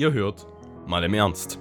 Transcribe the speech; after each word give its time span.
Ihr 0.00 0.14
hört 0.14 0.46
mal 0.86 1.04
im 1.04 1.12
Ernst. 1.12 1.58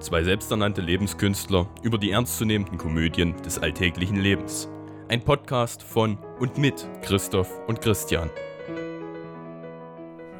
Zwei 0.00 0.24
selbsternannte 0.24 0.80
Lebenskünstler 0.80 1.72
über 1.84 1.96
die 1.96 2.10
ernstzunehmenden 2.10 2.76
Komödien 2.76 3.40
des 3.42 3.60
alltäglichen 3.60 4.16
Lebens. 4.16 4.68
Ein 5.06 5.22
Podcast 5.22 5.84
von 5.84 6.18
und 6.40 6.58
mit 6.58 6.88
Christoph 7.02 7.48
und 7.68 7.80
Christian. 7.80 8.30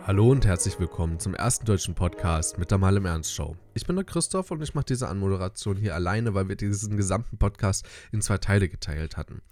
Hallo 0.03 0.32
und 0.32 0.46
herzlich 0.46 0.80
willkommen 0.80 1.21
zum 1.21 1.35
ersten 1.35 1.64
deutschen 1.64 1.95
Podcast 1.95 2.59
mit 2.59 2.72
der 2.72 2.79
Mal 2.79 2.96
im 2.96 3.06
Ernst 3.06 3.32
Show. 3.32 3.55
Ich 3.75 3.86
bin 3.86 3.95
der 3.95 4.05
Christoph 4.05 4.50
und 4.50 4.61
ich 4.61 4.75
mache 4.75 4.86
diese 4.86 5.07
Anmoderation 5.07 5.77
hier 5.77 5.95
alleine, 5.95 6.34
weil 6.34 6.48
wir 6.48 6.57
diesen 6.57 6.96
gesamten 6.96 7.39
Podcast 7.39 7.86
in 8.11 8.20
zwei 8.20 8.39
Teile 8.39 8.68
geteilt 8.68 9.16
hatten. 9.16 9.43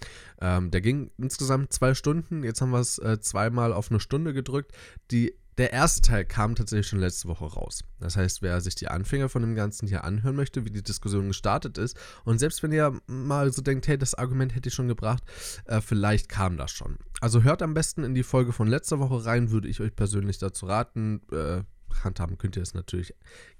Ähm, 0.40 0.72
der 0.72 0.80
ging 0.80 1.12
insgesamt 1.18 1.72
zwei 1.72 1.94
Stunden, 1.94 2.42
jetzt 2.42 2.60
haben 2.60 2.70
wir 2.70 2.80
es 2.80 2.98
äh, 2.98 3.20
zweimal 3.20 3.72
auf 3.72 3.92
eine 3.92 4.00
Stunde 4.00 4.32
gedrückt. 4.32 4.72
Die 5.12 5.36
der 5.58 5.72
erste 5.72 6.02
Teil 6.02 6.24
kam 6.24 6.54
tatsächlich 6.54 6.86
schon 6.86 6.98
letzte 6.98 7.28
Woche 7.28 7.46
raus. 7.46 7.82
Das 7.98 8.16
heißt, 8.16 8.42
wer 8.42 8.60
sich 8.60 8.74
die 8.74 8.88
Anfänger 8.88 9.28
von 9.28 9.42
dem 9.42 9.54
Ganzen 9.54 9.88
hier 9.88 10.04
anhören 10.04 10.36
möchte, 10.36 10.64
wie 10.64 10.70
die 10.70 10.82
Diskussion 10.82 11.28
gestartet 11.28 11.78
ist, 11.78 11.96
und 12.24 12.38
selbst 12.38 12.62
wenn 12.62 12.72
ihr 12.72 13.00
mal 13.06 13.52
so 13.52 13.62
denkt, 13.62 13.88
hey, 13.88 13.96
das 13.96 14.14
Argument 14.14 14.54
hätte 14.54 14.68
ich 14.68 14.74
schon 14.74 14.88
gebracht, 14.88 15.22
äh, 15.64 15.80
vielleicht 15.80 16.28
kam 16.28 16.56
das 16.56 16.70
schon. 16.70 16.98
Also 17.20 17.42
hört 17.42 17.62
am 17.62 17.74
besten 17.74 18.04
in 18.04 18.14
die 18.14 18.22
Folge 18.22 18.52
von 18.52 18.68
letzter 18.68 18.98
Woche 18.98 19.24
rein, 19.24 19.50
würde 19.50 19.68
ich 19.68 19.80
euch 19.80 19.94
persönlich 19.94 20.38
dazu 20.38 20.66
raten. 20.66 21.22
Äh, 21.32 21.62
handhaben 22.04 22.36
könnt 22.36 22.56
ihr 22.56 22.62
es 22.62 22.74
natürlich 22.74 23.14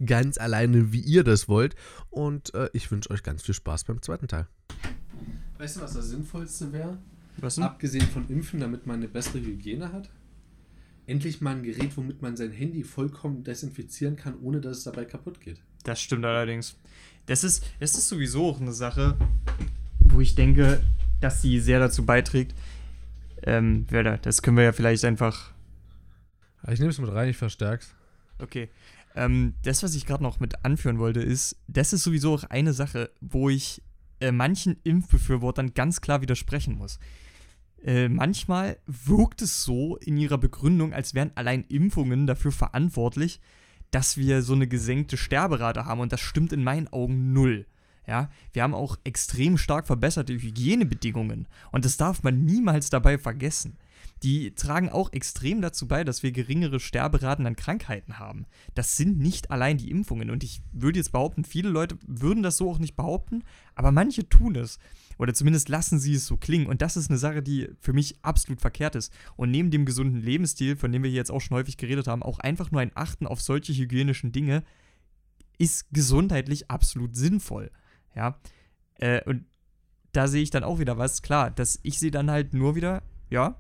ganz 0.05 0.37
alleine, 0.39 0.93
wie 0.93 1.01
ihr 1.01 1.25
das 1.25 1.49
wollt. 1.49 1.75
Und 2.11 2.55
äh, 2.55 2.69
ich 2.73 2.91
wünsche 2.91 3.11
euch 3.11 3.23
ganz 3.23 3.43
viel 3.43 3.55
Spaß 3.55 3.85
beim 3.85 4.03
zweiten 4.03 4.29
Teil. 4.29 4.47
Weißt 5.59 5.77
du, 5.77 5.81
was 5.81 5.95
das 5.95 6.11
Sinnvollste 6.11 6.73
wäre? 6.73 6.99
Was 7.39 7.55
denn? 7.57 7.65
Abgesehen 7.65 8.07
von 8.07 8.29
Impfen, 8.29 8.61
damit 8.61 8.87
man 8.87 8.97
eine 8.97 9.09
bessere 9.09 9.41
Hygiene 9.41 9.93
hat? 9.93 10.11
Endlich 11.07 11.41
mal 11.41 11.57
ein 11.57 11.63
Gerät, 11.63 11.97
womit 11.97 12.23
man 12.23 12.37
sein 12.37 12.53
Handy 12.53 12.83
vollkommen 12.83 13.45
desinfizieren 13.45 14.17
kann, 14.17 14.35
ohne 14.41 14.61
dass 14.61 14.79
es 14.79 14.85
dabei 14.85 15.05
kaputt 15.05 15.41
geht. 15.41 15.61
Das 15.85 16.01
stimmt 16.01 16.25
allerdings. 16.25 16.77
Das 17.27 17.45
ist, 17.45 17.65
das 17.81 17.97
ist 17.97 18.09
sowieso 18.09 18.51
auch 18.51 18.61
eine 18.61 18.73
Sache, 18.73 19.17
wo 20.01 20.21
ich 20.21 20.35
denke, 20.35 20.83
dass 21.21 21.43
sie 21.43 21.61
sehr 21.61 21.79
dazu 21.79 22.05
beiträgt. 22.05 22.55
Ähm, 23.43 23.87
das 24.23 24.43
können 24.43 24.57
wir 24.57 24.65
ja 24.65 24.73
vielleicht 24.73 25.05
einfach. 25.05 25.53
Ich 26.69 26.79
nehme 26.81 26.91
es 26.91 26.99
mit 26.99 27.13
rein, 27.13 27.29
ich 27.29 27.37
verstärk's. 27.37 27.95
Okay. 28.39 28.69
Ähm, 29.15 29.55
das, 29.63 29.83
was 29.83 29.95
ich 29.95 30.07
gerade 30.07 30.23
noch 30.23 30.41
mit 30.41 30.65
anführen 30.65 30.99
wollte, 30.99 31.21
ist, 31.21 31.57
das 31.69 31.93
ist 31.93 32.03
sowieso 32.03 32.35
auch 32.35 32.45
eine 32.45 32.73
Sache, 32.73 33.11
wo 33.21 33.49
ich 33.49 33.83
äh, 34.21 34.33
manchen 34.33 34.77
Impfbefürwortern 34.83 35.75
ganz 35.75 36.01
klar 36.01 36.21
widersprechen 36.21 36.77
muss. 36.77 36.99
Äh, 37.85 38.09
manchmal 38.09 38.79
wirkt 38.87 39.43
es 39.43 39.63
so 39.63 39.97
in 39.97 40.17
ihrer 40.17 40.39
Begründung, 40.39 40.93
als 40.93 41.15
wären 41.15 41.33
allein 41.35 41.65
Impfungen 41.65 42.27
dafür 42.27 42.53
verantwortlich, 42.53 43.41
dass 43.91 44.17
wir 44.17 44.43
so 44.43 44.55
eine 44.55 44.67
gesenkte 44.67 45.17
Sterberate 45.17 45.85
haben 45.85 46.01
und 46.01 46.13
das 46.13 46.21
stimmt 46.21 46.53
in 46.53 46.65
meinen 46.65 46.89
Augen 46.89 47.33
null. 47.33 47.67
Ja, 48.07 48.31
wir 48.53 48.63
haben 48.63 48.75
auch 48.75 48.97
extrem 49.03 49.59
stark 49.59 49.87
verbesserte 49.87 50.33
Hygienebedingungen 50.33 51.49
und 51.73 51.85
das 51.85 51.97
darf 51.97 52.23
man 52.23 52.45
niemals 52.45 52.89
dabei 52.89 53.19
vergessen. 53.19 53.77
Die 54.23 54.55
tragen 54.55 54.89
auch 54.89 55.13
extrem 55.13 55.61
dazu 55.61 55.89
bei, 55.89 56.05
dass 56.05 56.23
wir 56.23 56.33
geringere 56.33 56.81
Sterberaten 56.81 57.47
an 57.47 57.57
Krankheiten 57.57 58.19
haben. 58.19 58.47
Das 58.75 58.97
sind 58.97 59.19
nicht 59.19 59.51
allein 59.51 59.77
die 59.77 59.91
Impfungen 59.91 60.31
und 60.31 60.45
ich 60.45 60.63
würde 60.73 60.99
jetzt 60.99 61.13
behaupten, 61.13 61.45
viele 61.45 61.69
Leute 61.69 61.99
würden 62.07 62.43
das 62.43 62.57
so 62.57 62.71
auch 62.71 62.79
nicht 62.79 62.97
behaupten, 62.97 63.43
aber 63.75 63.93
manche 63.93 64.29
tun 64.29 64.55
es. 64.55 64.79
Oder 65.19 65.35
zumindest 65.35 65.69
lassen 65.69 65.99
sie 65.99 66.15
es 66.15 66.27
so 66.27 66.37
klingen. 66.37 66.67
Und 66.67 66.83
das 66.83 66.97
ist 66.97 67.11
eine 67.11 67.19
Sache, 67.19 67.43
die 67.43 67.69
für 67.81 67.93
mich 67.93 68.17
absolut 68.23 68.61
verkehrt 68.61 68.95
ist. 68.95 69.13
Und 69.37 69.51
neben 69.51 69.71
dem 69.71 69.87
gesunden 69.87 70.21
Lebensstil, 70.21 70.77
von 70.77 70.93
dem 70.93 71.03
wir 71.03 71.11
jetzt 71.11 71.31
auch 71.31 71.41
schon 71.41 71.57
häufig 71.57 71.77
geredet 71.77 72.07
haben, 72.07 72.23
auch 72.23 72.39
einfach 72.39 72.71
nur 72.71 72.81
ein 72.81 72.93
Achten 72.95 73.27
auf 73.27 73.41
solche 73.41 73.73
hygienischen 73.73 74.33
Dinge 74.33 74.63
ist 75.59 75.87
gesundheitlich 75.91 76.71
absolut 76.71 77.17
sinnvoll. 77.17 77.71
Ja. 78.15 78.39
Äh, 78.99 79.23
und 79.25 79.47
da 80.13 80.29
sehe 80.29 80.43
ich 80.43 80.51
dann 80.51 80.65
auch 80.65 80.79
wieder 80.79 80.99
was. 80.99 81.23
Klar, 81.23 81.51
dass 81.51 81.79
ich 81.83 81.99
sehe 81.99 82.11
dann 82.11 82.31
halt 82.31 82.55
nur 82.55 82.75
wieder, 82.75 83.03
ja, 83.31 83.59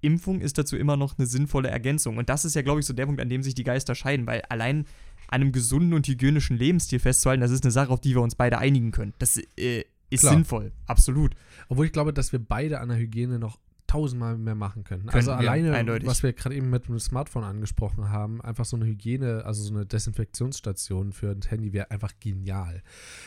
Impfung 0.00 0.40
ist 0.40 0.58
dazu 0.58 0.76
immer 0.76 0.96
noch 0.96 1.18
eine 1.18 1.26
sinnvolle 1.26 1.68
Ergänzung. 1.68 2.16
Und 2.16 2.28
das 2.28 2.44
ist 2.44 2.54
ja, 2.54 2.62
glaube 2.62 2.80
ich, 2.80 2.86
so 2.86 2.94
der 2.94 3.06
Punkt, 3.06 3.20
an 3.20 3.28
dem 3.28 3.42
sich 3.42 3.54
die 3.54 3.64
Geister 3.64 3.94
scheiden, 3.94 4.26
weil 4.26 4.42
allein 4.48 4.86
an 5.28 5.42
einem 5.42 5.52
gesunden 5.52 5.92
und 5.92 6.08
hygienischen 6.08 6.56
Lebensstil 6.56 6.98
festzuhalten, 6.98 7.42
das 7.42 7.50
ist 7.50 7.64
eine 7.64 7.70
Sache, 7.70 7.90
auf 7.90 8.00
die 8.00 8.14
wir 8.14 8.22
uns 8.22 8.34
beide 8.34 8.58
einigen 8.58 8.90
können. 8.90 9.14
Das 9.18 9.38
äh, 9.56 9.84
ist 10.10 10.20
Klar. 10.20 10.34
sinnvoll, 10.34 10.72
absolut. 10.86 11.34
Obwohl 11.68 11.86
ich 11.86 11.92
glaube, 11.92 12.12
dass 12.12 12.32
wir 12.32 12.38
beide 12.38 12.80
an 12.80 12.88
der 12.88 12.98
Hygiene 12.98 13.38
noch 13.38 13.58
tausendmal 13.90 14.38
mehr 14.38 14.54
machen 14.54 14.84
könnten. 14.84 15.08
Können 15.08 15.16
also 15.16 15.32
alleine, 15.32 15.74
eindeutig. 15.74 16.08
was 16.08 16.22
wir 16.22 16.32
gerade 16.32 16.54
eben 16.54 16.70
mit 16.70 16.86
dem 16.86 17.00
Smartphone 17.00 17.42
angesprochen 17.42 18.08
haben, 18.08 18.40
einfach 18.40 18.64
so 18.64 18.76
eine 18.76 18.86
Hygiene, 18.86 19.44
also 19.44 19.64
so 19.64 19.74
eine 19.74 19.84
Desinfektionsstation 19.84 21.12
für 21.12 21.32
ein 21.32 21.42
Handy 21.42 21.72
wäre 21.72 21.90
einfach 21.90 22.12
genial. 22.20 22.84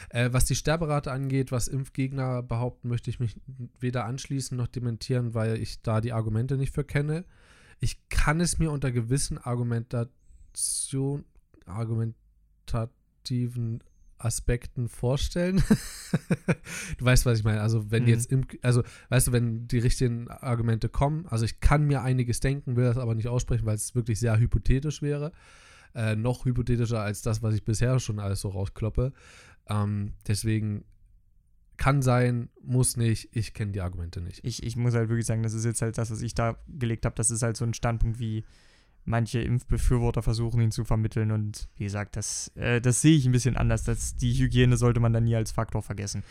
Äh, 0.10 0.30
was 0.32 0.46
die 0.46 0.56
Sterberate 0.56 1.12
angeht, 1.12 1.52
was 1.52 1.68
Impfgegner 1.68 2.44
behaupten, 2.44 2.88
möchte 2.88 3.10
ich 3.10 3.20
mich 3.20 3.36
weder 3.78 4.06
anschließen 4.06 4.58
noch 4.58 4.68
dementieren, 4.68 5.34
weil 5.34 5.58
ich 5.58 5.82
da 5.82 6.00
die 6.00 6.14
Argumente 6.14 6.56
nicht 6.56 6.74
für 6.74 6.86
kenne. 6.86 7.26
Ich 7.82 8.08
kann 8.08 8.40
es 8.40 8.58
mir 8.58 8.72
unter 8.72 8.94
gewissen 8.94 9.38
Argumentation, 9.38 11.26
argumentativen 11.66 13.84
Aspekten 14.24 14.88
vorstellen. 14.88 15.58
du 16.98 17.06
weißt, 17.06 17.26
was 17.26 17.40
ich 17.40 17.44
meine. 17.44 17.62
Also, 17.62 17.92
wenn 17.92 18.04
mhm. 18.04 18.10
jetzt, 18.10 18.32
im, 18.32 18.46
also, 18.62 18.84
weißt 19.10 19.28
du, 19.28 19.32
wenn 19.32 19.68
die 19.68 19.80
richtigen 19.80 20.28
Argumente 20.30 20.90
kommen, 20.90 21.26
also 21.28 21.46
ich 21.46 21.60
kann 21.60 21.86
mir 21.86 22.02
einiges 22.02 22.40
denken, 22.40 22.76
will 22.76 22.86
das 22.86 22.98
aber 22.98 23.16
nicht 23.16 23.28
aussprechen, 23.28 23.66
weil 23.66 23.76
es 23.76 23.96
wirklich 23.96 24.20
sehr 24.20 24.38
hypothetisch 24.40 25.02
wäre. 25.02 25.32
Äh, 25.96 26.16
noch 26.16 26.46
hypothetischer 26.46 27.02
als 27.02 27.22
das, 27.22 27.44
was 27.44 27.54
ich 27.54 27.64
bisher 27.64 28.00
schon 28.00 28.20
alles 28.20 28.42
so 28.42 28.50
rauskloppe. 28.50 29.14
Ähm, 29.70 30.14
deswegen 30.28 30.86
kann 31.78 32.02
sein, 32.02 32.50
muss 32.62 32.98
nicht. 32.98 33.30
Ich 33.32 33.54
kenne 33.54 33.72
die 33.72 33.82
Argumente 33.82 34.22
nicht. 34.22 34.44
Ich, 34.44 34.64
ich 34.64 34.76
muss 34.76 34.94
halt 34.94 35.10
wirklich 35.10 35.26
sagen, 35.26 35.44
das 35.44 35.54
ist 35.54 35.66
jetzt 35.66 35.82
halt 35.82 35.98
das, 35.98 36.12
was 36.12 36.22
ich 36.22 36.34
da 36.34 36.58
gelegt 36.68 37.06
habe. 37.06 37.16
Das 37.16 37.30
ist 37.30 37.44
halt 37.44 37.58
so 37.58 37.66
ein 37.66 37.74
Standpunkt 37.74 38.20
wie 38.20 38.44
manche 39.06 39.40
Impfbefürworter 39.40 40.22
versuchen, 40.22 40.62
ihn 40.62 40.72
zu 40.72 40.84
vermitteln. 40.84 41.32
Und 41.32 41.68
wie 41.76 41.84
gesagt, 41.84 42.16
das, 42.16 42.50
äh, 42.56 42.82
das 42.82 43.02
sehe 43.02 43.18
ich 43.18 43.26
ein 43.26 43.32
bisschen 43.32 43.58
anders. 43.58 43.84
Das, 43.84 44.16
die 44.16 44.34
Hygiene 44.34 44.78
sollte 44.78 45.00
man 45.00 45.14
dann 45.14 45.26
nie 45.26 45.36
als 45.36 45.52
Faktor 45.52 45.82
vergessen. 45.82 46.24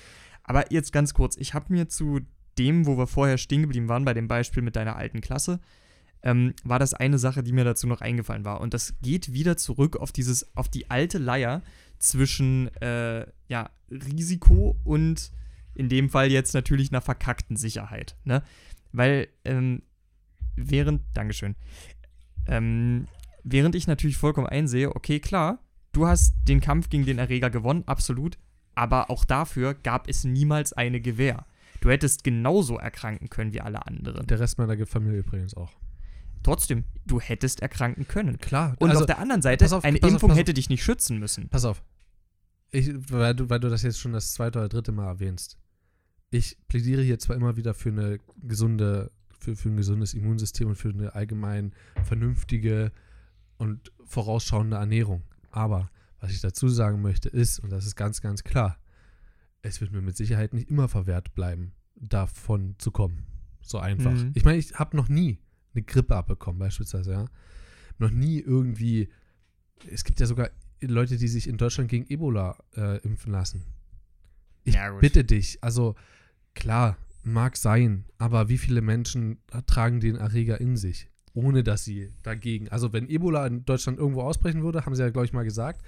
Aber 0.45 0.73
jetzt 0.73 0.93
ganz 0.93 1.15
kurz, 1.15 1.37
ich 1.37 1.55
habe 1.55 1.73
mir 1.73 1.89
zu 1.89 2.21
dem, 2.59 2.87
wo 2.87 2.99
wir 2.99 3.07
vorher 3.07 3.39
stehen 3.39 3.63
geblieben 3.63 3.89
waren, 3.89 4.05
bei 4.05 4.15
dem 4.15 4.29
Beispiel 4.29 4.63
mit 4.63 4.77
deiner 4.77 4.97
alten 4.97 5.21
Klasse, 5.21 5.61
ähm, 6.23 6.55
war 6.65 6.79
das 6.79 6.95
eine 6.95 7.19
Sache, 7.19 7.43
die 7.43 7.53
mir 7.53 7.65
dazu 7.65 7.87
noch 7.87 8.01
eingefallen 8.01 8.45
war. 8.45 8.61
Und 8.61 8.75
das 8.75 8.95
geht 9.03 9.33
wieder 9.33 9.57
zurück 9.57 9.97
auf 9.97 10.13
dieses, 10.13 10.57
auf 10.57 10.69
die 10.69 10.91
alte 10.91 11.19
Leier 11.19 11.63
zwischen 11.99 12.69
äh, 12.77 13.27
ja, 13.49 13.71
Risiko 13.91 14.77
und 14.85 15.33
in 15.75 15.89
dem 15.89 16.11
Fall 16.11 16.31
jetzt 16.31 16.55
natürlich 16.55 16.91
einer 16.91 17.01
verkackten 17.01 17.57
Sicherheit. 17.57 18.17
Ne? 18.25 18.43
Weil 18.93 19.29
ähm, 19.45 19.83
während, 20.57 21.03
Dankeschön, 21.15 21.57
ähm, 22.47 23.07
während 23.45 23.75
ich 23.75 23.87
natürlich 23.87 24.17
vollkommen 24.17 24.47
einsehe, 24.47 24.95
okay, 24.95 25.21
klar, 25.21 25.59
du 25.93 26.07
hast 26.07 26.35
den 26.49 26.61
Kampf 26.61 26.89
gegen 26.89 27.05
den 27.05 27.19
Erreger 27.19 27.51
gewonnen, 27.51 27.85
absolut, 27.87 28.39
aber 28.75 29.11
auch 29.11 29.25
dafür 29.25 29.75
gab 29.75 30.09
es 30.09 30.25
niemals 30.25 30.73
eine 30.73 31.01
Gewähr. 31.01 31.47
Du 31.81 31.91
hättest 31.91 32.25
genauso 32.25 32.79
erkranken 32.79 33.29
können 33.29 33.53
wie 33.53 33.61
alle 33.61 33.87
anderen. 33.87 34.27
Der 34.27 34.39
Rest 34.39 34.59
meiner 34.59 34.87
Familie 34.87 35.19
übrigens 35.19 35.55
auch. 35.55 35.73
Trotzdem, 36.43 36.85
du 37.07 37.21
hättest 37.21 37.61
erkranken 37.61 38.07
können. 38.07 38.39
Klar. 38.39 38.77
Und 38.79 38.91
also, 38.91 39.03
auf 39.03 39.07
der 39.07 39.19
anderen 39.19 39.43
Seite, 39.43 39.65
auf, 39.75 39.85
eine 39.85 39.99
Impfung 39.99 40.31
auf, 40.31 40.37
hätte 40.37 40.55
dich 40.55 40.69
nicht 40.71 40.83
schützen 40.83 41.19
müssen. 41.19 41.49
Pass 41.49 41.65
auf. 41.65 41.83
Ich, 42.71 42.91
weil, 43.11 43.35
du, 43.35 43.51
weil 43.51 43.61
du 43.61 43.69
das 43.69 43.83
jetzt 43.83 43.99
schon 43.99 44.13
das 44.13 44.33
zweite 44.33 44.59
oder 44.59 44.69
dritte 44.69 44.93
Mal 44.93 45.07
erwähnst. 45.07 45.59
Ich 46.31 46.57
plädiere 46.69 47.03
hier 47.03 47.19
zwar 47.19 47.37
immer 47.37 47.57
wieder 47.57 47.75
für 47.75 47.91
eine 47.91 48.19
gesunde 48.43 49.11
für, 49.43 49.57
für 49.57 49.69
ein 49.69 49.77
gesundes 49.77 50.15
Immunsystem 50.15 50.69
und 50.69 50.77
für 50.77 50.91
eine 50.91 51.15
allgemein 51.15 51.73
vernünftige 52.05 52.93
und 53.59 53.93
vorausschauende 54.05 54.77
Ernährung. 54.77 55.23
Aber 55.51 55.91
was 56.21 56.31
ich 56.31 56.41
dazu 56.41 56.69
sagen 56.69 57.03
möchte 57.03 57.29
ist, 57.29 57.59
und 57.59 57.71
das 57.71 57.87
ist 57.87 57.97
ganz, 57.97 58.21
ganz 58.21 58.45
klar, 58.45 58.79
es 59.63 59.81
wird 59.81 59.93
mir 59.93 60.03
mit 60.03 60.17
Sicherheit 60.17 60.55
nicht 60.55 60.71
immer 60.71 60.89
verwehrt 60.89 61.35
bleiben, 61.35 61.73
davon 61.97 62.75
zu 62.79 62.91
kommen. 62.91 63.25
So 63.61 63.79
einfach. 63.79 64.13
Mhm. 64.13 64.33
Ich 64.35 64.45
meine, 64.45 64.59
ich 64.59 64.75
habe 64.75 64.97
noch 64.97 65.09
nie 65.09 65.39
eine 65.75 65.83
Grippe 65.83 66.17
abbekommen, 66.17 66.59
beispielsweise, 66.59 67.13
ja. 67.13 67.25
Noch 67.99 68.11
nie 68.11 68.41
irgendwie, 68.41 69.09
es 69.91 70.05
gibt 70.05 70.19
ja 70.21 70.27
sogar 70.27 70.51
Leute, 70.81 71.17
die 71.17 71.29
sich 71.29 71.49
in 71.49 71.57
Deutschland 71.57 71.89
gegen 71.89 72.07
Ebola 72.09 72.57
äh, 72.77 72.99
impfen 73.03 73.33
lassen. 73.33 73.65
Ich 74.65 74.75
ja, 74.75 74.91
bitte 74.93 75.25
dich, 75.25 75.63
also 75.63 75.95
klar, 76.55 76.97
Mag 77.23 77.57
sein, 77.57 78.05
aber 78.19 78.49
wie 78.49 78.59
viele 78.59 78.81
Menschen 78.81 79.39
tragen 79.67 80.01
den 80.01 80.17
Erreger 80.17 80.61
in 80.61 80.77
sich, 80.77 81.09
ohne 81.35 81.63
dass 81.63 81.85
sie 81.85 82.13
dagegen. 82.23 82.69
Also, 82.69 82.93
wenn 82.93 83.09
Ebola 83.09 83.47
in 83.47 83.65
Deutschland 83.65 83.99
irgendwo 83.99 84.23
ausbrechen 84.23 84.63
würde, 84.63 84.85
haben 84.85 84.95
sie 84.95 85.03
ja, 85.03 85.11
glaube 85.11 85.27
ich, 85.27 85.33
mal 85.33 85.45
gesagt, 85.45 85.83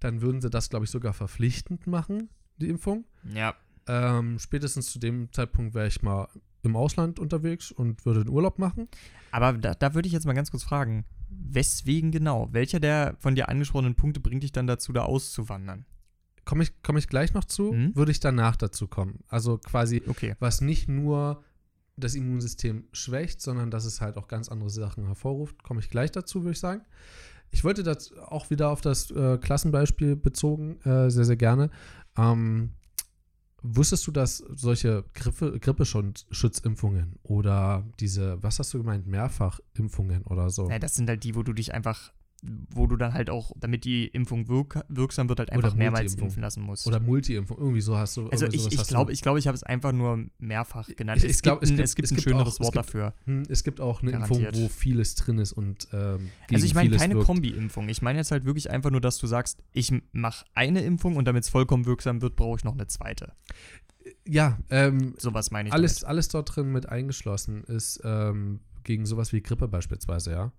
dann 0.00 0.20
würden 0.20 0.40
sie 0.40 0.50
das, 0.50 0.68
glaube 0.68 0.84
ich, 0.84 0.90
sogar 0.90 1.14
verpflichtend 1.14 1.86
machen, 1.86 2.28
die 2.58 2.68
Impfung. 2.68 3.04
Ja. 3.32 3.54
Ähm, 3.86 4.38
spätestens 4.38 4.92
zu 4.92 4.98
dem 4.98 5.32
Zeitpunkt 5.32 5.74
wäre 5.74 5.86
ich 5.86 6.02
mal 6.02 6.28
im 6.62 6.76
Ausland 6.76 7.18
unterwegs 7.18 7.70
und 7.70 8.04
würde 8.04 8.24
den 8.24 8.32
Urlaub 8.32 8.58
machen. 8.58 8.88
Aber 9.30 9.52
da, 9.52 9.74
da 9.74 9.94
würde 9.94 10.06
ich 10.06 10.12
jetzt 10.12 10.26
mal 10.26 10.32
ganz 10.32 10.50
kurz 10.50 10.64
fragen, 10.64 11.04
weswegen 11.28 12.10
genau? 12.10 12.48
Welcher 12.52 12.80
der 12.80 13.16
von 13.18 13.34
dir 13.34 13.48
angesprochenen 13.48 13.94
Punkte 13.94 14.20
bringt 14.20 14.42
dich 14.42 14.52
dann 14.52 14.66
dazu, 14.66 14.92
da 14.92 15.02
auszuwandern? 15.02 15.84
Komme 16.44 16.62
ich, 16.64 16.72
komm 16.82 16.96
ich 16.96 17.08
gleich 17.08 17.32
noch 17.34 17.44
zu, 17.44 17.72
Mhm. 17.72 17.96
würde 17.96 18.12
ich 18.12 18.20
danach 18.20 18.56
dazu 18.56 18.86
kommen. 18.86 19.20
Also 19.28 19.58
quasi, 19.58 20.02
Okay. 20.06 20.34
was 20.40 20.60
nicht 20.60 20.88
nur 20.88 21.42
das 21.96 22.14
Immunsystem 22.14 22.88
schwächt, 22.92 23.40
sondern 23.40 23.70
dass 23.70 23.84
es 23.84 24.00
halt 24.00 24.16
auch 24.16 24.26
ganz 24.28 24.48
andere 24.48 24.68
Sachen 24.70 25.06
hervorruft, 25.06 25.62
komme 25.62 25.80
ich 25.80 25.90
gleich 25.90 26.10
dazu, 26.10 26.42
würde 26.42 26.52
ich 26.52 26.58
sagen. 26.60 26.82
Ich 27.50 27.62
wollte 27.62 27.82
das 27.84 28.12
auch 28.14 28.50
wieder 28.50 28.70
auf 28.70 28.80
das 28.80 29.10
äh, 29.12 29.38
Klassenbeispiel 29.38 30.16
bezogen, 30.16 30.80
äh, 30.80 31.08
sehr, 31.10 31.24
sehr 31.24 31.36
gerne. 31.36 31.70
Ähm, 32.16 32.72
wusstest 33.62 34.06
du, 34.08 34.10
dass 34.10 34.38
solche 34.38 35.04
Grippe, 35.14 35.58
Grippeschutzimpfungen 35.60 37.16
oder 37.22 37.84
diese, 38.00 38.42
was 38.42 38.58
hast 38.58 38.74
du 38.74 38.78
gemeint, 38.78 39.06
Mehrfachimpfungen 39.06 40.22
oder 40.24 40.50
so? 40.50 40.68
Ja, 40.68 40.78
das 40.78 40.94
sind 40.96 41.08
halt 41.08 41.24
die, 41.24 41.34
wo 41.34 41.42
du 41.42 41.52
dich 41.52 41.72
einfach, 41.74 42.12
wo 42.74 42.86
du 42.86 42.96
dann 42.96 43.14
halt 43.14 43.30
auch, 43.30 43.52
damit 43.58 43.84
die 43.84 44.06
Impfung 44.06 44.48
wirk 44.48 44.84
wirksam 44.88 45.28
wird, 45.30 45.38
halt 45.38 45.50
einfach 45.50 45.74
mehrmals 45.74 46.14
impfen 46.16 46.42
lassen 46.42 46.62
musst. 46.62 46.86
Oder 46.86 47.00
Multi-Impfung, 47.00 47.56
irgendwie 47.56 47.80
so 47.80 47.96
hast 47.96 48.16
du. 48.18 48.28
also 48.28 48.46
ich, 48.46 48.70
ich 48.72 48.86
glaube, 48.86 49.12
ich, 49.12 49.22
glaub, 49.22 49.38
ich 49.38 49.46
habe 49.46 49.54
es 49.54 49.62
einfach 49.62 49.92
nur 49.92 50.26
mehrfach 50.38 50.88
genannt. 50.94 51.22
Ich- 51.24 51.30
es, 51.30 51.36
ich 51.36 51.42
glaub, 51.42 51.60
gibt 51.60 51.64
es 51.64 51.70
ein, 51.70 51.76
gibt- 51.76 51.88
es 51.88 51.94
gibt 51.94 52.06
es 52.06 52.12
ein 52.12 52.20
schöneres 52.20 52.46
auch- 52.48 52.52
es 52.52 52.60
Wort 52.60 52.72
gibt- 52.74 52.86
dafür. 52.86 53.14
Hm, 53.24 53.42
Es 53.48 53.64
gibt 53.64 53.80
auch 53.80 54.02
eine 54.02 54.10
Impfung, 54.10 54.42
Garantiert. 54.42 54.62
wo 54.62 54.68
vieles 54.68 55.14
drin 55.14 55.38
ist 55.38 55.52
und 55.52 55.88
ähm, 55.92 56.30
Also 56.52 56.66
ich 56.66 56.74
meine 56.74 56.94
keine. 56.96 57.14
Kombi-Impfung. 57.16 57.88
Ich 57.88 58.02
meine 58.02 58.18
jetzt 58.18 58.30
halt 58.30 58.44
wirklich 58.44 58.70
einfach 58.70 58.90
nur, 58.90 59.00
dass 59.00 59.16
du 59.18 59.26
sagst, 59.26 59.62
ich 59.72 59.92
mache 60.12 60.44
eine 60.54 60.82
Impfung 60.82 61.16
und 61.16 61.26
damit 61.26 61.44
es 61.44 61.48
vollkommen 61.48 61.86
wirksam 61.86 62.20
wird, 62.20 62.36
brauche 62.36 62.58
ich 62.58 62.64
noch 62.64 62.74
eine 62.74 62.86
zweite. 62.88 63.32
Ja, 64.26 64.58
ähm, 64.70 65.14
Sowas 65.18 65.50
meine 65.50 65.68
ich 65.70 65.72
alles, 65.74 66.04
alles 66.04 66.28
dort 66.28 66.54
drin 66.54 66.72
mit 66.72 66.88
eingeschlossen 66.88 67.64
ist 67.64 68.00
ähm, 68.04 68.60
gegen 68.82 69.06
sowas 69.06 69.32
wie 69.32 69.40
Grippe 69.42 69.66
beispielsweise, 69.66 70.30
ja. 70.32 70.52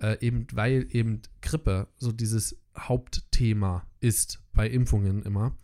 Äh, 0.00 0.18
eben, 0.20 0.46
weil 0.52 0.86
eben 0.90 1.22
Grippe 1.40 1.88
so 1.96 2.12
dieses 2.12 2.56
Hauptthema 2.76 3.86
ist 4.00 4.42
bei 4.52 4.68
Impfungen 4.68 5.22
immer, 5.22 5.56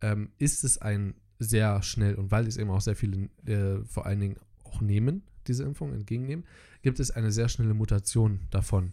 ähm, 0.00 0.30
ist 0.38 0.64
es 0.64 0.78
ein 0.78 1.14
sehr 1.38 1.82
schnell 1.82 2.14
und 2.14 2.30
weil 2.30 2.46
es 2.46 2.56
eben 2.56 2.70
auch 2.70 2.80
sehr 2.80 2.96
viele 2.96 3.28
äh, 3.44 3.84
vor 3.84 4.06
allen 4.06 4.20
Dingen 4.20 4.36
auch 4.64 4.80
nehmen, 4.80 5.22
diese 5.46 5.64
Impfung 5.64 5.92
entgegennehmen, 5.92 6.44
gibt 6.82 7.00
es 7.00 7.10
eine 7.10 7.30
sehr 7.30 7.48
schnelle 7.48 7.74
Mutation 7.74 8.40
davon. 8.50 8.92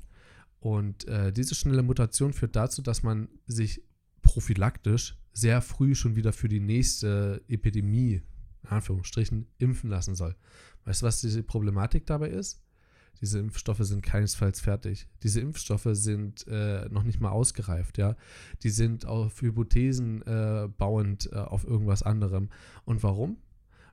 Und 0.59 1.07
äh, 1.07 1.31
diese 1.31 1.55
schnelle 1.55 1.83
Mutation 1.83 2.33
führt 2.33 2.55
dazu, 2.55 2.81
dass 2.81 3.03
man 3.03 3.29
sich 3.47 3.81
prophylaktisch 4.21 5.17
sehr 5.33 5.61
früh 5.61 5.95
schon 5.95 6.15
wieder 6.15 6.33
für 6.33 6.49
die 6.49 6.59
nächste 6.59 7.43
Epidemie, 7.47 8.21
in 8.63 8.69
Anführungsstrichen, 8.69 9.47
impfen 9.57 9.89
lassen 9.89 10.15
soll. 10.15 10.35
Weißt 10.85 11.01
du, 11.01 11.05
was 11.05 11.21
diese 11.21 11.43
Problematik 11.43 12.05
dabei 12.05 12.29
ist? 12.29 12.60
Diese 13.21 13.39
Impfstoffe 13.39 13.81
sind 13.81 14.01
keinesfalls 14.01 14.59
fertig. 14.59 15.07
Diese 15.23 15.39
Impfstoffe 15.39 15.89
sind 15.91 16.47
äh, 16.47 16.89
noch 16.89 17.03
nicht 17.03 17.21
mal 17.21 17.29
ausgereift, 17.29 17.97
ja. 17.97 18.15
Die 18.63 18.69
sind 18.69 19.05
auf 19.05 19.41
Hypothesen 19.41 20.23
äh, 20.23 20.67
bauend 20.77 21.31
äh, 21.31 21.35
auf 21.35 21.65
irgendwas 21.65 22.01
anderem. 22.03 22.49
Und 22.83 23.03
warum? 23.03 23.37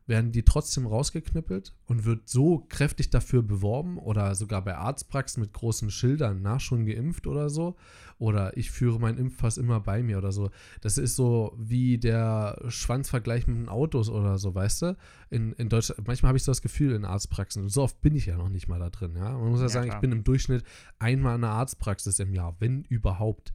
Werden 0.09 0.33
die 0.33 0.43
trotzdem 0.43 0.87
rausgeknüppelt 0.87 1.75
und 1.87 2.05
wird 2.05 2.29
so 2.29 2.65
kräftig 2.69 3.11
dafür 3.11 3.43
beworben 3.43 3.99
oder 3.99 4.35
sogar 4.35 4.65
bei 4.65 4.75
Arztpraxen 4.75 5.41
mit 5.43 5.53
großen 5.53 5.91
Schildern 5.91 6.43
nach 6.43 6.61
schon 6.61 6.87
geimpft 6.87 7.27
oder 7.27 7.51
so. 7.51 7.77
Oder 8.19 8.57
ich 8.57 8.73
führe 8.73 8.99
meinen 8.99 9.19
Impfpass 9.19 9.59
immer 9.59 9.79
bei 9.79 10.03
mir 10.03 10.19
oder 10.19 10.33
so. 10.33 10.51
Das 10.81 10.99
ist 10.99 11.15
so 11.15 11.55
wie 11.57 11.99
der 11.99 12.61
Schwanzvergleich 12.69 13.47
mit 13.47 13.59
den 13.59 13.69
Autos 13.69 14.09
oder 14.09 14.39
so, 14.39 14.55
weißt 14.55 14.83
du? 14.83 14.97
In, 15.31 15.53
in 15.53 15.69
Deutschland, 15.69 16.05
manchmal 16.07 16.31
habe 16.31 16.39
ich 16.39 16.43
so 16.43 16.51
das 16.51 16.63
Gefühl 16.63 16.95
in 16.95 17.05
Arztpraxen, 17.05 17.63
und 17.63 17.69
so 17.69 17.83
oft 17.83 18.01
bin 18.01 18.17
ich 18.17 18.27
ja 18.27 18.37
noch 18.37 18.49
nicht 18.49 18.67
mal 18.67 18.81
da 18.81 18.91
drin, 18.91 19.15
ja. 19.15 19.31
Man 19.39 19.51
muss 19.51 19.61
ja, 19.61 19.67
Ja, 19.67 19.69
sagen, 19.69 19.85
ich 19.87 19.91
klar. 19.91 20.01
bin 20.01 20.13
im 20.13 20.25
Durchschnitt 20.25 20.65
einmal 20.99 21.37
in 21.37 21.45
einer 21.45 21.53
Arztpraxis 21.53 22.19
im 22.19 22.33
Jahr, 22.33 22.57
wenn 22.59 22.83
überhaupt. 22.85 23.53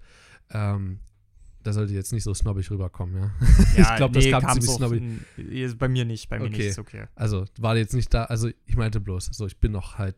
Ähm, 0.51 0.99
da 1.63 1.73
sollte 1.73 1.93
jetzt 1.93 2.11
nicht 2.13 2.23
so 2.23 2.33
snobbig 2.33 2.69
rüberkommen, 2.69 3.15
ja. 3.15 3.31
ich 3.77 3.95
glaube, 3.95 4.13
das 4.19 4.29
kam 4.29 4.49
ziemlich 4.53 4.69
snobbig. 4.71 5.77
Bei 5.77 5.87
mir 5.87 6.05
nicht, 6.05 6.29
bei 6.29 6.39
mir 6.39 6.45
Okay. 6.45 6.57
nicht, 6.57 6.65
ist 6.67 6.79
okay. 6.79 7.05
Also 7.15 7.45
war 7.59 7.75
jetzt 7.77 7.93
nicht 7.93 8.13
da, 8.13 8.25
also 8.25 8.49
ich 8.65 8.75
meinte 8.75 8.99
bloß, 8.99 9.25
so 9.31 9.45
ich 9.47 9.57
bin 9.59 9.71
noch 9.71 9.97
halt, 9.97 10.15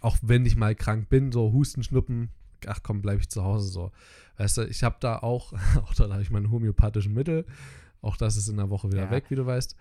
auch 0.00 0.16
wenn 0.22 0.44
ich 0.46 0.56
mal 0.56 0.74
krank 0.74 1.08
bin, 1.08 1.32
so 1.32 1.52
Husten, 1.52 1.82
Schnuppen, 1.82 2.30
ach 2.66 2.80
komm, 2.82 3.02
bleibe 3.02 3.20
ich 3.20 3.28
zu 3.28 3.42
Hause 3.44 3.68
so. 3.68 3.92
Weißt 4.36 4.56
du, 4.58 4.62
ich 4.66 4.82
habe 4.84 4.96
da 5.00 5.18
auch, 5.18 5.52
auch 5.82 5.94
da 5.94 6.08
habe 6.10 6.22
ich 6.22 6.30
meine 6.30 6.50
homöopathischen 6.50 7.14
Mittel, 7.14 7.46
auch 8.02 8.16
das 8.16 8.36
ist 8.36 8.48
in 8.48 8.56
der 8.56 8.70
Woche 8.70 8.90
wieder 8.92 9.04
Ja. 9.04 9.10
weg, 9.10 9.24
wie 9.28 9.34
du 9.36 9.46
weißt. 9.46 9.76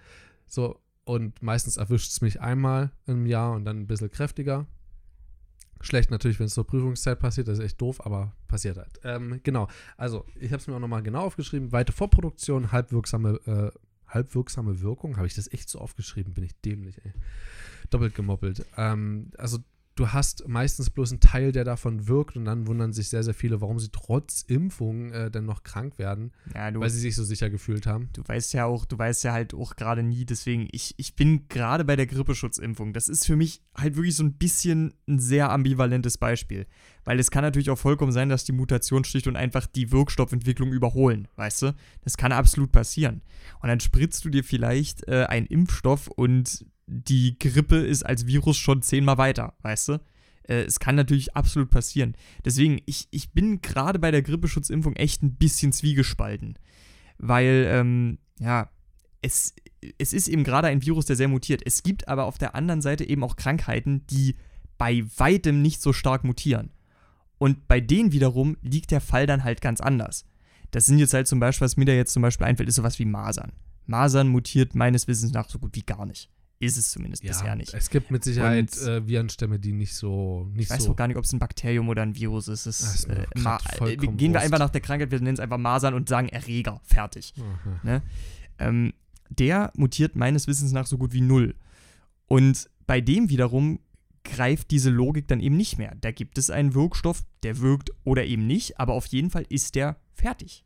So, 0.48 0.80
und 1.04 1.42
meistens 1.42 1.78
erwischt 1.78 2.12
es 2.12 2.22
mich 2.22 2.42
einmal 2.42 2.92
im 3.06 3.26
Jahr 3.26 3.54
und 3.54 3.66
dann 3.66 3.80
ein 3.80 3.88
bisschen 3.88 4.10
kräftiger. 4.12 4.66
Schlecht 5.82 6.12
natürlich, 6.12 6.40
wenn 6.40 6.48
es 6.48 6.54
zur 6.54 6.66
Prüfungszeit 6.66 7.20
passiert, 7.20 7.48
das 7.48 7.60
ist 7.60 7.66
echt 7.66 7.82
doof, 7.82 8.06
aber 8.06 8.34
passiert 8.48 8.78
halt. 8.78 9.00
Ähm, 9.04 9.40
genau, 9.44 9.68
also 9.98 10.26
ich 10.40 10.52
habe 10.52 10.62
es 10.62 10.68
mir 10.68 10.76
auch 10.76 10.80
nochmal 10.80 11.04
genau 11.04 11.24
aufgeschrieben. 11.26 11.72
Weite 11.72 11.92
Vorproduktion, 11.92 12.72
halbwirksame, 12.72 13.40
äh, 13.46 13.80
halbwirksame 14.08 14.82
Wirkung. 14.82 15.18
Habe 15.18 15.28
ich 15.28 15.36
das 15.36 15.52
echt 15.52 15.70
so 15.70 15.80
aufgeschrieben? 15.80 16.34
Bin 16.34 16.44
ich 16.44 16.60
dämlich, 16.62 17.04
ey. 17.04 17.14
Doppelt 17.90 18.16
gemoppelt. 18.16 18.66
Ähm, 18.76 19.32
also 19.38 19.60
du 20.00 20.10
hast 20.14 20.48
meistens 20.48 20.90
bloß 20.90 21.12
einen 21.12 21.20
Teil, 21.20 21.52
der 21.52 21.64
davon 21.64 22.08
wirkt 22.08 22.38
und 22.38 22.46
dann 22.46 22.68
wundern 22.68 22.94
sich 22.94 23.10
sehr, 23.10 23.24
sehr 23.24 23.34
viele, 23.34 23.60
warum 23.62 23.80
sie 23.80 23.90
trotz 23.92 24.44
Impfung 24.44 25.12
äh, 25.12 25.30
dann 25.30 25.46
noch 25.46 25.64
krank 25.64 25.98
werden, 25.98 26.32
Ja, 26.56 26.72
du, 26.72 26.80
weil 26.80 26.90
sie 26.90 27.00
sich 27.00 27.16
so 27.16 27.24
sicher 27.24 27.50
gefühlt 27.50 27.86
haben. 27.86 28.10
du 28.14 28.22
weißt 28.26 28.54
ja 28.54 28.66
auch, 28.66 28.86
du 28.86 28.98
weißt 28.98 29.24
ja 29.24 29.34
halt 29.34 29.54
auch 29.54 29.76
gerade 29.76 30.04
nie, 30.04 30.26
deswegen, 30.26 30.68
ich, 30.72 30.94
ich 30.98 31.16
bin 31.16 31.48
gerade 31.50 31.84
bei 31.84 31.96
der 31.96 32.08
Grippeschutzimpfung. 32.08 32.94
Das 32.94 33.10
ist 33.10 33.26
für 33.26 33.36
mich 33.36 33.62
halt 33.76 33.96
wirklich 33.96 34.16
so 34.16 34.24
ein 34.24 34.34
bisschen 34.34 34.94
ein 35.08 35.20
sehr 35.20 35.52
ambivalentes 35.52 36.18
Beispiel. 36.18 36.68
Weil 37.04 37.20
es 37.20 37.32
kann 37.32 37.44
natürlich 37.44 37.70
auch 37.70 37.78
vollkommen 37.78 38.12
sein, 38.12 38.30
dass 38.30 38.44
die 38.44 38.52
Mutation 38.52 39.04
schlicht 39.06 39.28
und 39.28 39.36
einfach 39.38 39.66
die 39.66 39.92
Wirkstoffentwicklung 39.92 40.74
überholen, 40.74 41.28
weißt 41.38 41.62
du? 41.62 41.76
Das 42.02 42.18
kann 42.18 42.32
absolut 42.34 42.72
passieren. 42.72 43.22
Und 43.62 43.70
dann 43.70 43.80
spritzt 43.80 44.26
du 44.26 44.30
dir 44.30 44.44
vielleicht 44.44 45.08
äh, 45.08 45.26
einen 45.28 45.46
Impfstoff 45.48 46.08
und 46.08 46.66
die 46.88 47.38
Grippe 47.38 47.78
ist 47.78 48.06
als 48.06 48.26
Virus 48.26 48.58
schon 48.58 48.82
zehnmal 48.82 49.18
weiter, 49.18 49.54
weißt 49.62 49.90
du? 49.90 49.94
Äh, 50.44 50.64
es 50.64 50.80
kann 50.80 50.96
natürlich 50.96 51.36
absolut 51.36 51.70
passieren. 51.70 52.16
Deswegen, 52.46 52.82
ich, 52.86 53.08
ich 53.12 53.32
bin 53.32 53.62
gerade 53.62 54.00
bei 54.00 54.12
der 54.12 54.22
Grippeschutzimpfung 54.22 54.96
echt 54.96 55.22
ein 55.22 55.36
bisschen 55.36 55.74
zwiegespalten. 55.74 56.58
Weil, 57.18 57.68
ähm, 57.70 58.18
ja, 58.40 58.70
es, 59.22 59.54
es 59.98 60.14
ist 60.14 60.28
eben 60.28 60.44
gerade 60.44 60.68
ein 60.68 60.82
Virus, 60.82 61.06
der 61.06 61.16
sehr 61.16 61.28
mutiert. 61.28 61.62
Es 61.66 61.84
gibt 61.84 62.08
aber 62.08 62.26
auf 62.26 62.38
der 62.38 62.56
anderen 62.56 62.82
Seite 62.82 63.08
eben 63.08 63.24
auch 63.24 63.36
Krankheiten, 63.36 64.06
die 64.08 64.36
bei 64.78 65.04
weitem 65.18 65.62
nicht 65.62 65.82
so 65.82 65.92
stark 65.92 66.24
mutieren. 66.24 66.72
Und 67.38 67.68
bei 67.68 67.82
denen 67.82 68.12
wiederum 68.12 68.58
liegt 68.62 68.92
der 68.92 69.02
Fall 69.02 69.28
dann 69.28 69.44
halt 69.44 69.62
ganz 69.62 69.82
anders. 69.82 70.26
Das 70.72 70.86
sind 70.86 71.00
jetzt 71.00 71.14
halt 71.14 71.28
zum 71.28 71.40
Beispiel, 71.40 71.66
was 71.66 71.78
mir 71.78 71.86
da 71.86 71.94
jetzt 71.94 72.14
zum 72.14 72.22
Beispiel 72.22 72.48
einfällt, 72.48 72.70
ist 72.70 72.76
sowas 72.76 73.00
wie 73.00 73.06
Masern. 73.06 73.54
Masern 73.86 74.28
mutiert 74.28 74.76
meines 74.76 75.08
Wissens 75.08 75.32
nach 75.32 75.50
so 75.50 75.60
gut 75.60 75.76
wie 75.76 75.84
gar 75.84 76.06
nicht. 76.06 76.30
Ist 76.60 76.76
es 76.78 76.90
zumindest 76.90 77.22
bisher 77.22 77.56
nicht. 77.56 77.74
es 77.76 77.90
gibt 77.92 78.10
mit 78.10 78.24
Sicherheit 78.24 78.76
Und- 78.78 78.88
äh, 78.88 79.08
Virenstämme, 79.08 79.60
die 79.60 79.74
nicht 79.74 79.94
so, 79.94 80.48
nicht 80.54 80.66
Ich 80.66 80.70
weiß 80.72 80.86
so. 80.86 80.92
auch 80.92 80.96
gar 80.96 81.08
nicht, 81.08 81.18
ob 81.18 81.24
es 81.24 81.32
ein 81.32 81.38
Bakterium 81.40 81.88
oder 81.88 82.02
ein 82.02 82.16
Virus 82.16 82.48
ist. 82.48 82.66
Es, 82.66 83.04
äh, 83.04 83.14
äh, 83.14 83.96
gehen 83.98 84.20
wir 84.20 84.30
Wurst. 84.32 84.44
einfach 84.46 84.58
nach 84.60 84.72
der 84.72 84.82
Krankheit, 84.82 85.12
wir 85.12 85.20
nennen 85.20 85.36
es 85.36 85.40
einfach 85.40 85.60
Masern 85.60 85.94
und 85.94 86.10
sagen 86.10 86.30
Erreger. 86.30 86.82
Fertig. 86.84 87.34
Aha. 87.84 88.02
Ähm, 88.58 88.94
der 89.30 89.72
mutiert 89.76 90.16
meines 90.16 90.48
Wissens 90.48 90.72
nach 90.72 90.88
so 90.88 90.98
gut 90.98 91.14
wie 91.14 91.22
null. 91.22 91.54
Und 92.28 92.70
bei 92.88 93.02
dem 93.02 93.30
wiederum 93.30 93.80
greift 94.24 94.72
diese 94.72 94.90
Logik 94.90 95.28
dann 95.28 95.40
eben 95.40 95.58
nicht 95.58 95.78
mehr. 95.78 95.96
Da 96.02 96.12
gibt 96.12 96.38
es 96.40 96.50
einen 96.50 96.74
Wirkstoff, 96.74 97.24
der 97.44 97.60
wirkt 97.60 97.92
oder 98.04 98.26
eben 98.26 98.48
nicht, 98.48 98.80
aber 98.80 98.94
auf 98.94 99.06
jeden 99.08 99.30
Fall 99.30 99.46
ist 99.50 99.76
der 99.76 99.98
fertig. 100.14 100.66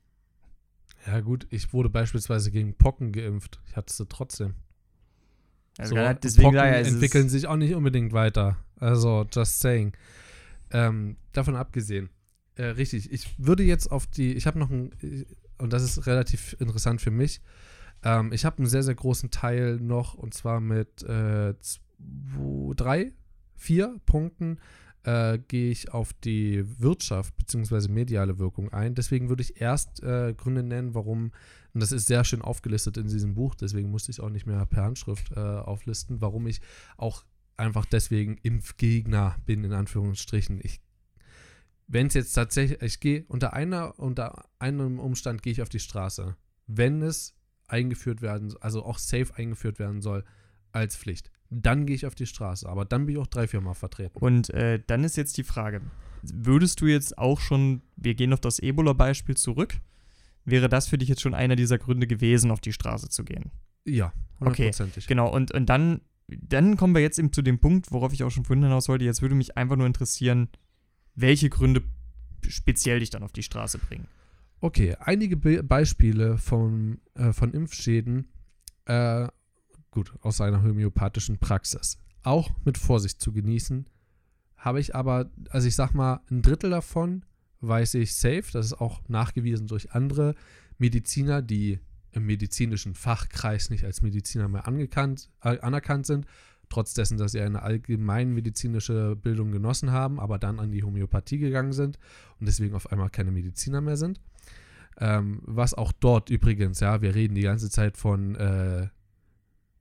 Ja, 1.06 1.20
gut, 1.20 1.48
ich 1.50 1.74
wurde 1.74 1.90
beispielsweise 1.90 2.50
gegen 2.50 2.76
Pocken 2.76 3.12
geimpft. 3.12 3.60
Ich 3.68 3.76
hatte 3.76 3.94
sie 3.94 4.06
trotzdem. 4.08 4.54
Also 5.78 5.90
so, 5.92 5.96
gerade 5.96 6.20
deswegen 6.22 6.56
es 6.56 6.88
ist- 6.88 6.94
entwickeln 6.94 7.30
sich 7.30 7.48
auch 7.48 7.56
nicht 7.56 7.74
unbedingt 7.76 8.14
weiter. 8.14 8.58
Also, 8.78 9.26
just 9.32 9.60
saying. 9.60 9.94
Ähm, 10.72 11.18
davon 11.34 11.56
abgesehen. 11.56 12.10
Äh, 12.56 12.66
richtig, 12.66 13.12
ich 13.12 13.34
würde 13.38 13.64
jetzt 13.64 13.92
auf 13.92 14.08
die, 14.08 14.34
ich 14.34 14.46
habe 14.48 14.60
noch 14.60 14.70
ein, 14.70 14.92
und 15.58 15.72
das 15.74 15.84
ist 15.84 16.06
relativ 16.08 16.56
interessant 16.60 17.02
für 17.02 17.12
mich, 17.12 17.42
ähm, 18.04 18.32
ich 18.34 18.46
habe 18.46 18.58
einen 18.58 18.68
sehr, 18.68 18.84
sehr 18.84 18.96
großen 18.96 19.32
Teil 19.32 19.78
noch, 19.78 20.16
und 20.16 20.34
zwar 20.34 20.60
mit 20.60 21.04
äh, 21.04 21.54
zwei, 21.60 22.74
drei, 22.76 23.12
vier 23.56 23.96
Punkten 24.06 24.60
äh, 25.04 25.40
gehe 25.48 25.72
ich 25.72 25.94
auf 25.94 26.14
die 26.14 26.64
Wirtschaft 26.80 27.36
bzw. 27.38 27.88
mediale 27.90 28.40
Wirkung 28.40 28.72
ein. 28.74 28.96
Deswegen 28.96 29.30
würde 29.30 29.44
ich 29.44 29.60
erst 29.62 30.02
äh, 30.04 30.34
Gründe 30.36 30.64
nennen, 30.64 30.94
warum, 30.96 31.32
und 31.74 31.82
das 31.82 31.92
ist 31.92 32.08
sehr 32.08 32.24
schön 32.24 32.42
aufgelistet 32.42 32.98
in 32.98 33.08
diesem 33.08 33.34
Buch, 33.34 33.56
deswegen 33.56 33.90
musste 33.92 34.12
ich 34.12 34.18
es 34.18 34.24
auch 34.24 34.30
nicht 34.30 34.46
mehr 34.46 34.66
per 34.66 34.84
Handschrift 34.84 35.32
äh, 35.32 35.40
auflisten, 35.40 36.22
warum 36.22 36.48
ich 36.48 36.62
auch 36.98 37.24
einfach 37.58 37.86
deswegen 37.86 38.38
Impfgegner 38.38 39.36
bin, 39.46 39.64
in 39.64 39.74
Anführungsstrichen. 39.74 40.60
Ich, 40.64 40.82
wenn 41.88 42.08
es 42.08 42.14
jetzt 42.14 42.34
tatsächlich, 42.34 42.82
ich 42.82 43.00
gehe 43.00 43.26
unter 43.28 43.54
einer, 43.54 44.00
unter 44.00 44.46
einem 44.60 45.00
Umstand 45.00 45.44
gehe 45.44 45.54
ich 45.54 45.62
auf 45.62 45.70
die 45.70 45.80
Straße. 45.80 46.36
Wenn 46.68 47.02
es 47.02 47.36
eingeführt 47.68 48.22
werden, 48.22 48.54
also 48.62 48.84
auch 48.84 48.98
safe 48.98 49.36
eingeführt 49.36 49.80
werden 49.80 50.02
soll, 50.02 50.24
als 50.72 50.96
Pflicht. 50.96 51.32
dann 51.50 51.86
gehe 51.86 51.96
ich 51.96 52.06
auf 52.06 52.16
die 52.16 52.26
Straße. 52.26 52.68
Aber 52.68 52.86
dann 52.86 53.06
bin 53.06 53.16
ich 53.16 53.22
auch 53.22 53.28
drei, 53.28 53.46
vier 53.46 53.60
Mal 53.60 53.74
vertreten. 53.74 54.18
Und 54.18 54.50
äh, 54.52 54.82
dann 54.88 55.04
ist 55.04 55.18
jetzt 55.18 55.38
die 55.38 55.44
Frage, 55.44 55.82
würdest 56.22 56.80
du 56.80 56.86
jetzt 56.86 57.18
auch 57.18 57.42
schon, 57.42 57.82
wir 57.98 58.16
gehen 58.16 58.32
auf 58.32 58.40
das 58.40 58.60
Ebola-Beispiel 58.60 59.36
zurück, 59.36 59.76
wäre 60.46 60.70
das 60.70 60.88
für 60.88 60.98
dich 60.98 61.10
jetzt 61.10 61.22
schon 61.22 61.34
einer 61.34 61.56
dieser 61.56 61.78
Gründe 61.78 62.08
gewesen, 62.08 62.52
auf 62.52 62.62
die 62.62 62.74
Straße 62.74 63.10
zu 63.10 63.24
gehen? 63.24 63.52
Ja, 63.86 64.14
Okay, 64.42 64.64
hundertprozentig. 64.64 65.08
Genau, 65.08 65.30
und, 65.32 65.52
und 65.52 65.68
dann, 65.68 66.02
dann 66.28 66.76
kommen 66.76 66.96
wir 66.96 67.02
jetzt 67.02 67.20
eben 67.20 67.32
zu 67.32 67.42
dem 67.42 67.60
Punkt, 67.60 67.92
worauf 67.92 68.12
ich 68.12 68.24
auch 68.24 68.32
schon 68.32 68.44
vorhin 68.44 68.64
hinaus 68.64 68.90
wollte. 68.90 69.06
Jetzt 69.06 69.22
würde 69.22 69.36
mich 69.36 69.56
einfach 69.58 69.76
nur 69.76 69.86
interessieren, 69.86 70.50
welche 71.14 71.50
Gründe 71.50 71.84
speziell 72.48 73.00
dich 73.00 73.12
dann 73.12 73.24
auf 73.24 73.34
die 73.34 73.44
Straße 73.44 73.78
bringen. 73.78 74.08
Okay, 74.60 74.96
einige 75.00 75.38
Be 75.38 75.64
Beispiele 75.64 76.38
von, 76.38 77.00
äh, 77.14 77.34
von 77.34 77.54
Impfschäden, 77.54 78.30
äh, 78.86 79.28
gut, 79.92 80.14
aus 80.22 80.42
einer 80.42 80.64
homöopathischen 80.64 81.38
Praxis. 81.38 81.98
Auch 82.24 82.52
mit 82.66 82.78
Vorsicht 82.78 83.22
zu 83.22 83.32
genießen. 83.32 83.88
Habe 84.58 84.80
ich 84.80 84.96
aber, 84.96 85.32
also 85.50 85.68
ich 85.68 85.76
sag 85.76 85.94
mal, 85.94 86.22
ein 86.30 86.42
Drittel 86.42 86.70
davon 86.70 87.26
weiß 87.62 87.96
ich 87.96 88.16
safe. 88.16 88.46
Das 88.52 88.66
ist 88.66 88.74
auch 88.74 89.02
nachgewiesen 89.08 89.68
durch 89.68 89.92
andere 89.92 90.36
Mediziner, 90.78 91.42
die 91.42 91.80
im 92.12 92.26
medizinischen 92.26 92.94
Fachkreis 92.94 93.70
nicht 93.70 93.86
als 93.86 94.02
Mediziner 94.02 94.48
mehr 94.48 94.68
angekannt, 94.68 95.30
äh, 95.44 95.60
anerkannt 95.60 96.06
sind. 96.06 96.26
Trotz 96.70 96.94
dessen, 96.94 97.18
dass 97.18 97.34
sie 97.34 97.42
eine 97.42 97.64
allgemeinmedizinische 97.64 99.16
Bildung 99.16 99.52
genossen 99.52 99.92
haben, 99.92 100.20
aber 100.20 100.40
dann 100.40 100.60
an 100.60 100.72
die 100.72 100.84
Homöopathie 100.84 101.38
gegangen 101.38 101.74
sind 101.74 102.00
und 102.40 102.48
deswegen 102.48 102.76
auf 102.76 102.92
einmal 102.92 103.10
keine 103.10 103.32
Mediziner 103.32 103.82
mehr 103.82 103.98
sind. 103.98 104.22
Ähm, 104.98 105.42
was 105.44 105.74
auch 105.74 105.92
dort 105.92 106.30
übrigens, 106.30 106.80
ja, 106.80 107.02
wir 107.02 107.16
reden 107.16 107.36
die 107.36 107.42
ganze 107.42 107.70
Zeit 107.70 107.98
von, 107.98 108.36
äh, 108.36 108.88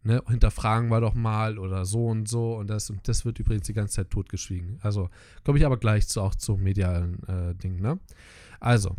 ne, 0.02 0.22
hinterfragen 0.28 0.88
wir 0.88 1.00
doch 1.00 1.14
mal 1.14 1.58
oder 1.58 1.84
so 1.84 2.06
und 2.06 2.28
so 2.28 2.56
und 2.56 2.68
das 2.68 2.90
und 2.90 3.06
das 3.06 3.24
wird 3.24 3.38
übrigens 3.38 3.66
die 3.66 3.74
ganze 3.74 3.96
Zeit 3.96 4.10
totgeschwiegen. 4.10 4.78
Also 4.82 5.10
komme 5.44 5.58
ich 5.58 5.66
aber 5.66 5.76
gleich 5.76 6.08
zu, 6.08 6.20
auch 6.22 6.34
zum 6.34 6.62
medialen 6.62 7.22
äh, 7.28 7.54
Ding, 7.54 7.80
ne? 7.80 7.98
Also, 8.58 8.96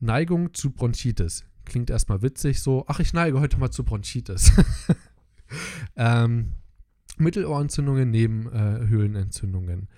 Neigung 0.00 0.52
zu 0.54 0.70
Bronchitis. 0.70 1.44
Klingt 1.64 1.90
erstmal 1.90 2.22
witzig, 2.22 2.60
so, 2.60 2.84
ach, 2.88 2.98
ich 2.98 3.12
neige 3.12 3.38
heute 3.38 3.58
mal 3.58 3.70
zu 3.70 3.84
Bronchitis. 3.84 4.52
ähm, 5.96 6.54
Mittelohrentzündungen, 7.18 8.10
Nebenhöhlenentzündungen, 8.10 9.88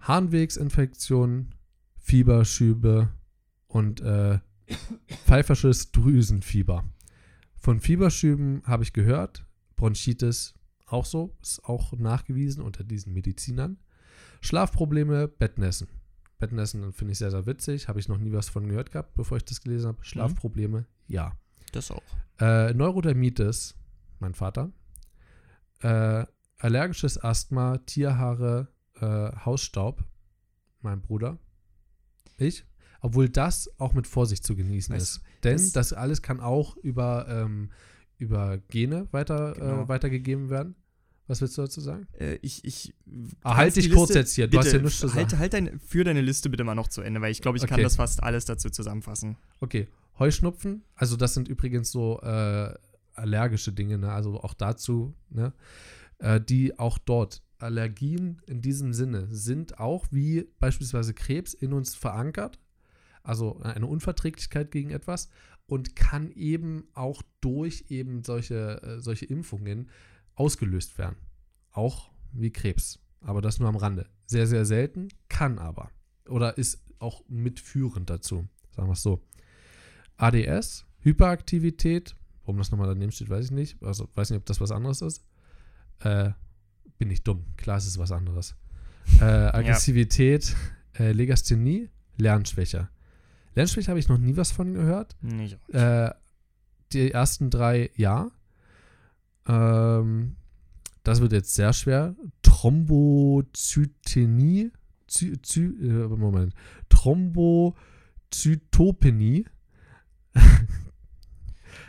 Harnwegsinfektionen, 0.00 1.54
Fieberschübe 1.98 3.10
und 3.68 4.00
äh, 4.00 4.40
pfeifersches 5.26 5.92
Drüsenfieber. 5.92 6.84
Von 7.58 7.80
Fieberschüben 7.80 8.62
habe 8.64 8.82
ich 8.82 8.92
gehört, 8.92 9.46
Bronchitis 9.76 10.54
auch 10.86 11.04
so, 11.04 11.36
ist 11.42 11.64
auch 11.64 11.92
nachgewiesen 11.92 12.62
unter 12.62 12.84
diesen 12.84 13.12
Medizinern. 13.12 13.78
Schlafprobleme, 14.40 15.28
Bettnässen. 15.28 15.88
Bettnässen 16.38 16.92
finde 16.92 17.12
ich 17.12 17.18
sehr, 17.18 17.30
sehr 17.30 17.46
witzig, 17.46 17.88
habe 17.88 17.98
ich 17.98 18.08
noch 18.08 18.18
nie 18.18 18.32
was 18.32 18.48
von 18.48 18.68
gehört 18.68 18.92
gehabt, 18.92 19.14
bevor 19.14 19.38
ich 19.38 19.44
das 19.44 19.60
gelesen 19.60 19.88
habe. 19.88 20.04
Schlafprobleme, 20.04 20.86
ja. 21.08 21.36
Das 21.72 21.90
auch. 21.90 22.02
Äh, 22.38 22.72
Neurodermitis, 22.74 23.74
mein 24.20 24.34
Vater. 24.34 24.70
Äh, 25.80 26.24
allergisches 26.58 27.22
Asthma, 27.22 27.78
Tierhaare, 27.78 28.68
äh, 29.00 29.32
Hausstaub, 29.44 30.04
mein 30.80 31.00
Bruder. 31.00 31.38
Ich. 32.38 32.64
Obwohl 33.06 33.28
das 33.28 33.70
auch 33.78 33.94
mit 33.94 34.06
Vorsicht 34.06 34.44
zu 34.44 34.56
genießen 34.56 34.94
Weißt 34.94 35.02
ist. 35.18 35.22
Denn 35.44 35.56
das- 35.58 35.72
das, 35.72 35.92
alles 35.92 36.22
kann 36.22 36.40
auch 36.40 36.76
über, 36.78 37.26
ähm, 37.28 37.70
über 38.18 38.58
Gene 38.68 39.06
weiter, 39.12 39.52
Genau. 39.52 39.82
äh, 39.82 39.88
weitergegeben 39.88 40.50
werden. 40.50 40.74
Was 41.28 41.40
willst 41.40 41.56
du 41.58 41.62
dazu 41.62 41.80
sagen? 41.80 42.06
Äh, 42.18 42.38
ich, 42.42 42.64
ich. 42.64 42.94
Ah, 43.42 43.56
halt 43.56 43.74
dich 43.76 43.90
kurz 43.90 44.10
Liste- 44.10 44.18
jetzt 44.20 44.34
hier, 44.34 44.46
du 44.46 44.58
bitte, 44.58 44.66
hast 44.66 44.72
ja 44.74 44.78
nichts 44.82 44.98
zu 45.00 45.14
halt, 45.14 45.30
sagen. 45.30 45.40
halt 45.40 45.52
dein, 45.54 45.80
für 45.80 46.04
deine 46.04 46.20
Liste 46.20 46.48
bitte 46.50 46.62
mal 46.64 46.74
noch 46.74 46.88
zu 46.88 47.00
Ende, 47.02 47.20
weil 47.20 47.30
ich 47.32 47.42
glaube, 47.42 47.58
ich 47.58 47.64
kann 47.66 47.74
Okay. 47.74 47.82
das 47.82 47.96
fast 47.96 48.22
alles 48.22 48.44
dazu 48.44 48.70
zusammenfassen. 48.70 49.36
Okay, 49.60 49.88
Heuschnupfen, 50.18 50.82
also 50.94 51.16
das 51.16 51.34
sind 51.34 51.48
übrigens 51.48 51.90
so 51.90 52.20
äh, 52.22 52.72
allergische 53.14 53.72
Dinge, 53.72 53.98
ne? 53.98 54.12
also 54.12 54.40
auch 54.40 54.54
dazu, 54.54 55.14
ne? 55.30 55.52
äh, 56.18 56.40
die 56.40 56.78
auch 56.78 56.98
dort, 56.98 57.42
Allergien 57.58 58.40
in 58.46 58.60
diesem 58.60 58.92
Sinne, 58.92 59.26
sind 59.30 59.80
auch 59.80 60.06
wie 60.10 60.46
beispielsweise 60.58 61.12
Krebs 61.14 61.54
in 61.54 61.72
uns 61.72 61.94
verankert, 61.94 62.58
also 63.26 63.58
eine 63.60 63.86
Unverträglichkeit 63.86 64.70
gegen 64.70 64.90
etwas 64.90 65.28
und 65.66 65.96
kann 65.96 66.30
eben 66.30 66.84
auch 66.94 67.22
durch 67.40 67.86
eben 67.88 68.22
solche, 68.22 68.82
äh, 68.82 69.00
solche 69.00 69.26
Impfungen 69.26 69.90
ausgelöst 70.34 70.96
werden. 70.98 71.16
Auch 71.72 72.10
wie 72.32 72.52
Krebs, 72.52 73.00
aber 73.20 73.42
das 73.42 73.58
nur 73.58 73.68
am 73.68 73.76
Rande. 73.76 74.08
Sehr, 74.26 74.46
sehr 74.46 74.64
selten, 74.64 75.08
kann 75.28 75.58
aber. 75.58 75.90
Oder 76.28 76.56
ist 76.56 76.82
auch 76.98 77.22
mitführend 77.28 78.10
dazu, 78.10 78.46
sagen 78.74 78.88
wir 78.88 78.92
es 78.92 79.02
so. 79.02 79.22
ADS, 80.16 80.86
Hyperaktivität, 81.00 82.16
warum 82.42 82.58
das 82.58 82.70
nochmal 82.70 82.88
daneben 82.88 83.12
steht, 83.12 83.28
weiß 83.28 83.46
ich 83.46 83.50
nicht. 83.50 83.82
Also 83.82 84.08
weiß 84.14 84.30
nicht, 84.30 84.38
ob 84.38 84.46
das 84.46 84.60
was 84.60 84.70
anderes 84.70 85.02
ist. 85.02 85.24
Äh, 86.00 86.30
bin 86.98 87.10
ich 87.10 87.22
dumm. 87.22 87.44
Klar, 87.56 87.76
es 87.76 87.86
ist 87.86 87.98
was 87.98 88.12
anderes. 88.12 88.56
Äh, 89.20 89.24
Aggressivität, 89.24 90.56
äh, 90.98 91.12
Legasthenie, 91.12 91.90
Lernschwäche. 92.16 92.88
Lernschwäche 93.56 93.88
habe 93.88 93.98
ich 93.98 94.08
noch 94.08 94.18
nie 94.18 94.36
was 94.36 94.52
von 94.52 94.72
gehört. 94.74 95.16
Nicht. 95.20 95.58
Äh, 95.72 96.10
die 96.92 97.10
ersten 97.10 97.50
drei 97.50 97.90
ja. 97.96 98.30
Ähm, 99.48 100.36
das 101.02 101.20
wird 101.20 101.32
jetzt 101.32 101.52
sehr 101.54 101.72
schwer. 101.72 102.14
Thrombozytenie. 102.42 104.70
Zy, 105.08 105.40
zy, 105.42 105.62
äh, 105.62 106.06
Moment. 106.08 106.54
Thrombozytopenie. 106.90 109.46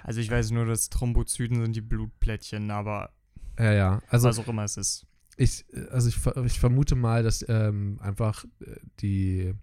Also 0.03 0.19
ich 0.21 0.29
weiß 0.31 0.51
nur, 0.51 0.65
dass 0.65 0.89
Thrombozyten 0.89 1.61
sind 1.61 1.75
die 1.75 1.81
Blutplättchen, 1.81 2.71
aber 2.71 3.09
Ja, 3.59 3.73
ja. 3.73 4.01
Also 4.07 4.29
was 4.29 4.39
auch 4.39 4.47
immer 4.47 4.63
es 4.63 4.77
ist. 4.77 5.05
ich, 5.35 5.65
also 5.91 6.07
ich, 6.07 6.15
ich 6.45 6.59
vermute 6.61 6.95
mal, 6.95 7.23
dass 7.23 7.43
ähm, 7.49 7.99
einfach 8.01 8.45
äh, 8.61 8.75
die, 9.01 9.53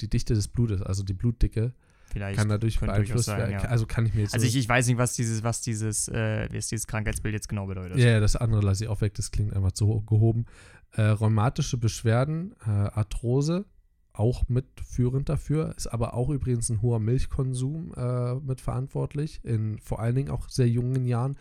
die 0.00 0.08
Dichte 0.08 0.34
des 0.34 0.48
Blutes, 0.48 0.82
also 0.82 1.02
die 1.02 1.12
Blutdicke, 1.14 1.72
Vielleicht. 2.10 2.38
kann 2.38 2.48
dadurch 2.48 2.80
beeinflusst 2.80 3.26
sein, 3.26 3.38
werden. 3.38 3.52
ja. 3.52 3.58
Also 3.60 3.86
kann 3.86 4.06
ich 4.06 4.14
mir 4.14 4.22
jetzt 4.22 4.34
Also 4.34 4.44
so- 4.44 4.48
ich, 4.48 4.56
ich 4.56 4.68
weiß 4.68 4.86
nicht, 4.86 4.98
was 4.98 5.14
dieses, 5.14 5.42
was 5.42 5.60
dieses, 5.60 6.08
äh, 6.08 6.48
was 6.52 6.68
dieses 6.68 6.86
Krankheitsbild 6.86 7.34
jetzt 7.34 7.48
genau 7.48 7.66
bedeutet. 7.66 7.98
Ja, 7.98 8.08
ja, 8.10 8.20
das 8.20 8.36
andere 8.36 8.62
lasse 8.62 8.84
ich 8.84 8.90
auch 8.90 9.00
weg, 9.00 9.14
das 9.14 9.30
klingt 9.30 9.52
einfach 9.54 9.72
zu 9.72 10.02
gehoben. 10.02 10.46
Äh, 10.92 11.02
rheumatische 11.02 11.76
Beschwerden, 11.76 12.54
äh, 12.66 12.70
Arthrose, 12.70 13.66
auch 14.14 14.48
mitführend 14.48 15.28
dafür, 15.28 15.74
ist 15.76 15.86
aber 15.86 16.14
auch 16.14 16.30
übrigens 16.30 16.70
ein 16.70 16.82
hoher 16.82 16.98
Milchkonsum 16.98 17.92
äh, 17.94 18.34
mit 18.36 18.60
verantwortlich, 18.60 19.44
in 19.44 19.78
vor 19.78 20.00
allen 20.00 20.14
Dingen 20.16 20.30
auch 20.30 20.48
sehr 20.48 20.68
jungen 20.68 21.06
Jahren. 21.06 21.36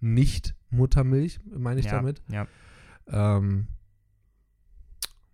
Nicht 0.00 0.54
Muttermilch, 0.70 1.40
meine 1.50 1.80
ich 1.80 1.86
ja, 1.86 1.92
damit. 1.92 2.22
Ja. 2.30 2.46
Ähm, 3.08 3.66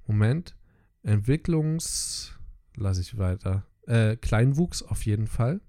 Moment. 0.06 0.56
Entwicklungs. 1.02 2.35
Lasse 2.76 3.00
ich 3.00 3.18
weiter. 3.18 3.64
Äh, 3.86 4.16
Kleinwuchs 4.16 4.82
auf 4.82 5.04
jeden 5.06 5.26
Fall. 5.26 5.60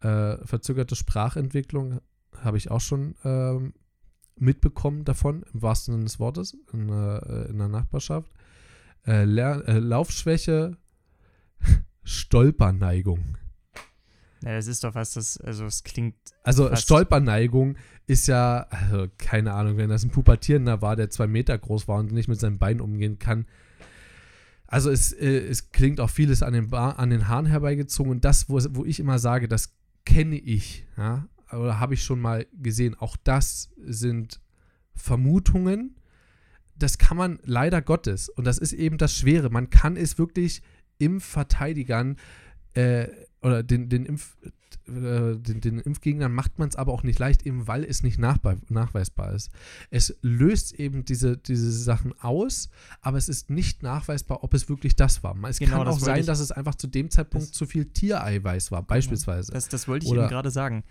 Äh, 0.00 0.36
verzögerte 0.46 0.96
Sprachentwicklung 0.96 2.00
habe 2.36 2.56
ich 2.58 2.70
auch 2.70 2.80
schon 2.80 3.14
ähm, 3.24 3.72
mitbekommen 4.38 5.04
davon, 5.04 5.44
im 5.52 5.62
wahrsten 5.62 5.94
Sinne 5.94 6.04
des 6.04 6.18
Wortes, 6.18 6.56
in, 6.72 6.88
äh, 6.88 7.44
in 7.48 7.58
der 7.58 7.68
Nachbarschaft. 7.68 8.30
Äh, 9.06 9.22
äh, 9.22 9.78
Laufschwäche, 9.78 10.76
Stolperneigung. 12.04 13.36
ja. 14.42 14.52
Das 14.52 14.66
ist 14.66 14.84
doch 14.84 14.94
was, 14.94 15.14
das, 15.14 15.38
also 15.38 15.66
es 15.66 15.82
klingt. 15.84 16.16
Also. 16.42 16.74
Stolperneigung 16.76 17.76
ist 18.06 18.26
ja, 18.26 18.66
also 18.70 19.06
keine 19.18 19.54
Ahnung, 19.54 19.76
wenn 19.76 19.88
das 19.88 20.04
ein 20.04 20.10
Pubertierender 20.10 20.82
war, 20.82 20.96
der 20.96 21.10
zwei 21.10 21.26
Meter 21.26 21.56
groß 21.56 21.88
war 21.88 21.98
und 21.98 22.12
nicht 22.12 22.28
mit 22.28 22.38
seinen 22.38 22.58
Beinen 22.58 22.80
umgehen 22.80 23.18
kann. 23.18 23.46
Also 24.66 24.90
es, 24.90 25.12
äh, 25.12 25.38
es 25.38 25.70
klingt 25.70 26.00
auch 26.00 26.10
vieles 26.10 26.42
an 26.42 26.52
den, 26.52 26.72
an 26.72 27.10
den 27.10 27.28
Haaren 27.28 27.46
herbeigezogen 27.46 28.10
und 28.10 28.24
das, 28.24 28.48
wo, 28.48 28.58
wo 28.70 28.84
ich 28.84 29.00
immer 29.00 29.18
sage, 29.18 29.48
das 29.48 29.74
kenne 30.04 30.36
ich, 30.36 30.86
ja, 30.96 31.28
oder 31.52 31.78
habe 31.78 31.94
ich 31.94 32.02
schon 32.02 32.20
mal 32.20 32.46
gesehen. 32.52 32.94
Auch 32.94 33.16
das 33.16 33.70
sind 33.76 34.40
Vermutungen. 34.94 35.96
Das 36.74 36.98
kann 36.98 37.16
man 37.16 37.38
leider 37.44 37.80
Gottes, 37.80 38.28
und 38.28 38.44
das 38.44 38.58
ist 38.58 38.72
eben 38.72 38.98
das 38.98 39.14
Schwere, 39.14 39.48
man 39.48 39.70
kann 39.70 39.96
es 39.96 40.18
wirklich 40.18 40.62
Impfverteidigern 40.98 42.16
äh, 42.74 43.08
oder 43.40 43.62
den, 43.62 43.88
den, 43.88 44.04
Impf, 44.04 44.36
äh, 44.88 45.36
den, 45.36 45.60
den 45.60 45.78
Impfgegnern 45.78 46.32
macht 46.32 46.58
man 46.58 46.68
es 46.68 46.76
aber 46.76 46.92
auch 46.92 47.02
nicht 47.02 47.18
leicht, 47.18 47.44
eben 47.46 47.66
weil 47.66 47.84
es 47.84 48.02
nicht 48.02 48.18
nachweisbar 48.18 49.32
ist. 49.34 49.50
Es 49.90 50.16
löst 50.22 50.72
eben 50.74 51.04
diese, 51.04 51.36
diese 51.36 51.70
Sachen 51.72 52.12
aus, 52.20 52.68
aber 53.00 53.18
es 53.18 53.28
ist 53.28 53.50
nicht 53.50 53.82
nachweisbar, 53.82 54.44
ob 54.44 54.54
es 54.54 54.68
wirklich 54.68 54.96
das 54.96 55.22
war. 55.22 55.36
Es 55.48 55.58
Genau, 55.58 55.78
kann 55.78 55.88
auch 55.88 55.98
sein, 55.98 56.24
dass 56.26 56.40
es 56.40 56.52
einfach 56.52 56.74
zu 56.74 56.86
dem 56.86 57.10
Zeitpunkt 57.10 57.48
Das- 57.48 57.52
zu 57.52 57.66
viel 57.66 57.86
Tiereiweiß 57.86 58.70
war, 58.70 58.82
beispielsweise. 58.82 59.52
Das, 59.52 59.68
das 59.68 59.88
wollte 59.88 60.06
ich 60.06 60.12
Oder- 60.12 60.22
eben 60.22 60.30
gerade 60.30 60.50
sagen. 60.50 60.84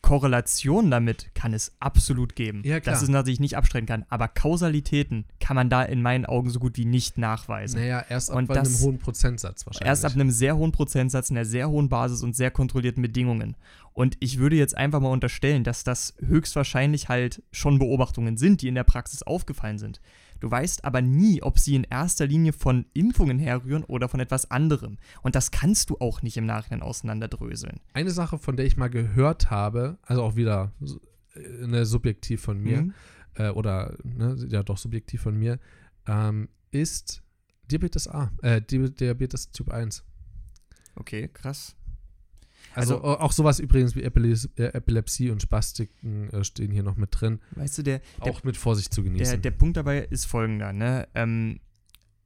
Korrelation 0.00 0.90
damit 0.90 1.34
kann 1.34 1.52
es 1.52 1.72
absolut 1.80 2.36
geben. 2.36 2.62
Ja, 2.64 2.80
klar. 2.80 2.94
Das 2.94 3.02
ist 3.02 3.08
natürlich 3.08 3.40
nicht 3.40 3.56
abstreiten 3.56 3.86
kann. 3.86 4.04
Aber 4.08 4.28
Kausalitäten 4.28 5.24
kann 5.40 5.56
man 5.56 5.70
da 5.70 5.82
in 5.82 6.02
meinen 6.02 6.24
Augen 6.24 6.50
so 6.50 6.60
gut 6.60 6.76
wie 6.76 6.84
nicht 6.84 7.18
nachweisen. 7.18 7.80
Naja, 7.80 8.04
erst 8.08 8.30
ab 8.30 8.36
Und 8.36 8.46
bei 8.46 8.54
einem 8.54 8.64
das- 8.64 8.80
hohen 8.80 8.98
Prozentsatz 8.98 9.66
wahrscheinlich. 9.66 9.88
Erst 9.88 10.04
ab 10.04 10.12
einem 10.14 10.30
sehr 10.30 10.56
hohen 10.56 10.72
Prozentsatz, 10.72 11.30
einer 11.30 11.44
sehr 11.44 11.68
hohen 11.68 11.88
Basis 11.88 12.22
und 12.22 12.36
sehr 12.36 12.50
kontrollierten 12.50 13.02
Bedingungen. 13.02 13.56
Und 13.92 14.16
ich 14.20 14.38
würde 14.38 14.54
jetzt 14.56 14.76
einfach 14.76 15.00
mal 15.00 15.08
unterstellen, 15.10 15.64
dass 15.64 15.82
das 15.82 16.14
höchstwahrscheinlich 16.24 17.08
halt 17.08 17.42
schon 17.50 17.78
Beobachtungen 17.80 18.36
sind, 18.36 18.62
die 18.62 18.68
in 18.68 18.76
der 18.76 18.84
Praxis 18.84 19.22
aufgefallen 19.24 19.78
sind. 19.78 20.00
Du 20.40 20.50
weißt 20.50 20.84
aber 20.84 21.00
nie, 21.02 21.42
ob 21.42 21.58
sie 21.58 21.74
in 21.74 21.84
erster 21.84 22.26
Linie 22.26 22.52
von 22.52 22.86
Impfungen 22.94 23.38
herrühren 23.38 23.84
oder 23.84 24.08
von 24.08 24.20
etwas 24.20 24.50
anderem. 24.50 24.98
Und 25.22 25.34
das 25.34 25.50
kannst 25.50 25.90
du 25.90 25.96
auch 25.98 26.22
nicht 26.22 26.36
im 26.36 26.46
Nachhinein 26.46 26.82
auseinanderdröseln. 26.82 27.80
Eine 27.92 28.10
Sache, 28.10 28.38
von 28.38 28.56
der 28.56 28.66
ich 28.66 28.76
mal 28.76 28.88
gehört 28.90 29.50
habe, 29.50 29.98
also 30.02 30.22
auch 30.22 30.36
wieder 30.36 30.72
äh, 31.34 31.66
ne, 31.66 31.84
subjektiv 31.86 32.40
von 32.40 32.58
mir, 32.60 32.82
Mhm. 32.82 32.94
äh, 33.34 33.48
oder 33.50 33.96
ne, 34.04 34.36
ja 34.48 34.62
doch 34.62 34.78
subjektiv 34.78 35.22
von 35.22 35.36
mir, 35.36 35.58
ähm, 36.06 36.48
ist 36.70 37.22
Diabetes 37.70 38.08
A, 38.08 38.30
äh, 38.42 38.62
Di- 38.62 38.94
Diabetes 38.94 39.50
Typ 39.50 39.70
1. 39.70 40.04
Okay, 40.96 41.28
krass. 41.32 41.76
Also, 42.74 42.96
Also- 43.02 43.18
auch 43.20 43.32
sowas 43.32 43.58
übrigens 43.60 43.94
wie 43.96 44.02
Epilepsie, 44.02 44.48
äh, 44.56 44.72
Epilepsie 44.74 45.30
und 45.30 45.42
Spastiken 45.42 46.30
äh, 46.30 46.44
stehen 46.44 46.70
hier 46.70 46.82
noch 46.82 46.96
mit 46.96 47.08
drin. 47.12 47.40
Weißt 47.52 47.78
du, 47.78 47.82
der, 47.82 48.00
der 48.24 48.32
Auch 48.32 48.44
mit 48.44 48.56
Vorsicht 48.56 48.92
zu 48.94 49.02
Der, 49.02 49.12
genießen. 49.12 49.42
der 49.42 49.50
Punkt 49.50 49.76
dabei 49.76 50.00
ist 50.00 50.26
folgender, 50.26 50.72
ne? 50.72 51.08
Ähm, 51.14 51.60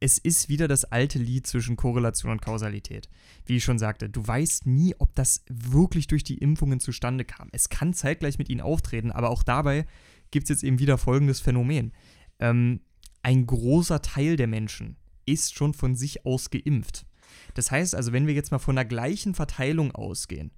es 0.00 0.18
ist 0.18 0.48
wieder 0.48 0.66
das 0.66 0.84
alte 0.84 1.20
Lied 1.20 1.46
zwischen 1.46 1.76
Korrelation 1.76 2.32
und 2.32 2.42
Kausalität. 2.42 3.08
Wie 3.46 3.56
ich 3.58 3.64
schon 3.64 3.78
sagte, 3.78 4.08
du 4.08 4.26
weißt 4.26 4.66
nie, 4.66 4.96
ob 4.98 5.14
das 5.14 5.44
wirklich 5.48 6.08
durch 6.08 6.24
die 6.24 6.38
Impfungen 6.38 6.80
zustande 6.80 7.24
kam. 7.24 7.48
Es 7.52 7.68
kann 7.68 7.94
zeitgleich 7.94 8.36
mit 8.36 8.48
ihnen 8.48 8.60
auftreten, 8.62 9.12
aber 9.12 9.30
auch 9.30 9.44
dabei 9.44 9.86
gibt 10.32 10.44
es 10.44 10.48
jetzt 10.50 10.64
eben 10.64 10.80
wieder 10.80 10.98
folgendes 10.98 11.38
Phänomen. 11.38 11.92
Ähm, 12.40 12.80
ein 13.22 13.46
großer 13.46 14.02
Teil 14.02 14.34
der 14.36 14.48
Menschen 14.48 14.96
ist 15.24 15.54
schon 15.54 15.72
von 15.72 15.94
sich 15.94 16.26
aus 16.26 16.50
geimpft. 16.50 17.06
Das 17.54 17.70
heißt 17.70 17.94
also, 17.94 18.12
wenn 18.12 18.26
wir 18.26 18.34
jetzt 18.34 18.50
mal 18.50 18.58
von 18.58 18.76
der 18.76 18.84
gleichen 18.84 19.34
Verteilung 19.34 19.92
ausgehen, 19.92 20.52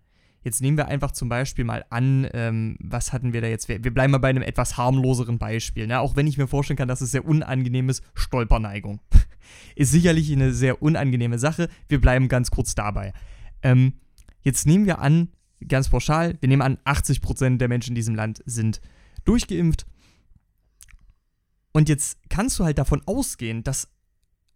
Jetzt 0.44 0.60
nehmen 0.60 0.76
wir 0.76 0.88
einfach 0.88 1.12
zum 1.12 1.30
Beispiel 1.30 1.64
mal 1.64 1.86
an, 1.88 2.28
ähm, 2.34 2.76
was 2.78 3.14
hatten 3.14 3.32
wir 3.32 3.40
da 3.40 3.46
jetzt? 3.46 3.66
Wir, 3.66 3.78
bleiben 3.78 4.10
mal 4.10 4.18
bei 4.18 4.28
einem 4.28 4.42
etwas 4.42 4.76
harmloseren 4.76 5.38
Beispiel. 5.38 5.86
Ne? 5.86 5.98
Auch 5.98 6.16
wenn 6.16 6.26
ich 6.26 6.36
mir 6.36 6.46
vorstellen 6.46 6.76
kann, 6.76 6.86
dass 6.86 7.00
es 7.00 7.10
sehr 7.10 7.24
unangenehm 7.24 7.88
ist, 7.88 8.04
Stolperneigung. 8.14 9.00
ist 9.74 9.90
sicherlich 9.90 10.30
eine 10.30 10.52
sehr 10.52 10.82
unangenehme 10.82 11.38
Sache. 11.38 11.70
Wir 11.88 11.98
bleiben 11.98 12.28
ganz 12.28 12.50
kurz 12.50 12.74
dabei. 12.74 13.14
Ähm, 13.62 13.94
jetzt 14.42 14.66
nehmen 14.66 14.84
wir 14.84 14.98
an, 14.98 15.30
ganz 15.66 15.88
pauschal, 15.88 16.36
wir 16.40 16.48
nehmen 16.50 16.60
an, 16.60 16.76
80% 16.84 17.56
der 17.56 17.68
Menschen 17.68 17.92
in 17.92 17.96
diesem 17.96 18.14
Land 18.14 18.42
sind 18.44 18.82
durchgeimpft. 19.24 19.86
Und 21.72 21.88
jetzt 21.88 22.18
kannst 22.28 22.58
du 22.58 22.64
halt 22.64 22.76
davon 22.76 23.00
ausgehen, 23.06 23.64
dass 23.64 23.88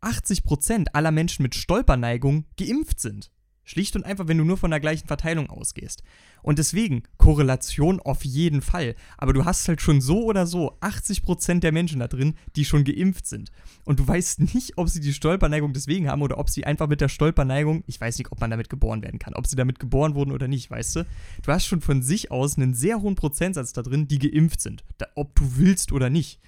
80% 0.00 0.88
aller 0.93 1.11
Menschen 1.11 1.43
mit 1.43 1.55
Stolperneigung 1.55 2.45
geimpft 2.57 3.00
sind. 3.00 3.31
Schlicht 3.69 3.97
und 3.97 4.07
einfach, 4.07 4.28
wenn 4.28 4.38
du 4.38 4.45
nur 4.45 4.57
von 4.57 4.71
der 4.71 4.81
gleichen 4.81 5.07
Verteilung 5.07 5.50
ausgehst. 5.50 6.02
Und 6.43 6.59
deswegen, 6.59 7.02
Korrelation 7.19 8.00
auf 8.00 8.25
jeden 8.25 8.62
Fall. 8.62 8.95
Aber 9.19 9.35
du 9.35 9.45
hast 9.45 9.69
halt 9.69 9.83
schon 9.83 10.00
so 10.00 10.25
oder 10.25 10.47
so 10.47 10.78
80% 10.81 11.61
der 11.61 11.71
Menschen 11.71 12.00
da 12.00 12.09
drin, 12.09 12.35
die 12.57 12.64
schon 12.64 12.85
geimpft 12.85 13.26
sind. 13.26 13.50
Und 13.85 13.99
du 14.00 14.09
weißt 14.09 14.55
nicht, 14.55 14.78
ob 14.78 14.88
sie 14.88 15.00
die 15.00 15.12
Stolperneigung 15.12 15.75
deswegen 15.75 16.09
haben 16.09 16.23
oder 16.23 16.38
ob 16.38 16.49
sie 16.49 16.64
einfach 16.64 16.88
mit 16.88 17.02
der 17.02 17.11
Stolperneigung, 17.11 17.85
ich 17.87 18.00
weiß 18.00 18.17
nicht, 18.17 18.33
ob 18.33 18.40
man 18.40 18.50
damit 18.50 18.71
geboren 18.71 19.02
werden 19.02 19.19
kann, 19.19 19.35
ob 19.35 19.47
sie 19.47 19.57
damit 19.57 19.78
geboren 19.78 20.14
wurden 20.14 20.33
oder 20.33 20.49
nicht, 20.49 20.71
weißt 20.71 20.97
du? 20.97 21.07
Du 21.43 21.52
hast 21.52 21.67
schon 21.67 21.83
von 21.83 22.00
sich 22.00 22.31
aus 22.31 22.57
einen 22.57 22.73
sehr 22.73 23.02
hohen 23.02 23.17
Prozentsatz 23.17 23.75
da 23.75 23.83
drin, 23.83 24.09
die 24.09 24.19
geimpft 24.19 24.62
sind. 24.62 24.83
Da, 24.97 25.07
ob 25.14 25.35
du 25.35 25.57
willst 25.57 25.93
oder 25.93 26.09
nicht. 26.09 26.40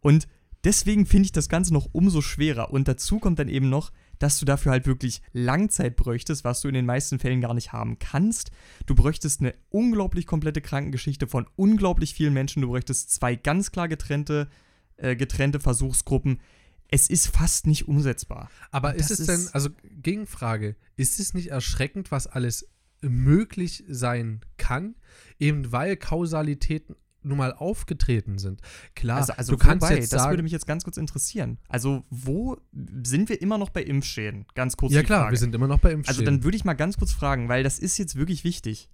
Und 0.00 0.26
deswegen 0.64 1.06
finde 1.06 1.26
ich 1.26 1.32
das 1.32 1.48
Ganze 1.48 1.72
noch 1.72 1.88
umso 1.92 2.20
schwerer. 2.20 2.70
Und 2.70 2.88
dazu 2.88 3.18
kommt 3.18 3.38
dann 3.38 3.48
eben 3.48 3.68
noch, 3.68 3.92
dass 4.18 4.38
du 4.38 4.44
dafür 4.44 4.72
halt 4.72 4.86
wirklich 4.86 5.20
Langzeit 5.32 5.96
bräuchtest, 5.96 6.44
was 6.44 6.60
du 6.60 6.68
in 6.68 6.74
den 6.74 6.86
meisten 6.86 7.18
Fällen 7.18 7.40
gar 7.40 7.54
nicht 7.54 7.72
haben 7.72 7.98
kannst. 7.98 8.50
Du 8.86 8.94
bräuchtest 8.94 9.40
eine 9.40 9.54
unglaublich 9.70 10.26
komplette 10.26 10.60
Krankengeschichte 10.60 11.26
von 11.26 11.46
unglaublich 11.56 12.14
vielen 12.14 12.32
Menschen. 12.34 12.62
Du 12.62 12.68
bräuchtest 12.68 13.10
zwei 13.10 13.36
ganz 13.36 13.72
klar 13.72 13.88
getrennte, 13.88 14.48
äh, 14.96 15.16
getrennte 15.16 15.60
Versuchsgruppen. 15.60 16.40
Es 16.88 17.08
ist 17.10 17.26
fast 17.28 17.66
nicht 17.66 17.88
umsetzbar. 17.88 18.50
Aber 18.70 18.94
ist 18.94 19.10
es 19.10 19.26
denn, 19.26 19.40
ist- 19.40 19.54
also 19.54 19.70
Gegenfrage, 19.82 20.76
ist 20.96 21.18
es 21.18 21.34
nicht 21.34 21.48
erschreckend, 21.50 22.10
was 22.12 22.26
alles 22.26 22.68
möglich 23.02 23.84
sein 23.88 24.40
kann, 24.56 24.94
eben 25.38 25.72
weil 25.72 25.96
Kausalitäten 25.96 26.94
nun 27.24 27.38
mal 27.38 27.52
aufgetreten 27.52 28.38
sind? 28.38 28.60
Klar, 28.94 29.18
also, 29.18 29.32
also 29.34 29.52
du 29.52 29.58
kannst 29.58 29.82
wobei, 29.82 29.96
jetzt 29.96 30.12
das 30.12 30.22
sagen, 30.22 30.32
würde 30.32 30.42
mich 30.42 30.52
jetzt 30.52 30.66
ganz 30.66 30.84
kurz 30.84 30.96
interessieren. 30.96 31.58
Also, 31.68 32.04
wo 32.10 32.58
sind 33.02 33.28
wir 33.28 33.40
immer 33.40 33.58
noch 33.58 33.70
bei 33.70 33.82
Impfschäden? 33.82 34.46
Ganz 34.54 34.76
kurz 34.76 34.92
ja 34.92 35.02
klar, 35.02 35.20
Frage. 35.22 35.32
wir 35.32 35.38
sind 35.38 35.54
immer 35.54 35.66
noch 35.68 35.78
bei 35.80 35.88
Also 35.90 35.98
Impfschäden. 35.98 36.24
dann 36.26 36.44
würde 36.44 36.56
ich 36.56 36.64
mal 36.64 36.74
ganz 36.74 36.96
kurz 36.96 37.12
fragen, 37.12 37.48
weil 37.48 37.62
das 37.62 37.78
ist 37.78 37.98
jetzt 37.98 38.16
wirklich 38.16 38.44
wichtig. 38.44 38.88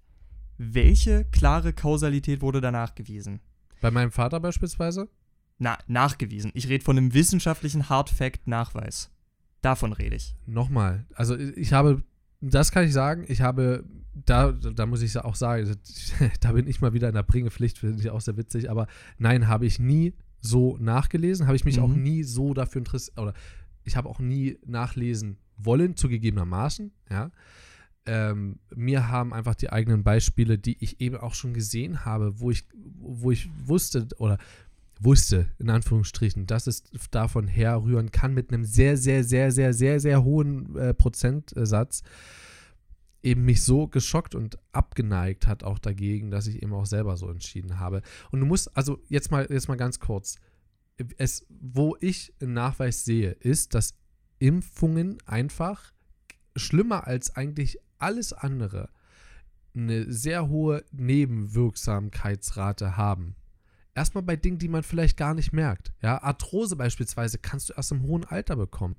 Welche 0.57 1.25
klare 1.25 1.73
Kausalität 1.73 2.41
wurde 2.41 2.61
da 2.61 2.71
nachgewiesen? 2.71 3.39
bei 3.81 3.89
meinem 3.89 4.11
Vater 4.11 4.39
beispielsweise? 4.39 5.09
Na, 5.57 5.77
nachgewiesen. 5.87 6.51
Ich 6.53 6.69
rede 6.69 6.83
von 6.83 6.97
einem 6.97 7.13
wissenschaftlichen 7.13 7.89
Hard-Fact-Nachweis. 7.89 9.09
Davon 9.61 9.93
rede 9.93 10.15
ich. 10.15 10.35
Nochmal, 10.45 11.05
also 11.15 11.35
ich 11.37 11.73
habe, 11.73 12.03
das 12.41 12.71
kann 12.71 12.85
ich 12.85 12.93
sagen, 12.93 13.23
ich 13.27 13.41
habe, 13.41 13.83
da, 14.13 14.51
da 14.51 14.85
muss 14.85 15.01
ich 15.01 15.17
auch 15.17 15.35
sagen, 15.35 15.75
da 16.41 16.51
bin 16.51 16.67
ich 16.67 16.81
mal 16.81 16.93
wieder 16.93 17.07
in 17.07 17.15
der 17.15 17.23
Bringepflicht, 17.23 17.77
finde 17.79 17.99
ich 18.01 18.09
auch 18.09 18.21
sehr 18.21 18.37
witzig, 18.37 18.69
aber 18.69 18.87
nein, 19.17 19.47
habe 19.47 19.65
ich 19.65 19.79
nie 19.79 20.13
so 20.39 20.77
nachgelesen, 20.77 21.45
habe 21.45 21.55
ich 21.55 21.65
mich 21.65 21.77
Mhm. 21.77 21.83
auch 21.83 21.89
nie 21.95 22.23
so 22.23 22.53
dafür 22.53 22.79
interessiert, 22.79 23.17
oder 23.19 23.33
ich 23.83 23.95
habe 23.95 24.09
auch 24.09 24.19
nie 24.19 24.57
nachlesen 24.65 25.37
wollen, 25.57 25.95
zugegebenermaßen, 25.95 26.91
ja. 27.09 27.31
Ähm, 28.07 28.57
mir 28.75 29.09
haben 29.09 29.31
einfach 29.31 29.53
die 29.53 29.71
eigenen 29.71 30.03
Beispiele, 30.03 30.57
die 30.57 30.75
ich 30.83 30.99
eben 31.01 31.17
auch 31.17 31.35
schon 31.35 31.53
gesehen 31.53 32.03
habe, 32.03 32.39
wo 32.39 32.49
ich, 32.49 32.67
wo 32.99 33.29
ich 33.29 33.47
wusste 33.63 34.07
oder 34.17 34.39
wusste, 35.03 35.47
in 35.59 35.69
Anführungsstrichen, 35.69 36.45
dass 36.45 36.67
es 36.67 36.83
davon 37.11 37.47
herrühren 37.47 38.11
kann 38.11 38.33
mit 38.33 38.51
einem 38.51 38.63
sehr, 38.63 38.97
sehr, 38.97 39.23
sehr, 39.23 39.51
sehr, 39.51 39.73
sehr, 39.73 39.99
sehr 39.99 40.23
hohen 40.23 40.75
äh, 40.75 40.93
Prozentsatz, 40.93 42.03
eben 43.23 43.45
mich 43.45 43.63
so 43.63 43.87
geschockt 43.87 44.35
und 44.35 44.57
abgeneigt 44.71 45.47
hat 45.47 45.63
auch 45.63 45.79
dagegen, 45.79 46.31
dass 46.31 46.47
ich 46.47 46.61
eben 46.61 46.73
auch 46.73 46.85
selber 46.85 47.17
so 47.17 47.29
entschieden 47.29 47.79
habe. 47.79 48.01
Und 48.31 48.39
du 48.39 48.45
musst, 48.45 48.75
also 48.75 48.99
jetzt 49.09 49.31
mal, 49.31 49.47
jetzt 49.49 49.67
mal 49.67 49.77
ganz 49.77 49.99
kurz, 49.99 50.37
es, 51.17 51.45
wo 51.49 51.95
ich 51.99 52.33
einen 52.41 52.53
Nachweis 52.53 53.05
sehe, 53.05 53.31
ist, 53.31 53.73
dass 53.73 53.95
Impfungen 54.39 55.17
einfach 55.25 55.93
schlimmer 56.55 57.07
als 57.07 57.35
eigentlich 57.35 57.79
alles 57.97 58.33
andere 58.33 58.89
eine 59.73 60.11
sehr 60.11 60.49
hohe 60.49 60.83
Nebenwirksamkeitsrate 60.91 62.97
haben. 62.97 63.35
Erstmal 63.93 64.23
bei 64.23 64.35
Dingen, 64.35 64.57
die 64.57 64.69
man 64.69 64.83
vielleicht 64.83 65.17
gar 65.17 65.33
nicht 65.33 65.51
merkt. 65.51 65.93
Ja, 66.01 66.21
Arthrose 66.21 66.75
beispielsweise 66.75 67.37
kannst 67.37 67.69
du 67.69 67.73
erst 67.73 67.91
im 67.91 68.03
hohen 68.03 68.23
Alter 68.23 68.55
bekommen. 68.55 68.95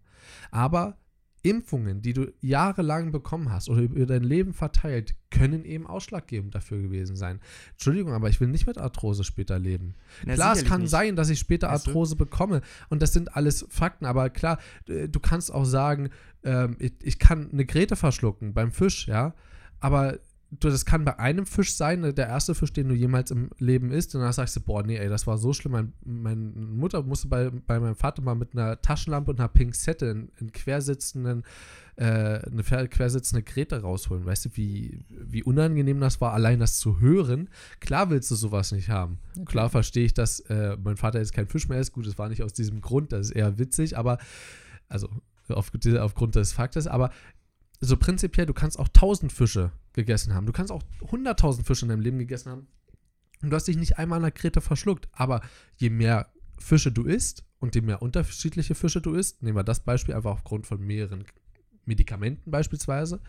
Aber 0.50 0.98
Impfungen, 1.42 2.02
die 2.02 2.12
du 2.12 2.33
jahrelang 2.40 3.11
bekommen 3.11 3.50
hast 3.50 3.68
oder 3.68 3.83
über 3.83 4.07
dein 4.07 4.22
Leben 4.22 4.55
verteilt, 4.55 5.16
können 5.31 5.64
eben 5.64 5.87
ausschlaggebend 5.87 6.55
dafür 6.55 6.81
gewesen 6.81 7.16
sein. 7.16 7.40
Entschuldigung, 7.72 8.12
aber 8.12 8.28
ich 8.28 8.40
will 8.40 8.48
nicht 8.48 8.66
mit 8.66 8.78
Arthrose 8.78 9.24
später 9.24 9.59
leben. 9.59 9.94
Na, 10.24 10.35
klar, 10.35 10.52
es 10.52 10.64
kann 10.64 10.83
nicht. 10.83 10.90
sein, 10.90 11.16
dass 11.16 11.31
ich 11.31 11.40
später 11.40 11.68
Weißt 11.68 11.87
du? 11.87 11.90
Arthrose 11.90 12.14
bekomme 12.14 12.62
und 12.90 13.02
das 13.02 13.12
sind 13.12 13.35
alles 13.35 13.66
Fakten, 13.70 14.07
aber 14.07 14.31
klar, 14.31 14.59
äh, 14.88 15.09
du 15.09 15.18
kannst 15.18 15.52
auch 15.52 15.64
sagen, 15.64 16.11
ähm, 16.44 16.76
ich, 16.78 16.94
ich 17.02 17.18
kann 17.18 17.50
eine 17.50 17.64
Grete 17.64 17.96
verschlucken 17.96 18.55
beim 18.55 18.70
Fisch, 18.70 19.09
ja, 19.09 19.35
aber 19.81 20.20
du, 20.60 20.68
das 20.68 20.84
kann 20.84 21.04
bei 21.04 21.18
einem 21.18 21.46
Fisch 21.46 21.74
sein, 21.74 22.00
ne, 22.00 22.12
der 22.12 22.28
erste 22.28 22.54
Fisch, 22.54 22.72
den 22.72 22.88
du 22.88 22.94
jemals 22.94 23.30
im 23.30 23.50
Leben 23.58 23.90
isst, 23.90 24.14
und 24.14 24.20
dann 24.20 24.32
sagst 24.32 24.54
du, 24.56 24.60
boah, 24.60 24.82
nee, 24.82 24.96
ey, 24.96 25.08
das 25.08 25.26
war 25.26 25.38
so 25.38 25.52
schlimm. 25.52 25.72
Mein, 25.72 25.92
meine 26.04 26.40
Mutter 26.40 27.02
musste 27.02 27.28
bei, 27.28 27.50
bei 27.50 27.80
meinem 27.80 27.96
Vater 27.96 28.22
mal 28.22 28.34
mit 28.34 28.52
einer 28.52 28.80
Taschenlampe 28.80 29.30
und 29.30 29.40
einer 29.40 29.48
Pinzette 29.48 30.06
in, 30.06 30.30
in 30.38 30.52
quersitzenden, 30.52 31.44
äh, 31.96 32.04
eine 32.04 32.88
quersitzende 32.88 33.42
Grete 33.42 33.80
rausholen. 33.80 34.26
Weißt 34.26 34.44
du, 34.44 34.50
wie, 34.54 35.04
wie 35.08 35.42
unangenehm 35.42 36.00
das 36.00 36.20
war, 36.20 36.34
allein 36.34 36.60
das 36.60 36.76
zu 36.76 37.00
hören? 37.00 37.48
Klar 37.80 38.10
willst 38.10 38.30
du 38.30 38.34
sowas 38.34 38.72
nicht 38.72 38.90
haben. 38.90 39.18
Klar 39.46 39.70
verstehe 39.70 40.04
ich, 40.04 40.14
dass 40.14 40.40
äh, 40.40 40.76
mein 40.82 40.96
Vater 40.96 41.18
jetzt 41.18 41.32
kein 41.32 41.48
Fisch 41.48 41.68
mehr 41.68 41.80
ist. 41.80 41.92
Gut, 41.92 42.06
es 42.06 42.18
war 42.18 42.28
nicht 42.28 42.42
aus 42.42 42.52
diesem 42.52 42.80
Grund, 42.80 43.12
das 43.12 43.28
ist 43.28 43.32
eher 43.32 43.58
witzig, 43.58 43.96
aber 43.96 44.18
also 44.88 45.08
auf, 45.48 45.72
aufgrund 45.98 46.34
des 46.34 46.52
Faktes, 46.52 46.86
aber 46.86 47.10
so 47.85 47.97
prinzipiell, 47.97 48.47
du 48.47 48.55
kannst 48.55 48.79
auch 48.79 48.88
1000 48.88 49.33
Fische 49.33 49.73
gegessen 49.92 50.35
haben. 50.35 50.47
Du 50.47 50.53
kannst 50.53 50.73
auch 50.73 50.83
100.000 51.01 51.64
Fische 51.64 51.85
in 51.85 51.88
deinem 51.90 52.01
Leben 52.01 52.18
gegessen 52.18 52.51
haben. 52.51 52.66
Und 53.42 53.51
du 53.51 53.57
hast 53.57 53.66
dich 53.66 53.77
nicht 53.77 53.99
einmal 53.99 54.18
an 54.18 54.23
der 54.23 54.31
Krete 54.31 54.61
verschluckt. 54.61 55.09
Aber 55.12 55.42
je 55.77 55.90
mehr 55.90 56.33
Fische 56.59 56.92
du 56.92 57.05
isst 57.05 57.45
und 57.59 57.75
je 57.75 57.81
mehr 57.81 58.01
unterschiedliche 58.01 58.77
Fische 58.77 59.01
du 59.01 59.14
isst, 59.14 59.42
nehmen 59.42 59.57
wir 59.57 59.64
das 59.64 59.81
Beispiel 59.81 60.14
einfach 60.14 60.31
aufgrund 60.31 60.66
von 60.66 60.81
mehreren 60.81 61.25
Medikamenten 61.85 62.53
beispielsweise, 62.53 63.21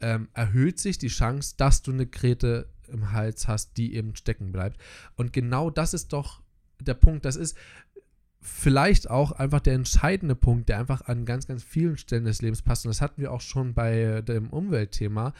ähm, 0.00 0.28
erhöht 0.34 0.78
sich 0.78 0.98
die 0.98 1.08
Chance, 1.08 1.54
dass 1.56 1.80
du 1.80 1.90
eine 1.90 2.06
Krete 2.06 2.68
im 2.88 3.12
Hals 3.12 3.48
hast, 3.48 3.78
die 3.78 3.94
eben 3.94 4.14
stecken 4.14 4.52
bleibt. 4.52 4.78
Und 5.16 5.32
genau 5.32 5.70
das 5.70 5.94
ist 5.94 6.12
doch 6.12 6.42
der 6.80 6.94
Punkt. 6.94 7.24
Das 7.24 7.36
ist 7.36 7.56
vielleicht 8.46 9.10
auch 9.10 9.32
einfach 9.32 9.60
der 9.60 9.74
entscheidende 9.74 10.36
Punkt, 10.36 10.68
der 10.68 10.78
einfach 10.78 11.02
an 11.02 11.24
ganz, 11.24 11.48
ganz 11.48 11.64
vielen 11.64 11.98
Stellen 11.98 12.24
des 12.24 12.42
Lebens 12.42 12.62
passt. 12.62 12.86
Und 12.86 12.90
das 12.90 13.00
hatten 13.00 13.20
wir 13.20 13.32
auch 13.32 13.40
schon 13.40 13.74
bei 13.74 14.22
dem 14.22 14.50
Umweltthema. 14.50 15.34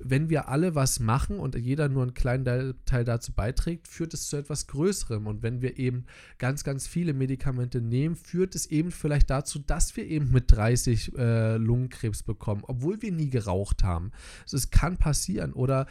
Wenn 0.00 0.28
wir 0.28 0.48
alle 0.48 0.74
was 0.74 0.98
machen 0.98 1.38
und 1.38 1.56
jeder 1.56 1.88
nur 1.88 2.02
einen 2.02 2.14
kleinen 2.14 2.74
Teil 2.84 3.04
dazu 3.04 3.32
beiträgt, 3.32 3.86
führt 3.86 4.12
es 4.12 4.28
zu 4.28 4.36
etwas 4.36 4.66
Größerem. 4.66 5.26
Und 5.26 5.42
wenn 5.42 5.62
wir 5.62 5.78
eben 5.78 6.04
ganz, 6.38 6.64
ganz 6.64 6.86
viele 6.86 7.14
Medikamente 7.14 7.80
nehmen, 7.80 8.16
führt 8.16 8.54
es 8.54 8.66
eben 8.66 8.90
vielleicht 8.90 9.30
dazu, 9.30 9.60
dass 9.60 9.96
wir 9.96 10.06
eben 10.06 10.32
mit 10.32 10.50
30 10.50 11.16
äh, 11.16 11.56
Lungenkrebs 11.56 12.24
bekommen, 12.24 12.62
obwohl 12.66 13.00
wir 13.02 13.12
nie 13.12 13.30
geraucht 13.30 13.84
haben. 13.84 14.10
Also 14.42 14.56
es 14.56 14.70
kann 14.70 14.96
passieren. 14.96 15.52
Oder 15.52 15.86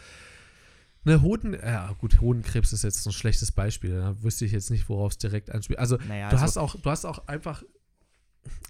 Ne, 1.08 1.22
Hoden, 1.22 1.54
ja 1.54 1.94
gut, 2.00 2.20
Hodenkrebs 2.20 2.74
ist 2.74 2.84
jetzt 2.84 3.06
ein 3.06 3.14
schlechtes 3.14 3.54
Beispiel. 3.54 3.92
Da 3.92 4.22
wüsste 4.22 4.44
ich 4.44 4.52
jetzt 4.52 4.70
nicht, 4.70 4.90
worauf 4.90 5.14
es 5.14 5.18
direkt 5.18 5.50
anspielt. 5.50 5.80
Also, 5.80 5.98
naja, 6.06 6.28
du 6.28 6.36
also 6.36 6.44
hast 6.44 6.58
auch, 6.58 6.76
du 6.76 6.90
hast 6.90 7.06
auch 7.06 7.30
einfach, 7.30 7.64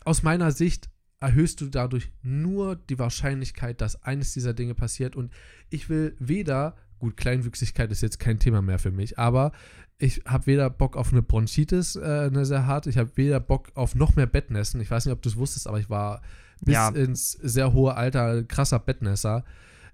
aus 0.06 0.22
meiner 0.22 0.52
Sicht 0.52 0.88
erhöhst 1.20 1.62
du 1.62 1.66
dadurch 1.66 2.12
nur 2.22 2.76
die 2.76 3.00
Wahrscheinlichkeit, 3.00 3.82
dass 3.82 4.04
eines 4.04 4.34
dieser 4.34 4.54
Dinge 4.54 4.76
passiert. 4.76 5.16
Und 5.16 5.34
ich 5.72 5.90
will 5.90 6.16
weder, 6.20 6.76
gut, 7.00 7.18
Kleinwüchsigkeit 7.18 7.92
ist 7.92 8.02
jetzt 8.02 8.20
kein 8.20 8.38
Thema 8.38 8.62
mehr 8.62 8.78
für 8.78 8.92
mich, 8.92 9.18
aber 9.18 9.52
ich 9.98 10.22
habe 10.28 10.46
weder 10.46 10.70
Bock 10.70 10.96
auf 10.96 11.12
eine 11.12 11.24
Bronchitis, 11.24 11.96
äh, 11.96 12.30
eine 12.32 12.46
sehr 12.46 12.68
hart, 12.68 12.86
ich 12.86 13.00
habe 13.00 13.10
weder 13.16 13.40
Bock 13.40 13.72
auf 13.74 13.96
noch 13.96 14.16
mehr 14.16 14.28
Bettnässen. 14.28 14.80
Ich 14.80 14.92
weiß 14.92 15.08
nicht, 15.08 15.14
ob 15.14 15.24
du 15.24 15.30
es 15.30 15.38
wusstest, 15.38 15.66
aber 15.66 15.80
ich 15.80 15.90
war 15.90 16.22
bis 16.62 16.76
ja. 16.76 16.90
ins 16.90 17.32
sehr 17.32 17.74
hohe 17.74 17.96
Alter 17.96 18.44
krasser 18.44 18.78
Bettnässer. 18.78 19.44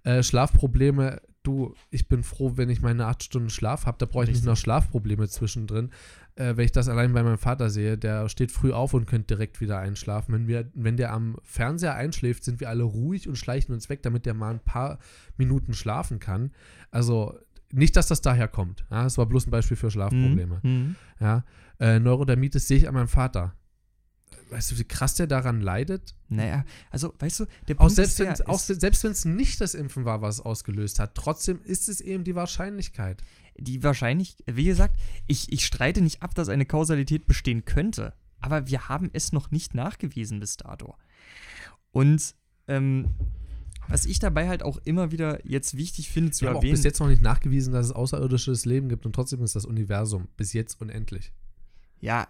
Äh, 0.04 0.24
Schlafprobleme 0.24 1.22
du, 1.44 1.76
ich 1.90 2.08
bin 2.08 2.24
froh, 2.24 2.54
wenn 2.56 2.70
ich 2.70 2.82
meine 2.82 3.06
acht 3.06 3.24
Stunden 3.24 3.50
Schlaf 3.50 3.86
habe. 3.86 3.98
Da 4.00 4.06
brauche 4.06 4.24
ich 4.24 4.30
Richtig. 4.30 4.44
nicht 4.44 4.50
noch 4.50 4.58
Schlafprobleme 4.58 5.28
zwischendrin. 5.28 5.92
Äh, 6.36 6.58
wenn 6.58 6.66
ich 6.66 6.72
das 6.72 6.90
allein 6.90 7.14
bei 7.14 7.22
meinem 7.22 7.38
Vater 7.38 7.70
sehe, 7.70 7.98
der 7.98 8.28
steht 8.30 8.52
früh 8.52 8.72
auf 8.72 8.94
und 8.94 9.06
könnte 9.06 9.36
direkt 9.36 9.62
wieder 9.62 9.80
einschlafen. 9.80 10.34
Wenn, 10.34 10.48
wir, 10.48 10.70
wenn 10.74 10.98
der 10.98 11.14
am 11.14 11.38
Fernseher 11.44 11.96
einschläft, 11.96 12.44
sind 12.44 12.60
wir 12.60 12.70
alle 12.70 12.84
ruhig 12.84 13.28
und 13.28 13.38
schleichen 13.38 13.74
uns 13.74 13.90
weg, 13.90 14.02
damit 14.02 14.26
der 14.26 14.34
mal 14.34 14.52
ein 14.52 14.60
paar 14.60 15.00
Minuten 15.38 15.74
schlafen 15.74 16.20
kann. 16.20 16.52
Also 16.90 17.38
nicht, 17.72 17.96
dass 17.96 18.08
das 18.08 18.22
daher 18.22 18.48
kommt. 18.48 18.86
Ja, 18.90 19.04
das 19.04 19.18
war 19.18 19.26
bloß 19.26 19.48
ein 19.48 19.52
Beispiel 19.52 19.78
für 19.78 19.92
Schlafprobleme. 19.92 20.60
Mhm. 20.64 20.96
Ja, 21.20 21.44
äh, 21.80 22.00
Neurodermitis 22.00 22.68
sehe 22.68 22.78
ich 22.78 22.88
an 22.88 22.94
meinem 22.94 23.08
Vater 23.08 23.56
weißt 24.54 24.72
du, 24.72 24.80
wie 24.80 24.84
krass 24.84 25.16
der 25.16 25.28
daran 25.28 25.62
leidet? 25.62 26.16
Naja, 26.30 26.66
also, 26.90 27.14
weißt 27.20 27.42
du, 27.42 27.46
der 27.68 27.76
Punkt 27.76 27.92
auch 27.92 27.96
selbst, 27.96 28.20
ist, 28.20 28.40
ja, 28.40 28.48
auch 28.48 28.60
selbst 28.60 29.04
wenn 29.04 29.12
es 29.12 29.26
nicht 29.26 29.60
das 29.60 29.74
Impfen 29.74 30.06
war, 30.06 30.22
was 30.22 30.36
es 30.36 30.42
ausgelöst 30.42 31.00
hat, 31.00 31.16
trotzdem 31.16 31.62
ist 31.64 31.90
es 31.90 32.02
eben 32.02 32.24
die 32.24 32.36
Wahrscheinlichkeit. 32.36 33.24
Die 33.58 33.84
Wahrscheinlichkeit, 33.84 34.56
wie 34.56 34.66
gesagt, 34.66 35.00
ich, 35.28 35.52
ich 35.52 35.66
streite 35.66 36.02
nicht 36.02 36.24
ab, 36.24 36.34
dass 36.36 36.50
eine 36.50 36.66
Kausalität 36.66 37.28
bestehen 37.28 37.66
könnte, 37.66 38.14
aber 38.40 38.68
wir 38.68 38.90
haben 38.90 39.10
es 39.14 39.32
noch 39.32 39.52
nicht 39.52 39.74
nachgewiesen 39.74 40.40
bis 40.40 40.58
dato. 40.58 40.96
Und 41.92 42.36
ähm, 42.68 43.10
was 43.88 44.06
ich 44.06 44.20
dabei 44.20 44.48
halt 44.48 44.64
auch 44.64 44.78
immer 44.86 45.12
wieder 45.12 45.46
jetzt 45.46 45.78
wichtig 45.78 46.10
finde 46.10 46.32
zu 46.32 46.42
wir 46.42 46.50
erwähnen. 46.50 46.62
Haben 46.62 46.68
auch 46.68 46.72
bis 46.72 46.84
jetzt 46.84 47.00
noch 47.00 47.10
nicht 47.10 47.22
nachgewiesen, 47.22 47.74
dass 47.74 47.88
es 47.88 47.92
außerirdisches 47.92 48.66
Leben 48.66 48.90
gibt 48.90 49.06
und 49.06 49.14
trotzdem 49.14 49.44
ist 49.44 49.56
das 49.56 49.66
Universum 49.66 50.28
bis 50.38 50.54
jetzt 50.54 50.82
unendlich. 50.82 51.34
Ja, 52.00 52.28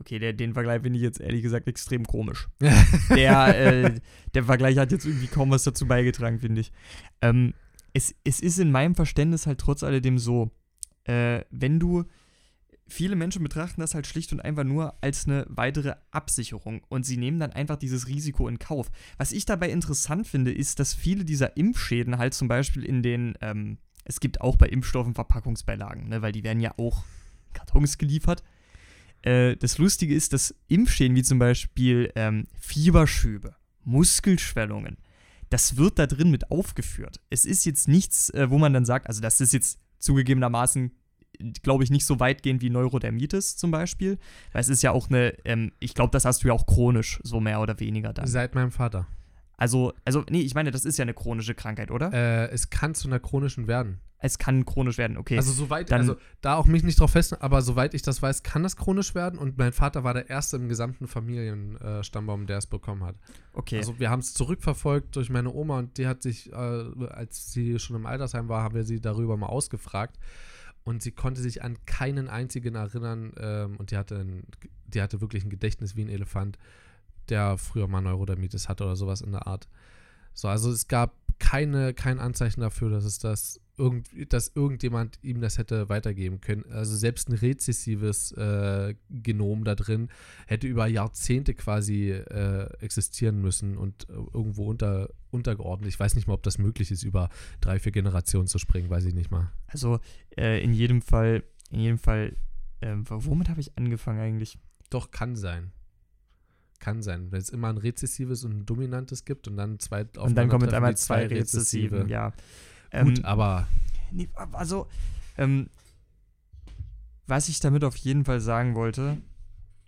Okay, 0.00 0.18
der, 0.18 0.32
den 0.32 0.52
Vergleich 0.52 0.82
finde 0.82 0.98
ich 0.98 1.02
jetzt 1.02 1.20
ehrlich 1.20 1.42
gesagt 1.42 1.68
extrem 1.68 2.04
komisch. 2.04 2.48
der, 3.10 3.58
äh, 3.58 4.00
der 4.34 4.44
Vergleich 4.44 4.78
hat 4.78 4.92
jetzt 4.92 5.06
irgendwie 5.06 5.26
kaum 5.26 5.50
was 5.50 5.64
dazu 5.64 5.86
beigetragen, 5.86 6.40
finde 6.40 6.60
ich. 6.60 6.72
Ähm, 7.22 7.54
es, 7.92 8.14
es 8.24 8.40
ist 8.40 8.58
in 8.58 8.70
meinem 8.70 8.94
Verständnis 8.94 9.46
halt 9.46 9.58
trotz 9.58 9.82
alledem 9.82 10.18
so, 10.18 10.50
äh, 11.04 11.42
wenn 11.50 11.80
du 11.80 12.04
viele 12.88 13.16
Menschen 13.16 13.42
betrachten 13.42 13.80
das 13.80 13.94
halt 13.94 14.06
schlicht 14.06 14.32
und 14.32 14.40
einfach 14.40 14.64
nur 14.64 14.94
als 15.00 15.26
eine 15.26 15.44
weitere 15.48 15.94
Absicherung 16.10 16.82
und 16.88 17.04
sie 17.04 17.16
nehmen 17.16 17.40
dann 17.40 17.52
einfach 17.52 17.76
dieses 17.76 18.06
Risiko 18.06 18.48
in 18.48 18.58
Kauf. 18.58 18.90
Was 19.18 19.32
ich 19.32 19.44
dabei 19.44 19.70
interessant 19.70 20.26
finde, 20.26 20.52
ist, 20.52 20.78
dass 20.78 20.94
viele 20.94 21.24
dieser 21.24 21.56
Impfschäden 21.56 22.18
halt 22.18 22.34
zum 22.34 22.48
Beispiel 22.48 22.84
in 22.84 23.02
den, 23.02 23.36
ähm, 23.40 23.78
es 24.04 24.20
gibt 24.20 24.40
auch 24.40 24.56
bei 24.56 24.68
Impfstoffen 24.68 25.14
Verpackungsbeilagen, 25.14 26.08
ne, 26.08 26.22
weil 26.22 26.32
die 26.32 26.44
werden 26.44 26.60
ja 26.60 26.74
auch 26.76 27.04
Kartons 27.54 27.98
geliefert 27.98 28.42
äh, 29.26 29.56
das 29.56 29.78
Lustige 29.78 30.14
ist, 30.14 30.32
dass 30.32 30.54
Impfschäden 30.68 31.16
wie 31.16 31.22
zum 31.22 31.38
Beispiel 31.38 32.12
ähm, 32.14 32.46
Fieberschübe, 32.58 33.56
Muskelschwellungen, 33.84 34.98
das 35.50 35.76
wird 35.76 35.98
da 35.98 36.06
drin 36.06 36.30
mit 36.30 36.50
aufgeführt. 36.50 37.20
Es 37.28 37.44
ist 37.44 37.64
jetzt 37.64 37.88
nichts, 37.88 38.30
äh, 38.30 38.50
wo 38.50 38.58
man 38.58 38.72
dann 38.72 38.84
sagt, 38.84 39.08
also 39.08 39.20
das 39.20 39.40
ist 39.40 39.52
jetzt 39.52 39.80
zugegebenermaßen, 39.98 40.92
glaube 41.62 41.84
ich, 41.84 41.90
nicht 41.90 42.06
so 42.06 42.20
weitgehend 42.20 42.62
wie 42.62 42.70
Neurodermitis 42.70 43.56
zum 43.56 43.70
Beispiel. 43.70 44.18
Weil 44.52 44.60
es 44.60 44.68
ist 44.68 44.82
ja 44.82 44.92
auch 44.92 45.08
eine, 45.08 45.34
ähm, 45.44 45.72
ich 45.80 45.94
glaube, 45.94 46.12
das 46.12 46.24
hast 46.24 46.44
du 46.44 46.48
ja 46.48 46.54
auch 46.54 46.66
chronisch, 46.66 47.20
so 47.22 47.40
mehr 47.40 47.60
oder 47.60 47.78
weniger 47.80 48.12
dann. 48.12 48.26
Seit 48.26 48.54
meinem 48.54 48.70
Vater. 48.70 49.06
Also, 49.56 49.92
also, 50.04 50.24
nee, 50.30 50.42
ich 50.42 50.54
meine, 50.54 50.70
das 50.70 50.84
ist 50.84 50.98
ja 50.98 51.02
eine 51.02 51.14
chronische 51.14 51.54
Krankheit, 51.54 51.90
oder? 51.90 52.12
Äh, 52.12 52.50
es 52.50 52.70
kann 52.70 52.94
zu 52.94 53.08
einer 53.08 53.18
chronischen 53.18 53.66
werden. 53.66 54.00
Es 54.18 54.38
kann 54.38 54.64
chronisch 54.64 54.96
werden, 54.96 55.18
okay. 55.18 55.36
Also 55.36 55.52
soweit, 55.52 55.90
Dann, 55.90 56.00
also 56.00 56.16
da 56.40 56.54
auch 56.56 56.66
mich 56.66 56.82
nicht 56.82 56.98
drauf 56.98 57.10
fest, 57.10 57.40
aber 57.42 57.60
soweit 57.60 57.92
ich 57.92 58.00
das 58.00 58.22
weiß, 58.22 58.42
kann 58.42 58.62
das 58.62 58.76
chronisch 58.76 59.14
werden 59.14 59.38
und 59.38 59.58
mein 59.58 59.72
Vater 59.72 60.04
war 60.04 60.14
der 60.14 60.30
erste 60.30 60.56
im 60.56 60.68
gesamten 60.68 61.06
Familienstammbaum, 61.06 62.46
der 62.46 62.58
es 62.58 62.66
bekommen 62.66 63.04
hat. 63.04 63.16
Okay. 63.52 63.76
Also 63.78 63.98
wir 63.98 64.08
haben 64.08 64.20
es 64.20 64.32
zurückverfolgt 64.32 65.16
durch 65.16 65.28
meine 65.28 65.52
Oma 65.52 65.78
und 65.78 65.98
die 65.98 66.06
hat 66.06 66.22
sich, 66.22 66.50
äh, 66.50 66.54
als 66.54 67.52
sie 67.52 67.78
schon 67.78 67.96
im 67.96 68.06
Altersheim 68.06 68.48
war, 68.48 68.62
haben 68.62 68.74
wir 68.74 68.84
sie 68.84 69.00
darüber 69.00 69.36
mal 69.36 69.48
ausgefragt 69.48 70.18
und 70.84 71.02
sie 71.02 71.12
konnte 71.12 71.42
sich 71.42 71.62
an 71.62 71.76
keinen 71.84 72.28
einzigen 72.28 72.74
erinnern 72.74 73.32
ähm, 73.38 73.76
und 73.76 73.90
die 73.90 73.98
hatte, 73.98 74.18
ein, 74.18 74.44
die 74.86 75.02
hatte 75.02 75.20
wirklich 75.20 75.44
ein 75.44 75.50
Gedächtnis 75.50 75.94
wie 75.94 76.02
ein 76.02 76.08
Elefant, 76.08 76.58
der 77.28 77.58
früher 77.58 77.86
mal 77.86 78.00
Neurodermitis 78.00 78.68
hatte 78.68 78.84
oder 78.84 78.96
sowas 78.96 79.20
in 79.20 79.32
der 79.32 79.46
Art. 79.46 79.68
So, 80.32 80.48
also 80.48 80.70
es 80.70 80.88
gab 80.88 81.14
keine, 81.38 81.92
kein 81.92 82.18
Anzeichen 82.18 82.60
dafür, 82.60 82.88
dass 82.88 83.04
es 83.04 83.18
das 83.18 83.60
irgend, 83.78 84.32
dass 84.32 84.48
irgendjemand 84.54 85.18
ihm 85.22 85.40
das 85.40 85.58
hätte 85.58 85.88
weitergeben 85.88 86.40
können. 86.40 86.64
Also 86.70 86.96
selbst 86.96 87.28
ein 87.28 87.34
rezessives 87.34 88.32
äh, 88.32 88.94
Genom 89.10 89.64
da 89.64 89.74
drin 89.74 90.08
hätte 90.46 90.66
über 90.66 90.86
Jahrzehnte 90.86 91.54
quasi 91.54 92.10
äh, 92.10 92.68
existieren 92.80 93.40
müssen 93.40 93.76
und 93.76 94.08
äh, 94.08 94.12
irgendwo 94.12 94.66
unter, 94.66 95.10
untergeordnet. 95.30 95.88
Ich 95.88 96.00
weiß 96.00 96.14
nicht 96.14 96.26
mal, 96.26 96.34
ob 96.34 96.42
das 96.42 96.58
möglich 96.58 96.90
ist, 96.90 97.02
über 97.02 97.28
drei, 97.60 97.78
vier 97.78 97.92
Generationen 97.92 98.46
zu 98.46 98.58
springen, 98.58 98.90
weiß 98.90 99.04
ich 99.04 99.14
nicht 99.14 99.30
mal. 99.30 99.52
Also 99.66 100.00
äh, 100.36 100.62
in 100.62 100.72
jedem 100.72 101.02
Fall, 101.02 101.44
in 101.70 101.80
jedem 101.80 101.98
Fall, 101.98 102.36
ähm, 102.80 103.04
womit 103.08 103.48
habe 103.48 103.60
ich 103.60 103.76
angefangen 103.76 104.20
eigentlich? 104.20 104.58
Doch, 104.90 105.10
kann 105.10 105.36
sein. 105.36 105.72
Kann 106.78 107.02
sein, 107.02 107.32
wenn 107.32 107.40
es 107.40 107.48
immer 107.48 107.68
ein 107.68 107.78
rezessives 107.78 108.44
und 108.44 108.52
ein 108.52 108.66
dominantes 108.66 109.24
gibt 109.24 109.48
und 109.48 109.56
dann 109.56 109.78
zwei 109.78 110.04
Und 110.18 110.36
dann 110.36 110.48
kommen 110.48 110.66
mit 110.66 110.74
einmal 110.74 110.96
zwei 110.96 111.26
rezessive, 111.26 112.06
ja. 112.08 112.32
Gut, 113.04 113.18
ähm, 113.18 113.24
aber. 113.24 113.68
Nee, 114.10 114.28
also, 114.52 114.86
ähm, 115.36 115.68
was 117.26 117.48
ich 117.48 117.60
damit 117.60 117.84
auf 117.84 117.96
jeden 117.96 118.24
Fall 118.24 118.40
sagen 118.40 118.74
wollte, 118.74 119.18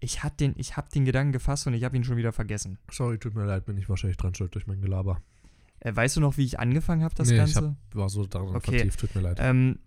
ich 0.00 0.22
habe 0.22 0.34
den, 0.36 0.54
hab 0.54 0.90
den 0.90 1.04
Gedanken 1.04 1.32
gefasst 1.32 1.66
und 1.66 1.74
ich 1.74 1.84
habe 1.84 1.96
ihn 1.96 2.04
schon 2.04 2.16
wieder 2.16 2.32
vergessen. 2.32 2.78
Sorry, 2.90 3.18
tut 3.18 3.34
mir 3.34 3.44
leid, 3.44 3.64
bin 3.64 3.76
ich 3.76 3.88
wahrscheinlich 3.88 4.16
dran 4.16 4.34
schuld 4.34 4.54
durch 4.54 4.66
mein 4.66 4.80
Gelaber. 4.80 5.20
Äh, 5.80 5.94
weißt 5.94 6.16
du 6.16 6.20
noch, 6.20 6.36
wie 6.36 6.44
ich 6.44 6.58
angefangen 6.58 7.02
habe, 7.02 7.14
das 7.14 7.28
nee, 7.28 7.36
Ganze? 7.36 7.52
Ich 7.52 7.56
hab, 7.56 7.94
war 7.94 8.08
so 8.08 8.26
daran 8.26 8.54
okay. 8.54 8.78
vertieft, 8.78 9.00
tut 9.00 9.14
mir 9.14 9.22
leid. 9.22 9.38
Ähm, 9.40 9.78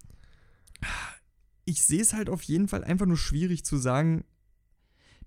ich 1.66 1.84
sehe 1.84 2.02
es 2.02 2.14
halt 2.14 2.30
auf 2.30 2.44
jeden 2.44 2.68
Fall 2.68 2.84
einfach 2.84 3.06
nur 3.06 3.18
schwierig 3.18 3.64
zu 3.66 3.78
sagen, 3.78 4.24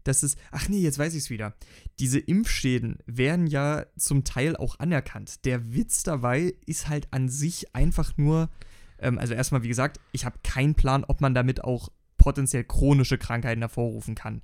dass 0.04 0.22
es, 0.22 0.36
ach 0.50 0.68
nee, 0.68 0.80
jetzt 0.80 0.98
weiß 0.98 1.14
ich 1.14 1.24
es 1.24 1.30
wieder. 1.30 1.54
Diese 1.98 2.18
Impfschäden 2.18 2.98
werden 3.06 3.46
ja 3.46 3.86
zum 3.96 4.24
Teil 4.24 4.56
auch 4.56 4.78
anerkannt. 4.78 5.44
Der 5.44 5.74
Witz 5.74 6.02
dabei 6.02 6.54
ist 6.66 6.88
halt 6.88 7.08
an 7.10 7.28
sich 7.28 7.74
einfach 7.74 8.16
nur, 8.16 8.50
ähm, 8.98 9.18
also 9.18 9.34
erstmal, 9.34 9.62
wie 9.62 9.68
gesagt, 9.68 9.98
ich 10.12 10.24
habe 10.24 10.38
keinen 10.42 10.74
Plan, 10.74 11.04
ob 11.04 11.20
man 11.20 11.34
damit 11.34 11.64
auch 11.64 11.90
potenziell 12.18 12.64
chronische 12.64 13.18
Krankheiten 13.18 13.62
hervorrufen 13.62 14.14
kann. 14.14 14.42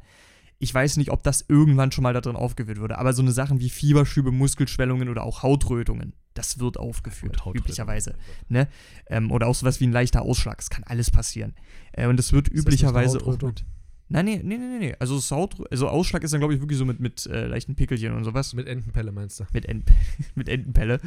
Ich 0.59 0.75
weiß 0.75 0.99
nicht, 0.99 1.11
ob 1.11 1.23
das 1.23 1.47
irgendwann 1.49 1.91
schon 1.91 2.03
mal 2.03 2.13
da 2.13 2.21
drin 2.21 2.37
aufgeführt 2.37 2.81
wurde, 2.81 2.99
aber 2.99 3.15
so 3.15 3.23
eine 3.23 3.33
Sachen 3.33 3.61
wie 3.61 3.71
Fieberschübe, 3.71 4.31
Muskelschwellungen 4.31 5.09
oder 5.09 5.25
auch 5.25 5.43
Hautrötungen, 5.43 6.13
das 6.35 6.59
wird 6.59 6.77
aufgeführt, 6.79 7.41
Gut, 7.43 7.57
üblicherweise. 7.57 8.15
Ne? 8.49 8.69
Ähm, 9.07 9.31
oder 9.31 9.47
auch 9.47 9.55
sowas 9.55 9.81
wie 9.81 9.87
ein 9.87 9.93
leichter 9.93 10.21
Ausschlag, 10.21 10.59
das 10.59 10.69
kann 10.69 10.85
alles 10.85 11.11
passieren. 11.11 11.55
Äh, 11.93 12.09
und 12.09 12.19
das 12.19 12.35
wird 12.35 12.49
das 12.49 12.55
üblicherweise 12.55 13.23
auch 13.27 13.41
mit, 13.41 13.65
Nein, 14.13 14.25
nee, 14.25 14.41
nee, 14.43 14.59
nee, 14.59 14.79
nee. 14.81 14.97
Also, 14.99 15.21
Saut, 15.21 15.55
also 15.71 15.89
Ausschlag 15.89 16.25
ist 16.25 16.33
dann, 16.33 16.41
glaube 16.41 16.53
ich, 16.53 16.61
wirklich 16.61 16.79
so 16.79 16.85
mit, 16.85 16.99
mit 16.99 17.27
äh, 17.27 17.47
leichten 17.47 17.77
Pickelchen 17.77 18.13
und 18.13 18.25
sowas. 18.25 18.55
Mit 18.55 18.67
Entenpelle 18.67 19.13
meinst 19.13 19.39
du? 19.39 19.45
Mit, 19.53 19.67
Ent 19.67 19.89
mit 20.35 20.49
Entenpelle. 20.49 21.01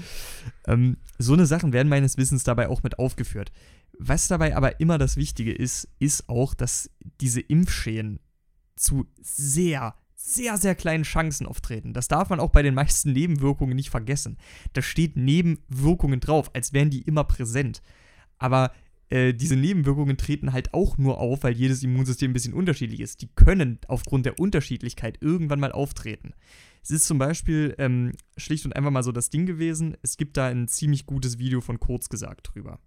Ähm, 0.67 0.95
so 1.17 1.33
eine 1.33 1.45
Sachen 1.45 1.73
werden 1.73 1.89
meines 1.89 2.17
Wissens 2.17 2.45
dabei 2.45 2.69
auch 2.69 2.81
mit 2.81 2.99
aufgeführt. 2.99 3.51
Was 3.99 4.29
dabei 4.29 4.55
aber 4.55 4.79
immer 4.79 4.97
das 4.97 5.17
Wichtige 5.17 5.51
ist, 5.51 5.89
ist 5.99 6.29
auch, 6.29 6.53
dass 6.53 6.89
diese 7.19 7.41
Impfschäden 7.41 8.21
zu 8.77 9.05
sehr, 9.21 9.95
sehr, 10.15 10.57
sehr 10.57 10.73
kleinen 10.73 11.03
Chancen 11.03 11.45
auftreten. 11.45 11.91
Das 11.91 12.07
darf 12.07 12.29
man 12.29 12.39
auch 12.39 12.51
bei 12.51 12.61
den 12.61 12.73
meisten 12.73 13.11
Nebenwirkungen 13.11 13.75
nicht 13.75 13.89
vergessen. 13.89 14.37
Da 14.71 14.81
steht 14.81 15.17
Nebenwirkungen 15.17 16.21
drauf, 16.21 16.55
als 16.55 16.71
wären 16.71 16.89
die 16.89 17.01
immer 17.01 17.25
präsent. 17.25 17.81
Aber 18.37 18.71
äh, 19.13 19.31
diese 19.35 19.55
Nebenwirkungen 19.55 20.17
treten 20.17 20.53
halt 20.53 20.73
auch 20.73 20.97
nur 20.97 21.19
auf, 21.19 21.43
weil 21.43 21.53
jedes 21.53 21.83
Immunsystem 21.83 22.31
ein 22.31 22.33
bisschen 22.33 22.53
unterschiedlich 22.53 22.99
ist. 22.99 23.21
Die 23.21 23.27
können 23.27 23.77
aufgrund 23.87 24.25
der 24.25 24.39
Unterschiedlichkeit 24.39 25.19
irgendwann 25.21 25.59
mal 25.59 25.71
auftreten. 25.71 26.33
Es 26.81 26.89
ist 26.89 27.05
zum 27.05 27.19
Beispiel 27.19 27.75
ähm, 27.77 28.13
schlicht 28.37 28.65
und 28.65 28.75
einfach 28.75 28.89
mal 28.89 29.03
so 29.03 29.11
das 29.11 29.29
Ding 29.29 29.45
gewesen, 29.45 29.95
es 30.01 30.17
gibt 30.17 30.35
da 30.35 30.47
ein 30.47 30.67
ziemlich 30.67 31.05
gutes 31.05 31.37
Video 31.37 31.61
von 31.61 31.79
Kurz 31.79 32.09
gesagt 32.09 32.49
drüber. 32.53 32.79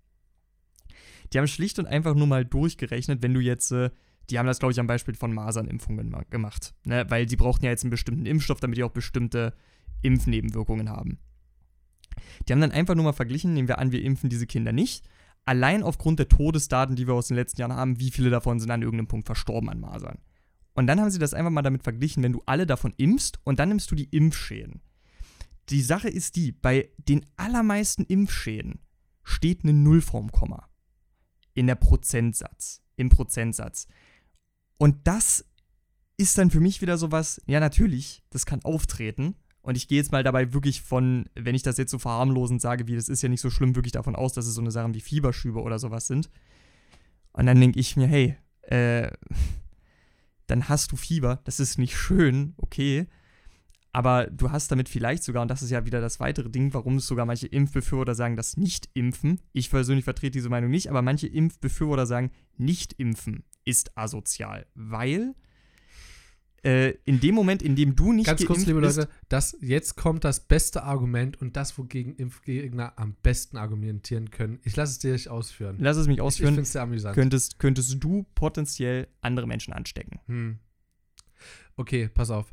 Die 1.33 1.39
haben 1.39 1.47
schlicht 1.47 1.79
und 1.79 1.87
einfach 1.87 2.17
nur 2.17 2.27
mal 2.27 2.45
durchgerechnet, 2.45 3.23
wenn 3.23 3.33
du 3.33 3.41
jetzt, 3.41 3.71
äh, 3.71 3.91
die 4.29 4.41
haben 4.41 4.47
das, 4.47 4.59
glaube 4.59 4.73
ich, 4.73 4.81
am 4.81 4.89
Beispiel 4.89 5.15
von 5.15 5.33
Masernimpfungen 5.33 6.13
gemacht, 6.29 6.75
ne? 6.85 7.07
weil 7.09 7.29
sie 7.29 7.37
brauchten 7.37 7.65
ja 7.65 7.71
jetzt 7.71 7.85
einen 7.85 7.91
bestimmten 7.93 8.27
Impfstoff, 8.27 8.59
damit 8.59 8.79
die 8.79 8.83
auch 8.83 8.91
bestimmte 8.91 9.55
Impfnebenwirkungen 10.03 10.91
haben. 10.91 11.19
Die 12.49 12.53
haben 12.53 12.61
dann 12.61 12.73
einfach 12.73 12.97
nur 12.97 13.05
mal 13.05 13.13
verglichen, 13.13 13.55
nehmen 13.55 13.69
wir 13.69 13.79
an, 13.79 13.93
wir 13.93 14.03
impfen 14.03 14.29
diese 14.29 14.49
Kinder 14.49 14.73
nicht. 14.73 15.05
Allein 15.47 15.83
aufgrund 15.83 16.19
der 16.19 16.29
Todesdaten, 16.29 16.97
die 16.97 17.07
wir 17.07 17.15
aus 17.15 17.29
den 17.29 17.37
letzten 17.37 17.61
Jahren 17.61 17.73
haben, 17.73 18.01
wie 18.01 18.11
viele 18.11 18.31
davon 18.31 18.61
sind 18.61 18.71
an 18.71 18.83
irgendeinem 18.83 19.09
Punkt 19.09 19.27
verstorben 19.27 19.71
an 19.71 19.81
Masern. 19.81 20.19
Und 20.75 20.89
dann 20.89 21.01
haben 21.01 21.11
sie 21.11 21.19
das 21.19 21.33
einfach 21.33 21.51
mal 21.51 21.63
damit 21.63 21.85
verglichen, 21.85 22.23
wenn 22.23 22.33
du 22.33 22.43
alle 22.45 22.67
davon 22.67 22.93
impfst 22.99 23.39
und 23.45 23.59
dann 23.59 23.71
nimmst 23.71 23.91
du 23.91 23.95
die 23.95 24.11
Impfschäden. 24.11 24.83
Die 25.71 25.81
Sache 25.83 26.09
ist 26.09 26.37
die, 26.37 26.53
bei 26.53 26.91
den 26.99 27.25
allermeisten 27.37 28.05
Impfschäden 28.05 28.81
steht 29.23 29.63
eine 29.63 29.73
Null 29.73 30.01
vorm 30.01 30.31
Komma. 30.31 30.69
In 31.55 31.67
der 31.67 31.77
Prozentsatz. 31.77 32.83
Im 32.97 33.09
Prozentsatz. 33.09 33.89
Und 34.79 35.07
das 35.07 35.45
ist 36.19 36.39
dann 36.39 36.51
für 36.51 36.61
mich 36.61 36.83
wieder 36.83 36.99
sowas, 36.99 37.41
ja, 37.47 37.61
natürlich, 37.61 38.23
das 38.31 38.47
kann 38.47 38.63
auftreten. 38.65 39.37
Und 39.67 39.77
ich 39.77 39.89
gehe 39.89 39.99
jetzt 39.99 40.13
mal 40.13 40.23
dabei 40.23 40.53
wirklich 40.53 40.81
von, 40.81 41.25
wenn 41.35 41.57
ich 41.57 41.65
das 41.65 41.77
jetzt 41.77 41.91
so 41.91 41.99
verharmlosend 41.99 42.63
sage, 42.63 42.87
wie 42.87 42.95
das 42.95 43.09
ist 43.09 43.23
ja 43.23 43.29
nicht 43.29 43.41
so 43.41 43.51
schlimm, 43.51 43.75
wirklich 43.75 43.91
davon 43.91 44.15
aus, 44.15 44.33
dass 44.33 44.47
es 44.47 44.55
so 44.55 44.61
eine 44.61 44.71
Sachen 44.71 44.95
wie 44.95 45.01
Fieberschübe 45.01 45.61
oder 45.61 45.81
sowas 45.81 46.07
sind. 46.07 46.31
Und 47.33 47.47
dann 47.47 47.61
denke 47.61 47.81
ich 47.81 47.97
mir, 47.97 48.07
hey, 48.07 48.37
äh, 48.63 49.11
dann 50.47 50.69
hast 50.69 50.93
du 50.93 50.97
Fieber, 50.97 51.41
das 51.43 51.59
ist 51.59 51.79
nicht 51.79 51.97
schön, 51.97 52.55
okay. 52.59 53.09
Aber 53.93 54.29
du 54.29 54.53
hast 54.53 54.71
damit 54.71 54.89
vielleicht 54.89 55.25
sogar, 55.25 55.43
und 55.43 55.51
das 55.51 55.63
ist 55.63 55.71
ja 55.71 55.85
wieder 55.85 56.01
das 56.01 56.21
weitere 56.21 56.49
Ding, 56.49 56.73
warum 56.73 56.99
es 56.99 57.09
sogar 57.09 57.27
manche 57.27 57.49
Impfbefürworter 57.49 58.15
sagen, 58.15 58.37
dass 58.37 58.57
nicht 58.57 58.89
impfen. 58.95 59.41
Ich 59.53 59.69
persönlich 59.69 60.05
vertrete 60.05 60.39
diese 60.39 60.49
Meinung 60.49 60.71
nicht, 60.71 60.91
aber 60.91 61.03
manche 61.03 61.27
Impfbefürworter 61.27 62.07
sagen, 62.07 62.31
nicht 62.57 62.93
impfen 62.93 63.43
ist 63.65 63.99
asozial, 63.99 64.65
weil 64.77 65.35
äh, 66.67 66.99
in 67.05 67.21
dem 67.21 67.37
Moment, 67.37 67.63
in 67.63 67.77
dem 67.77 67.95
du 67.95 68.13
nicht 68.13 68.27
Ganz 68.27 68.41
kurz, 68.41 68.59
geimpft 68.59 68.67
liebe 68.67 68.81
bist, 68.81 68.97
Leute, 68.97 69.11
das, 69.29 69.57
jetzt 69.61 69.97
kommt 69.97 70.25
das 70.25 70.41
beste 70.41 70.83
Argument 70.83 71.41
und 71.41 71.57
das, 71.57 71.79
wogegen 71.79 72.17
Impfgegner 72.17 72.95
am 72.97 73.15
besten 73.23 73.57
argumentieren 73.57 74.33
können. 74.33 74.59
Ich 74.65 74.75
lasse 74.75 74.93
es 74.93 74.99
dir 74.99 75.13
nicht 75.13 75.29
ausführen. 75.29 75.77
lass 75.79 75.97
es 75.97 76.09
mich 76.09 76.15
ich 76.15 76.19
ich 76.19 76.23
ausführen, 76.23 76.55
finde 76.55 76.63
es 76.63 76.73
sehr 76.73 76.83
amüsant. 76.83 77.15
könntest, 77.15 77.61
könntest 77.61 78.03
du 78.03 78.27
potenziell 78.35 79.07
andere 79.21 79.47
Menschen 79.47 79.73
anstecken. 79.73 80.19
Hm. 80.27 80.59
Okay, 81.77 82.09
pass 82.09 82.31
auf. 82.31 82.53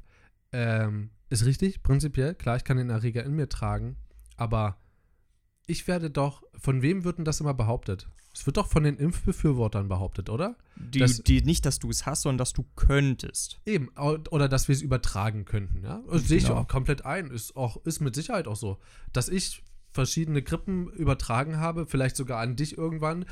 Ähm, 0.51 1.09
ist 1.29 1.45
richtig, 1.45 1.81
prinzipiell. 1.81 2.35
Klar, 2.35 2.57
ich 2.57 2.63
kann 2.63 2.77
den 2.77 2.91
Erreger 2.91 3.23
in 3.23 3.33
mir 3.33 3.49
tragen, 3.49 3.97
aber 4.37 4.77
ich 5.65 5.87
werde 5.87 6.11
doch. 6.11 6.43
Von 6.55 6.83
wem 6.83 7.03
wird 7.03 7.17
denn 7.17 7.25
das 7.25 7.39
immer 7.39 7.55
behauptet? 7.55 8.07
Es 8.35 8.45
wird 8.47 8.57
doch 8.57 8.67
von 8.67 8.83
den 8.83 8.97
Impfbefürwortern 8.97 9.87
behauptet, 9.87 10.29
oder? 10.29 10.55
Die, 10.75 10.99
Das- 10.99 11.21
die, 11.21 11.41
nicht, 11.43 11.65
dass 11.65 11.77
du 11.79 11.89
es 11.91 12.05
hast, 12.07 12.23
sondern 12.23 12.39
dass 12.39 12.53
du 12.53 12.65
könntest. 12.75 13.59
Eben, 13.65 13.89
oder 14.31 14.49
dass 14.49 14.67
wir 14.67 14.73
es 14.75 14.81
übertragen 14.81 15.45
könnten, 15.45 15.83
ja? 15.83 16.01
Das 16.09 16.27
sehe 16.27 16.37
ich 16.37 16.45
Genau. 16.47 16.57
auch 16.61 16.67
komplett 16.67 17.05
ein. 17.05 17.27
Ist, 17.29 17.55
auch, 17.55 17.77
ist 17.85 17.99
mit 18.01 18.15
Sicherheit 18.15 18.47
auch 18.47 18.55
so. 18.55 18.79
Dass 19.11 19.29
ich 19.29 19.63
verschiedene 19.91 20.41
Grippen 20.41 20.87
übertragen 20.89 21.57
habe, 21.59 21.85
vielleicht 21.85 22.15
sogar 22.15 22.39
an 22.39 22.55
dich 22.55 22.75
irgendwann, 22.75 23.25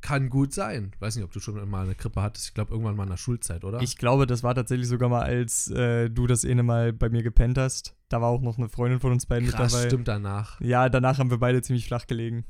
kann 0.00 0.30
gut 0.30 0.54
sein. 0.54 0.92
Weiß 1.00 1.16
nicht, 1.16 1.24
ob 1.24 1.32
du 1.32 1.40
schon 1.40 1.68
mal 1.68 1.82
eine 1.84 1.94
Grippe 1.96 2.22
hattest. 2.22 2.46
Ich 2.48 2.54
glaube, 2.54 2.70
irgendwann 2.70 2.94
mal 2.96 3.02
in 3.02 3.10
der 3.10 3.16
Schulzeit, 3.16 3.64
oder? 3.64 3.82
Ich 3.82 3.96
glaube, 3.98 4.26
das 4.26 4.42
war 4.44 4.54
tatsächlich 4.54 4.86
sogar 4.88 5.08
mal, 5.08 5.22
als 5.22 5.68
äh, 5.72 6.08
du 6.08 6.26
das 6.28 6.44
eine 6.44 6.62
Mal 6.62 6.92
bei 6.92 7.08
mir 7.10 7.22
gepennt 7.24 7.58
hast. 7.58 7.94
Da 8.08 8.20
war 8.22 8.28
auch 8.28 8.40
noch 8.40 8.56
eine 8.58 8.68
Freundin 8.68 9.00
von 9.00 9.10
uns 9.12 9.26
beiden 9.26 9.48
Krass, 9.48 9.72
mit 9.72 9.80
dabei. 9.80 9.88
stimmt 9.88 10.08
danach. 10.08 10.60
Ja, 10.60 10.88
danach 10.88 11.18
haben 11.18 11.30
wir 11.30 11.38
beide 11.38 11.60
ziemlich 11.62 11.84
flach 11.86 12.06
gelegen. 12.06 12.44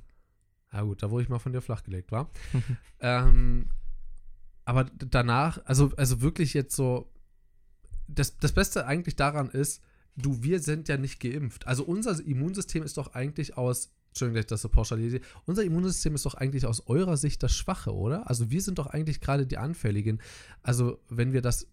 Ja 0.72 0.82
gut, 0.82 1.02
da 1.02 1.10
wurde 1.10 1.22
ich 1.22 1.28
mal 1.28 1.38
von 1.38 1.52
dir 1.52 1.62
flachgelegt, 1.62 2.12
war. 2.12 2.30
ähm, 3.00 3.70
aber 4.64 4.84
danach, 4.84 5.60
also, 5.64 5.92
also 5.96 6.20
wirklich 6.20 6.54
jetzt 6.54 6.76
so, 6.76 7.10
das, 8.06 8.36
das 8.38 8.52
Beste 8.52 8.86
eigentlich 8.86 9.16
daran 9.16 9.50
ist, 9.50 9.82
du, 10.16 10.42
wir 10.42 10.60
sind 10.60 10.88
ja 10.88 10.96
nicht 10.96 11.20
geimpft. 11.20 11.66
Also 11.66 11.84
unser 11.84 12.22
Immunsystem 12.24 12.82
ist 12.82 12.96
doch 12.96 13.14
eigentlich 13.14 13.56
aus, 13.56 13.94
Entschuldigung, 14.08 14.36
dass 14.36 14.44
ich 14.44 14.48
das 14.48 14.62
so 14.62 14.68
pauschalisiere, 14.68 15.22
unser 15.46 15.62
Immunsystem 15.62 16.14
ist 16.14 16.26
doch 16.26 16.34
eigentlich 16.34 16.66
aus 16.66 16.86
eurer 16.86 17.16
Sicht 17.16 17.42
das 17.42 17.54
Schwache, 17.54 17.94
oder? 17.94 18.28
Also 18.28 18.50
wir 18.50 18.60
sind 18.60 18.78
doch 18.78 18.88
eigentlich 18.88 19.20
gerade 19.20 19.46
die 19.46 19.58
Anfälligen. 19.58 20.20
Also 20.62 20.98
wenn 21.08 21.32
wir 21.32 21.40
das 21.40 21.68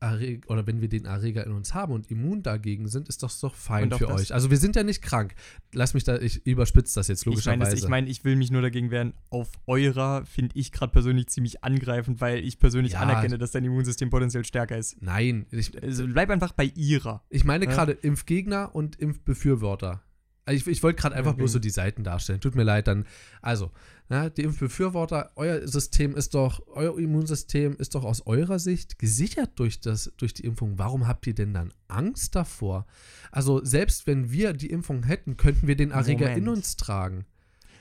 Erreg 0.00 0.44
oder 0.50 0.66
wenn 0.66 0.80
wir 0.80 0.88
den 0.88 1.04
Erreger 1.06 1.44
in 1.46 1.52
uns 1.52 1.72
haben 1.74 1.92
und 1.92 2.10
immun 2.10 2.42
dagegen 2.42 2.86
sind, 2.88 3.08
ist 3.08 3.22
das 3.22 3.40
doch 3.40 3.54
fein 3.54 3.90
für 3.90 4.08
euch. 4.08 4.34
Also 4.34 4.50
wir 4.50 4.58
sind 4.58 4.76
ja 4.76 4.82
nicht 4.82 5.00
krank. 5.02 5.34
Lass 5.72 5.94
mich 5.94 6.04
da, 6.04 6.18
ich 6.18 6.44
überspitze 6.46 6.94
das 6.96 7.08
jetzt 7.08 7.20
Ich 7.22 7.26
meine, 7.26 7.34
logischerweise. 7.64 7.76
ich, 7.76 7.88
mein, 7.88 8.06
ich 8.06 8.24
will 8.24 8.36
mich 8.36 8.50
nur 8.50 8.62
dagegen 8.62 8.90
wehren. 8.90 9.14
Auf 9.30 9.48
eurer 9.66 10.24
finde 10.26 10.54
ich 10.58 10.70
gerade 10.72 10.92
persönlich 10.92 11.28
ziemlich 11.28 11.64
angreifend, 11.64 12.20
weil 12.20 12.38
ich 12.44 12.58
persönlich 12.58 12.92
Ja. 12.92 13.00
anerkenne, 13.00 13.38
dass 13.38 13.52
dein 13.52 13.64
Immunsystem 13.64 14.10
potenziell 14.10 14.44
stärker 14.44 14.76
ist. 14.76 15.00
Nein, 15.00 15.46
ich, 15.50 15.82
Also 15.82 16.06
bleib 16.06 16.30
einfach 16.30 16.52
bei 16.52 16.64
ihrer. 16.74 17.22
Ich 17.30 17.44
meine 17.44 17.64
Ja. 17.64 17.70
gerade 17.70 17.92
Impfgegner 17.92 18.74
und 18.74 18.96
Impfbefürworter. 18.96 20.02
Also 20.46 20.56
Ich, 20.56 20.66
ich 20.68 20.82
wollte 20.82 21.00
gerade 21.00 21.16
einfach 21.16 21.34
bloß 21.34 21.52
so 21.52 21.58
die 21.58 21.70
Seiten 21.70 22.04
darstellen. 22.04 22.40
Tut 22.40 22.54
mir 22.54 22.62
leid, 22.62 22.86
dann. 22.86 23.04
Also, 23.42 23.72
na, 24.08 24.30
die 24.30 24.42
Impfbefürworter, 24.42 25.32
euer 25.34 25.66
System 25.66 26.14
ist 26.14 26.34
doch, 26.34 26.62
euer 26.68 26.96
Immunsystem 26.98 27.76
ist 27.76 27.96
doch 27.96 28.04
aus 28.04 28.24
eurer 28.26 28.60
Sicht 28.60 29.00
gesichert 29.00 29.50
durch, 29.56 29.80
das, 29.80 30.12
durch 30.16 30.34
die 30.34 30.44
Impfung. 30.44 30.78
Warum 30.78 31.08
habt 31.08 31.26
ihr 31.26 31.34
denn 31.34 31.52
dann 31.52 31.74
Angst 31.88 32.36
davor? 32.36 32.86
Also, 33.32 33.64
selbst 33.64 34.06
wenn 34.06 34.30
wir 34.30 34.52
die 34.52 34.70
Impfung 34.70 35.02
hätten, 35.02 35.36
könnten 35.36 35.66
wir 35.66 35.76
den 35.76 35.90
Erreger 35.90 36.28
in 36.32 36.44
Moment. 36.44 36.58
uns 36.58 36.76
tragen. 36.76 37.26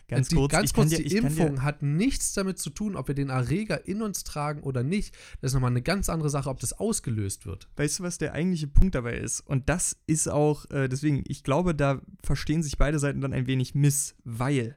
Ganz 0.07 0.27
die, 0.27 0.35
kurz, 0.35 0.51
ganz 0.51 0.71
kurz 0.73 0.89
dir- 0.91 0.97
die 0.97 1.09
dir- 1.09 1.17
Impfung 1.23 1.63
hat 1.63 1.81
nichts 1.81 2.33
damit 2.33 2.59
zu 2.59 2.69
tun, 2.69 2.95
ob 2.95 3.07
wir 3.07 3.15
den 3.15 3.29
Erreger 3.29 3.87
in 3.87 4.01
uns 4.03 4.23
tragen 4.23 4.61
oder 4.61 4.83
nicht. 4.83 5.15
Das 5.41 5.49
ist 5.49 5.53
nochmal 5.55 5.71
eine 5.71 5.81
ganz 5.81 6.09
andere 6.09 6.29
Sache, 6.29 6.49
ob 6.49 6.59
das 6.59 6.73
ausgelöst 6.73 7.45
wird. 7.47 7.67
Weißt 7.75 7.99
du, 7.99 8.03
was 8.03 8.19
der 8.19 8.33
eigentliche 8.33 8.67
Punkt 8.67 8.93
dabei 8.93 9.17
ist? 9.17 9.41
Und 9.41 9.67
das 9.67 9.97
ist 10.05 10.27
auch, 10.27 10.69
äh, 10.69 10.87
deswegen, 10.87 11.23
ich 11.27 11.43
glaube, 11.43 11.73
da 11.73 12.01
verstehen 12.23 12.61
sich 12.61 12.77
beide 12.77 12.99
Seiten 12.99 13.21
dann 13.21 13.33
ein 13.33 13.47
wenig 13.47 13.73
miss, 13.73 14.15
weil 14.23 14.75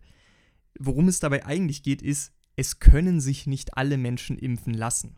worum 0.78 1.08
es 1.08 1.20
dabei 1.20 1.44
eigentlich 1.44 1.82
geht, 1.82 2.00
ist, 2.02 2.32
es 2.56 2.78
können 2.78 3.20
sich 3.20 3.46
nicht 3.46 3.76
alle 3.76 3.98
Menschen 3.98 4.38
impfen 4.38 4.72
lassen. 4.74 5.16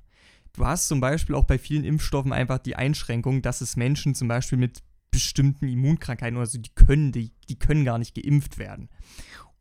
Du 0.55 0.66
hast 0.66 0.88
zum 0.88 1.01
Beispiel 1.01 1.37
auch 1.37 1.44
bei 1.44 1.59
vielen 1.59 1.85
Impfstoffen 1.85 2.33
einfach 2.33 2.59
die 2.59 2.75
Einschränkung, 2.75 3.42
dass 3.42 3.61
es 3.61 3.77
Menschen 3.77 4.14
zum 4.16 4.27
Beispiel 4.27 4.59
mit 4.59 4.83
bestimmten 5.12 5.68
Immunkrankheiten 5.68 6.37
oder 6.37 6.46
so, 6.46 6.59
die 6.59 6.70
können, 6.75 7.12
die, 7.12 7.33
die 7.49 7.59
können 7.59 7.85
gar 7.85 7.99
nicht 7.99 8.14
geimpft 8.14 8.59
werden. 8.59 8.88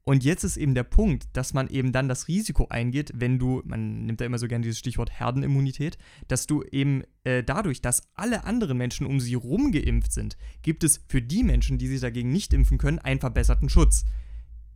Und 0.10 0.24
jetzt 0.24 0.43
ist 0.43 0.58
eben 0.58 0.74
der 0.74 0.86
Punkt, 0.86 1.28
dass 1.34 1.54
man 1.54 1.67
eben 1.67 1.91
dann 1.91 2.10
das 2.10 2.28
Risiko 2.28 2.65
eingeht, 2.67 3.12
wenn 3.13 3.38
du, 3.38 3.62
man 3.63 4.08
nimmt 4.08 4.19
da 4.19 4.26
immer 4.26 4.39
so 4.39 4.48
gerne 4.48 4.63
dieses 4.63 4.80
Stichwort 4.80 5.12
Herdenimmunität, 5.12 6.00
dass 6.28 6.48
du 6.48 6.63
eben 6.63 7.04
äh, 7.26 7.43
dadurch, 7.43 7.80
dass 7.80 8.02
alle 8.15 8.43
anderen 8.43 8.80
Menschen 8.80 9.06
um 9.06 9.19
sie 9.19 9.36
rum 9.36 9.72
geimpft 9.72 10.12
sind, 10.12 10.36
gibt 10.63 10.84
es 10.84 11.02
für 11.08 11.22
die 11.22 11.43
Menschen, 11.43 11.78
die 11.78 11.86
sich 11.86 12.02
dagegen 12.02 12.32
nicht 12.32 12.54
impfen 12.54 12.80
können, 12.80 12.98
einen 12.98 13.19
verbesserten 13.19 13.69
Schutz. 13.69 14.04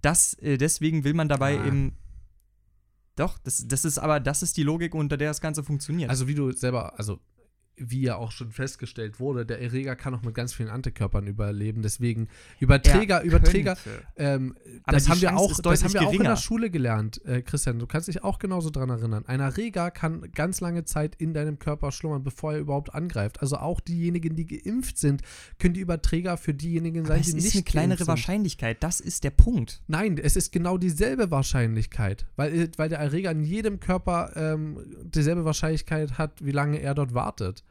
Das, 0.04 0.36
äh, 0.36 0.60
deswegen 0.60 1.04
will 1.04 1.16
man 1.16 1.30
dabei 1.30 1.60
Ah. 1.60 1.66
eben. 1.66 1.98
Doch, 3.16 3.40
das, 3.40 3.68
das 3.68 3.86
ist 3.86 3.98
aber, 3.98 4.20
das 4.20 4.44
ist 4.44 4.56
die 4.56 4.62
Logik, 4.62 4.94
unter 4.94 5.18
der 5.18 5.30
das 5.30 5.42
Ganze 5.42 5.64
funktioniert. 5.64 6.12
Also 6.12 6.28
wie 6.28 6.36
du 6.36 6.52
selber, 6.52 7.00
also 7.00 7.20
wie 7.78 8.02
ja 8.02 8.16
auch 8.18 8.32
schon 8.32 8.52
festgestellt 8.52 9.20
wurde, 9.20 9.46
der 9.46 9.62
Erreger 9.62 9.96
kann 9.96 10.14
auch 10.14 10.22
mit 10.22 10.36
ganz 10.36 10.54
vielen 10.54 10.70
Antikörpern 10.70 11.28
überleben. 11.28 11.82
Deswegen 11.82 12.28
Überträger, 12.60 13.18
Er 13.20 13.24
Überträger, 13.24 13.78
ähm, 14.16 14.56
das 14.86 15.10
haben 15.10 15.22
wir 15.22 15.36
auch, 15.36 15.52
ist 15.52 15.66
das 15.66 15.84
haben 15.84 15.94
wir 15.94 16.02
auch 16.02 16.06
in 16.06 16.12
geringer. 16.12 16.30
der 16.32 16.38
Schule 16.38 16.70
gelernt, 16.70 17.24
äh, 17.26 17.42
Christian. 17.42 17.80
Du 17.80 17.88
kannst 17.88 18.08
dich 18.08 18.24
auch 18.24 18.40
genauso 18.40 18.70
dran 18.70 18.90
erinnern. 18.90 19.26
Ein 19.26 19.40
Erreger 19.40 19.92
kann 19.92 20.32
ganz 20.34 20.62
lange 20.62 20.86
Zeit 20.86 21.16
in 21.16 21.34
deinem 21.34 21.60
Körper 21.60 21.92
schlummern, 21.92 22.24
bevor 22.24 22.54
er 22.54 22.60
überhaupt 22.60 22.94
angreift. 22.94 23.42
Also 23.42 23.58
auch 23.58 23.80
diejenigen, 23.80 24.36
die 24.36 24.46
geimpft 24.46 24.98
sind, 24.98 25.22
können 25.58 25.74
die 25.74 25.82
Überträger 25.82 26.38
für 26.38 26.54
diejenigen 26.54 27.06
sein, 27.06 27.14
Aber 27.14 27.22
es 27.22 27.32
die 27.32 27.38
ist 27.38 27.44
nicht 27.44 27.56
eine 27.56 27.64
kleinere 27.64 27.88
geimpft 27.90 28.00
sind. 28.00 28.08
Wahrscheinlichkeit. 28.08 28.84
Das 28.84 29.00
ist 29.00 29.24
der 29.24 29.32
Punkt. 29.32 29.82
Nein, 29.88 30.18
es 30.18 30.36
ist 30.36 30.52
genau 30.52 30.78
dieselbe 30.78 31.32
Wahrscheinlichkeit, 31.32 32.26
weil, 32.36 32.54
äh, 32.54 32.70
weil 32.78 32.90
der 32.90 33.00
Erreger 33.00 33.32
in 33.32 33.44
jedem 33.44 33.80
Körper 33.80 34.32
ähm, 34.36 34.78
dieselbe 35.04 35.46
Wahrscheinlichkeit 35.46 36.18
hat, 36.18 36.46
wie 36.46 36.52
lange 36.52 36.80
er 36.80 36.94
dort 36.94 37.14
wartet. 37.14 37.63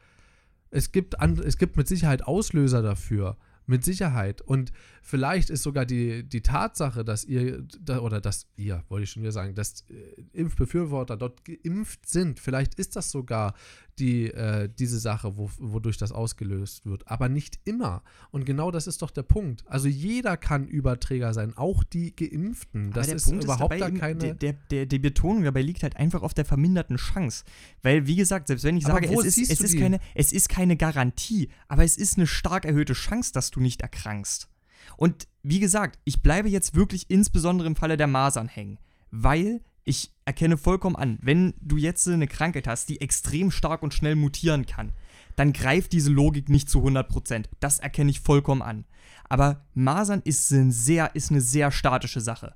Es 0.72 0.90
gibt, 0.90 1.16
es 1.44 1.58
gibt 1.58 1.76
mit 1.76 1.86
Sicherheit 1.86 2.24
Auslöser 2.24 2.82
dafür. 2.82 3.36
Mit 3.66 3.84
Sicherheit. 3.84 4.40
Und 4.40 4.72
vielleicht 5.02 5.50
ist 5.50 5.62
sogar 5.62 5.84
die, 5.84 6.22
die 6.22 6.40
Tatsache, 6.40 7.04
dass 7.04 7.24
ihr, 7.24 7.66
oder 8.00 8.20
dass 8.20 8.46
ihr, 8.56 8.84
wollte 8.88 9.04
ich 9.04 9.10
schon 9.10 9.22
wieder 9.22 9.32
sagen, 9.32 9.54
dass 9.54 9.84
äh, 9.90 10.22
Impfbefürworter 10.32 11.16
dort 11.16 11.44
geimpft 11.44 12.08
sind, 12.08 12.40
vielleicht 12.40 12.74
ist 12.76 12.96
das 12.96 13.10
sogar 13.10 13.54
die, 13.98 14.28
äh, 14.28 14.70
diese 14.78 14.98
Sache, 14.98 15.36
wo, 15.36 15.50
wodurch 15.58 15.98
das 15.98 16.12
ausgelöst 16.12 16.86
wird. 16.86 17.06
Aber 17.08 17.28
nicht 17.28 17.58
immer. 17.64 18.02
Und 18.30 18.46
genau 18.46 18.70
das 18.70 18.86
ist 18.86 19.02
doch 19.02 19.10
der 19.10 19.24
Punkt. 19.24 19.64
Also 19.66 19.88
jeder 19.88 20.36
kann 20.36 20.66
Überträger 20.66 21.34
sein, 21.34 21.56
auch 21.56 21.84
die 21.84 22.14
Geimpften. 22.14 22.86
Aber 22.86 22.94
Das 22.94 23.08
ist 23.08 23.24
Punkt 23.26 23.44
überhaupt 23.44 23.72
dabei 23.72 23.78
da 23.78 23.88
eben, 23.88 23.98
keine. 23.98 24.18
Der, 24.18 24.34
der, 24.34 24.52
der, 24.70 24.86
die 24.86 24.98
Betonung 24.98 25.44
dabei 25.44 25.62
liegt 25.62 25.82
halt 25.82 25.96
einfach 25.96 26.22
auf 26.22 26.32
der 26.32 26.44
verminderten 26.44 26.96
Chance. 26.96 27.44
Weil, 27.82 28.06
wie 28.06 28.16
gesagt, 28.16 28.46
selbst 28.46 28.64
wenn 28.64 28.76
ich 28.76 28.86
Aber 28.86 28.94
sage, 28.94 29.12
es 29.12 29.36
ist, 29.36 29.50
es, 29.50 29.60
ist 29.60 29.78
keine, 29.78 29.98
es 30.14 30.32
ist 30.32 30.48
keine 30.48 30.76
Garantie, 30.76 31.50
aber 31.68 31.84
es 31.84 31.96
ist 31.96 32.16
eine 32.16 32.26
stark 32.26 32.64
erhöhte 32.64 32.94
Chance, 32.94 33.32
dass 33.32 33.50
du 33.50 33.60
nicht 33.60 33.82
erkrankst. 33.82 34.48
Und 34.96 35.28
wie 35.42 35.60
gesagt, 35.60 35.98
ich 36.04 36.22
bleibe 36.22 36.48
jetzt 36.48 36.74
wirklich 36.74 37.06
insbesondere 37.08 37.66
im 37.66 37.76
Falle 37.76 37.96
der 37.96 38.06
Masern 38.06 38.48
hängen, 38.48 38.78
weil 39.10 39.60
ich 39.84 40.12
erkenne 40.24 40.56
vollkommen 40.56 40.96
an, 40.96 41.18
wenn 41.22 41.54
du 41.60 41.76
jetzt 41.76 42.06
eine 42.08 42.28
Krankheit 42.28 42.68
hast, 42.68 42.88
die 42.88 43.00
extrem 43.00 43.50
stark 43.50 43.82
und 43.82 43.94
schnell 43.94 44.14
mutieren 44.14 44.66
kann, 44.66 44.92
dann 45.36 45.52
greift 45.52 45.92
diese 45.92 46.10
Logik 46.10 46.48
nicht 46.48 46.70
zu 46.70 46.80
100%. 46.80 47.46
Das 47.60 47.78
erkenne 47.78 48.10
ich 48.10 48.20
vollkommen 48.20 48.62
an. 48.62 48.84
Aber 49.28 49.64
Masern 49.74 50.22
ist, 50.24 50.50
ein 50.50 50.70
sehr, 50.70 51.14
ist 51.16 51.30
eine 51.30 51.40
sehr 51.40 51.70
statische 51.70 52.20
Sache. 52.20 52.54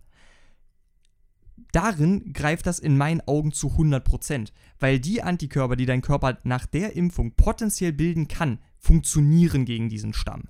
Darin 1.72 2.32
greift 2.32 2.66
das 2.66 2.78
in 2.78 2.96
meinen 2.96 3.22
Augen 3.26 3.52
zu 3.52 3.68
100%, 3.68 4.52
weil 4.78 5.00
die 5.00 5.22
Antikörper, 5.22 5.76
die 5.76 5.86
dein 5.86 6.02
Körper 6.02 6.38
nach 6.44 6.66
der 6.66 6.94
Impfung 6.94 7.32
potenziell 7.32 7.92
bilden 7.92 8.28
kann, 8.28 8.58
funktionieren 8.78 9.64
gegen 9.64 9.88
diesen 9.88 10.12
Stamm. 10.12 10.44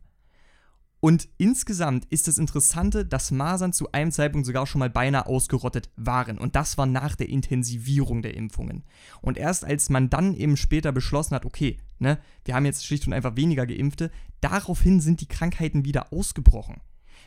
Und 1.07 1.29
insgesamt 1.39 2.05
ist 2.07 2.27
das 2.27 2.37
Interessante, 2.37 3.07
dass 3.07 3.31
Masern 3.31 3.73
zu 3.73 3.93
einem 3.93 4.11
Zeitpunkt 4.11 4.45
sogar 4.45 4.67
schon 4.67 4.81
mal 4.81 4.91
beinahe 4.91 5.27
ausgerottet 5.27 5.89
waren. 5.95 6.37
Und 6.37 6.57
das 6.57 6.79
war 6.79 6.87
nach 6.87 7.15
der 7.15 7.29
Intensivierung 7.29 8.23
der 8.23 8.35
Impfungen. 8.35 8.83
Und 9.21 9.39
erst 9.39 9.65
als 9.65 9.89
man 9.89 10.11
dann 10.11 10.35
eben 10.35 10.57
später 10.57 10.91
beschlossen 10.91 11.37
hat, 11.37 11.45
okay, 11.45 11.79
ne, 12.01 12.19
wir 12.45 12.57
haben 12.57 12.65
jetzt 12.67 12.85
schlicht 12.85 13.07
und 13.07 13.13
einfach 13.13 13.37
weniger 13.37 13.69
Geimpfte, 13.69 14.11
daraufhin 14.41 15.01
sind 15.01 15.21
die 15.21 15.29
Krankheiten 15.29 15.85
wieder 15.85 16.13
ausgebrochen. 16.13 16.81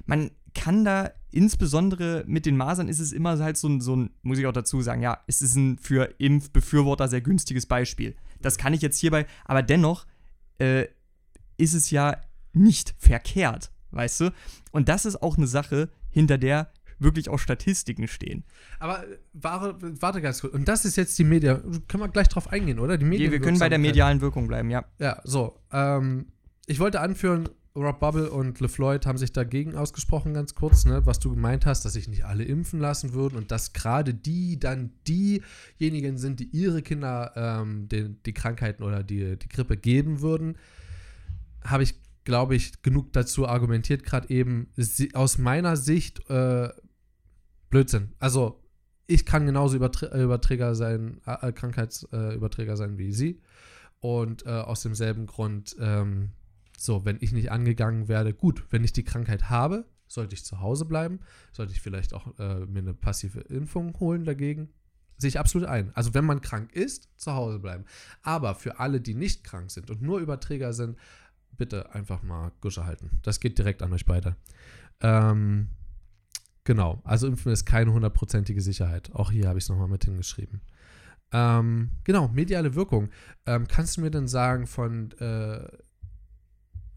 Man 0.06 0.32
kann 0.54 0.84
da, 0.84 1.12
insbesondere 1.32 2.26
mit 2.28 2.46
den 2.46 2.58
Masern, 2.58 2.90
ist 2.90 3.00
es 3.00 3.14
immer 3.14 3.40
halt 3.40 3.56
so 3.56 3.70
ein, 3.70 3.80
so 3.80 3.96
ein, 3.96 4.10
muss 4.24 4.40
ich 4.40 4.46
auch 4.46 4.52
dazu 4.52 4.82
sagen, 4.82 5.02
ja, 5.02 5.20
es 5.26 5.42
ist 5.42 5.56
ein 5.56 5.78
für 5.78 6.16
Impfbefürworter 6.18 7.08
sehr 7.08 7.22
günstiges 7.22 7.66
Beispiel. 7.66 8.14
Das 8.42 8.58
kann 8.58 8.74
ich 8.74 8.82
jetzt 8.82 9.00
hierbei, 9.00 9.26
aber 9.46 9.64
dennoch 9.64 10.06
äh, 10.58 10.88
ist 11.56 11.76
es 11.76 11.92
ja 11.92 12.18
nicht 12.54 12.96
verkehrt, 12.98 13.72
weißt 13.92 14.22
du? 14.22 14.34
Und 14.72 14.90
das 14.90 15.06
ist 15.06 15.22
auch 15.22 15.38
eine 15.38 15.48
Sache, 15.48 15.90
hinter 16.10 16.38
der 16.38 16.72
wirklich 17.00 17.30
auch 17.30 17.40
Statistiken 17.40 18.08
stehen. 18.08 18.44
Aber 18.80 19.08
äh, 19.08 19.18
warte, 19.34 20.02
warte 20.02 20.22
ganz 20.22 20.42
kurz. 20.42 20.54
Und 20.54 20.68
das 20.68 20.86
ist 20.86 20.98
jetzt 20.98 21.18
die 21.18 21.24
Media. 21.24 21.56
Können 21.88 22.04
wir 22.04 22.10
gleich 22.10 22.28
drauf 22.28 22.52
eingehen, 22.52 22.80
oder? 22.80 22.98
Die 22.98 23.10
Wir, 23.10 23.32
wir 23.32 23.40
können 23.40 23.60
bei 23.60 23.70
der 23.70 23.80
medialen 23.80 24.22
Wirkung 24.22 24.48
bleiben, 24.48 24.70
ja. 24.70 24.86
Ja, 25.00 25.22
so. 25.24 25.60
Ähm, 25.72 26.28
ich 26.66 26.80
wollte 26.80 27.00
anführen, 27.00 27.50
Rob 27.76 28.00
Bubble 28.00 28.30
und 28.30 28.60
LeFloid 28.60 29.06
haben 29.06 29.18
sich 29.18 29.32
dagegen 29.32 29.76
ausgesprochen, 29.76 30.34
ganz 30.34 30.56
kurz, 30.56 30.86
ne, 30.86 31.06
was 31.06 31.20
du 31.20 31.30
gemeint 31.30 31.66
hast, 31.66 31.86
dass 31.86 31.94
sich 31.94 32.08
nicht 32.08 32.26
alle 32.26 32.44
impfen 32.44 32.80
lassen 32.80 33.14
würden 33.14 33.38
und 33.38 33.52
dass 33.52 33.74
gerade 33.74 34.14
die 34.14 34.60
dann 34.60 34.92
diejenigen 35.08 36.18
sind, 36.18 36.40
die 36.40 36.46
ihre 36.46 36.82
Kinder 36.82 37.32
ähm, 37.36 37.88
den, 37.88 38.22
die 38.26 38.34
Krankheiten 38.34 38.84
oder 38.84 39.04
die, 39.04 39.38
die 39.38 39.48
Grippe 39.48 39.78
geben 39.78 40.22
würden. 40.22 40.58
Habe 41.64 41.84
ich, 41.84 41.96
glaube 42.30 42.56
ich, 42.56 42.84
genug 42.84 43.12
dazu 43.12 43.48
argumentiert, 43.48 44.04
gerade 44.04 44.30
eben. 44.30 44.70
Aus 45.14 45.40
meiner 45.40 45.76
Sicht 45.76 46.30
äh, 46.30 46.70
Blödsinn. 47.72 48.14
Also, 48.20 48.64
ich 49.08 49.26
kann 49.26 49.48
genauso 49.48 49.76
Überträ 49.76 50.24
Überträger 50.24 50.76
sein, 50.76 51.22
äh, 51.26 51.52
Krankheitsüberträger 51.52 52.78
sein 52.78 53.00
wie 53.00 53.12
sie. 53.12 53.42
Und 54.00 54.46
äh, 54.46 54.50
aus 54.50 54.84
demselben 54.84 55.26
Grund, 55.26 55.76
ähm, 55.80 56.34
so, 56.78 57.04
wenn 57.04 57.18
ich 57.20 57.32
nicht 57.32 57.52
angegangen 57.52 58.08
werde, 58.08 58.36
gut, 58.36 58.64
wenn 58.70 58.84
ich 58.84 58.94
die 58.94 59.04
Krankheit 59.04 59.50
habe, 59.50 59.86
sollte 60.08 60.36
ich 60.36 60.46
zu 60.46 60.60
Hause 60.60 60.86
bleiben, 60.86 61.22
sollte 61.52 61.72
ich 61.74 61.82
vielleicht 61.82 62.14
auch 62.14 62.38
äh, 62.38 62.68
mir 62.68 62.80
eine 62.80 62.94
passive 62.94 63.40
Impfung 63.40 64.00
holen 64.00 64.24
dagegen. 64.24 64.70
Sehe 65.18 65.30
ich 65.30 65.40
absolut 65.40 65.68
ein. 65.68 65.96
Also 65.96 66.14
wenn 66.14 66.26
man 66.26 66.42
krank 66.42 66.74
ist, 66.74 67.10
zu 67.18 67.34
Hause 67.34 67.58
bleiben. 67.58 67.86
Aber 68.22 68.54
für 68.54 68.80
alle, 68.80 69.02
die 69.02 69.16
nicht 69.16 69.44
krank 69.44 69.72
sind 69.72 69.90
und 69.90 70.04
nur 70.04 70.20
Überträger 70.20 70.74
sind, 70.74 70.96
bitte 71.60 71.94
einfach 71.94 72.24
mal 72.24 72.52
Gusche 72.62 72.86
halten. 72.86 73.20
Das 73.22 73.40
geht 73.40 73.60
direkt 73.60 73.84
an 73.84 73.94
euch 73.94 74.08
beide. 74.08 74.36
Ähm, 75.02 75.70
genau, 76.64 77.02
also 77.04 77.28
Impfen 77.28 77.52
ist 77.52 77.66
keine 77.66 77.94
hundertprozentige 77.94 78.62
Sicherheit. 78.62 79.12
Auch 79.14 79.30
hier 79.30 79.48
habe 79.48 79.60
ich 79.60 79.66
es 79.66 79.70
nochmal 79.70 79.88
mit 79.88 80.06
hingeschrieben. 80.06 80.62
Ähm, 81.32 81.92
genau, 82.04 82.30
mediale 82.30 82.74
Wirkung. 82.74 83.10
Ähm, 83.46 83.68
kannst 83.68 83.98
du 83.98 84.02
mir 84.02 84.10
denn 84.10 84.28
sagen 84.28 84.66
von, 84.66 85.12
äh, 85.20 85.68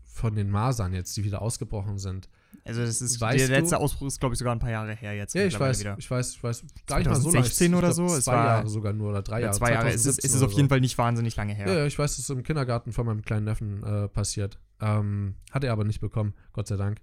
von 0.05 0.35
den 0.35 0.51
Masern 0.51 0.95
jetzt, 0.95 1.15
die 1.19 1.25
wieder 1.25 1.43
ausgebrochen 1.43 1.99
sind? 1.99 2.31
Also 2.65 2.81
das 2.83 3.01
ist 3.03 3.21
Weißt 3.21 3.41
der 3.41 3.49
letzte 3.61 3.75
du- 3.77 3.81
Ausbruch 3.81 4.07
ist 4.07 4.21
glaube 4.21 4.35
ich 4.35 4.39
sogar 4.39 4.55
ein 4.55 4.59
paar 4.61 4.71
Jahre 4.71 4.95
her 4.95 5.15
jetzt. 5.15 5.35
Ja, 5.35 5.45
ich 5.45 5.59
weiß, 5.59 5.81
wieder. 5.81 5.97
ich 5.99 6.11
weiß, 6.11 6.33
ich 6.35 6.43
weiß, 6.43 6.65
gar 6.87 6.99
nicht 6.99 7.09
mal 7.09 7.17
so 7.17 7.31
lange. 7.31 7.45
2016 7.45 7.73
Ich 7.73 7.79
oder 7.79 7.89
glaub, 7.93 8.09
so, 8.11 8.17
es 8.17 8.25
Zwei 8.25 8.33
war- 8.33 8.45
Jahre 8.47 8.69
sogar 8.69 8.93
nur 8.93 9.11
oder 9.11 9.23
drei 9.23 9.41
Ja, 9.41 9.47
Jahre. 9.47 9.57
zwei 9.59 9.73
Jahre. 9.73 9.89
Es 9.89 9.95
ist, 9.97 10.03
2017 10.23 10.29
es 10.31 10.37
ist 10.37 10.43
auf 10.43 10.53
jeden 10.53 10.65
so. 10.65 10.69
Fall 10.69 10.81
nicht 10.81 10.99
wahnsinnig 10.99 11.37
lange 11.37 11.55
her. 11.55 11.67
Ja, 11.69 11.79
ja, 11.79 11.87
ich 11.87 11.99
weiß, 11.99 12.13
es 12.13 12.19
ist 12.21 12.31
im 12.31 12.43
Kindergarten 12.43 12.93
von 12.93 13.07
meinem 13.07 13.23
kleinen 13.23 13.45
Neffen 13.47 13.83
äh, 13.83 14.09
passiert. 14.09 14.59
Ähm, 14.81 15.35
hat 15.51 15.65
er 15.65 15.73
aber 15.73 15.85
nicht 15.85 16.01
bekommen, 16.01 16.35
Gott 16.53 16.67
sei 16.69 16.77
Dank. 16.77 16.99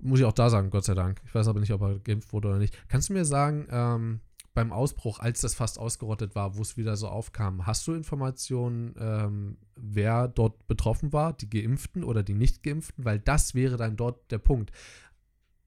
Muss 0.00 0.18
ich 0.18 0.24
auch 0.24 0.32
da 0.32 0.50
sagen, 0.50 0.70
Gott 0.70 0.84
sei 0.84 0.94
Dank. 0.94 1.20
Ich 1.26 1.34
weiß 1.34 1.46
aber 1.46 1.60
nicht, 1.60 1.72
ob 1.72 1.80
er 1.82 1.98
geimpft 2.00 2.32
wurde 2.32 2.48
oder 2.48 2.58
nicht. 2.58 2.76
Kannst 2.88 3.08
du 3.08 3.12
mir 3.12 3.24
sagen, 3.24 3.66
ähm, 3.70 4.20
beim 4.54 4.72
Ausbruch, 4.72 5.18
als 5.18 5.40
das 5.40 5.54
fast 5.54 5.78
ausgerottet 5.78 6.34
war, 6.34 6.56
wo 6.56 6.62
es 6.62 6.76
wieder 6.76 6.96
so 6.96 7.08
aufkam, 7.08 7.66
hast 7.66 7.86
du 7.86 7.94
Informationen, 7.94 8.94
ähm, 8.98 9.56
wer 9.76 10.28
dort 10.28 10.66
betroffen 10.66 11.12
war, 11.12 11.32
die 11.32 11.48
Geimpften 11.48 12.04
oder 12.04 12.22
die 12.22 12.34
Nicht-Geimpften? 12.34 13.04
Weil 13.04 13.18
das 13.18 13.54
wäre 13.54 13.76
dann 13.76 13.96
dort 13.96 14.30
der 14.30 14.38
Punkt. 14.38 14.70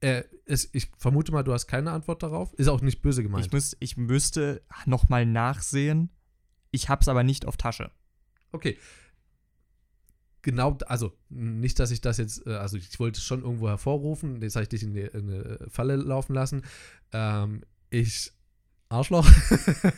Äh, 0.02 0.24
es, 0.46 0.70
ich 0.74 0.92
vermute 0.98 1.32
mal, 1.32 1.44
du 1.44 1.54
hast 1.54 1.68
keine 1.68 1.92
Antwort 1.92 2.22
darauf. 2.22 2.54
Ist 2.54 2.68
auch 2.68 2.82
nicht 2.82 3.02
böse 3.02 3.24
gemeint. 3.24 3.46
Ich, 3.46 3.52
müsst, 3.52 3.78
ich 3.80 3.98
müsste 3.98 4.62
nochmal 4.86 5.26
nachsehen. 5.26 6.10
Ich 6.70 6.90
hab's 6.90 7.08
aber 7.08 7.24
nicht 7.24 7.46
auf 7.46 7.58
Tasche. 7.58 7.90
Okay. 8.52 8.78
Genau, 10.44 10.78
also 10.86 11.12
nicht, 11.30 11.80
dass 11.80 11.90
ich 11.90 12.02
das 12.02 12.18
jetzt, 12.18 12.46
äh, 12.46 12.52
also 12.52 12.78
ich 12.78 13.00
wollte 13.00 13.18
es 13.18 13.24
schon 13.24 13.42
irgendwo 13.42 13.68
hervorrufen, 13.68 14.44
jetzt 14.44 14.56
habe 14.56 14.62
ich 14.62 14.70
dich 14.70 14.84
in 14.84 14.96
eine 14.96 15.66
Falle 15.70 15.96
laufen 15.96 16.36
lassen. 16.36 16.62
Ähm, 17.14 17.64
ich, 17.90 18.32
Arschloch, 18.90 19.28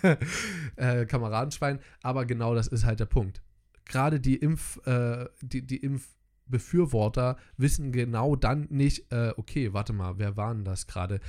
äh, 0.75 1.05
Kameradenschwein, 1.05 1.79
aber 2.01 2.25
genau 2.25 2.55
das 2.55 2.67
ist 2.67 2.85
halt 2.85 2.99
der 2.99 3.05
Punkt. 3.05 3.41
Gerade 3.85 4.19
die 4.19 4.35
Impf, 4.35 4.85
äh, 4.85 5.25
die, 5.41 5.65
die 5.65 5.77
Impfbefürworter 5.77 7.37
wissen 7.57 7.91
genau 7.91 8.35
dann 8.35 8.67
nicht, 8.69 9.11
äh, 9.11 9.33
okay, 9.37 9.73
warte 9.73 9.93
mal, 9.93 10.17
wer 10.17 10.37
war 10.37 10.53
denn 10.53 10.65
das 10.65 10.87
gerade? 10.87 11.19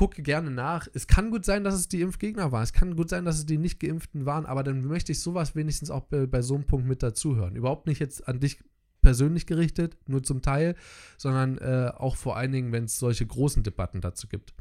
gucke 0.00 0.22
gerne 0.22 0.50
nach. 0.50 0.88
Es 0.94 1.06
kann 1.06 1.30
gut 1.30 1.44
sein, 1.44 1.62
dass 1.62 1.74
es 1.74 1.86
die 1.86 2.00
Impfgegner 2.00 2.52
waren. 2.52 2.62
Es 2.62 2.72
kann 2.72 2.96
gut 2.96 3.10
sein, 3.10 3.26
dass 3.26 3.36
es 3.36 3.44
die 3.44 3.58
nicht 3.58 3.80
geimpften 3.80 4.24
waren, 4.24 4.46
aber 4.46 4.62
dann 4.62 4.82
möchte 4.86 5.12
ich 5.12 5.20
sowas 5.20 5.54
wenigstens 5.54 5.90
auch 5.90 6.04
bei, 6.04 6.26
bei 6.26 6.40
so 6.40 6.54
einem 6.54 6.64
Punkt 6.64 6.86
mit 6.86 7.02
dazuhören. 7.02 7.54
Überhaupt 7.54 7.86
nicht 7.86 7.98
jetzt 7.98 8.26
an 8.26 8.40
dich 8.40 8.62
persönlich 9.02 9.46
gerichtet, 9.46 9.98
nur 10.06 10.22
zum 10.22 10.40
Teil, 10.40 10.74
sondern 11.18 11.58
äh, 11.58 11.92
auch 11.94 12.16
vor 12.16 12.38
allen 12.38 12.52
Dingen, 12.52 12.72
wenn 12.72 12.84
es 12.84 12.98
solche 12.98 13.26
großen 13.26 13.62
Debatten 13.62 14.00
dazu 14.00 14.26
gibt. 14.26 14.54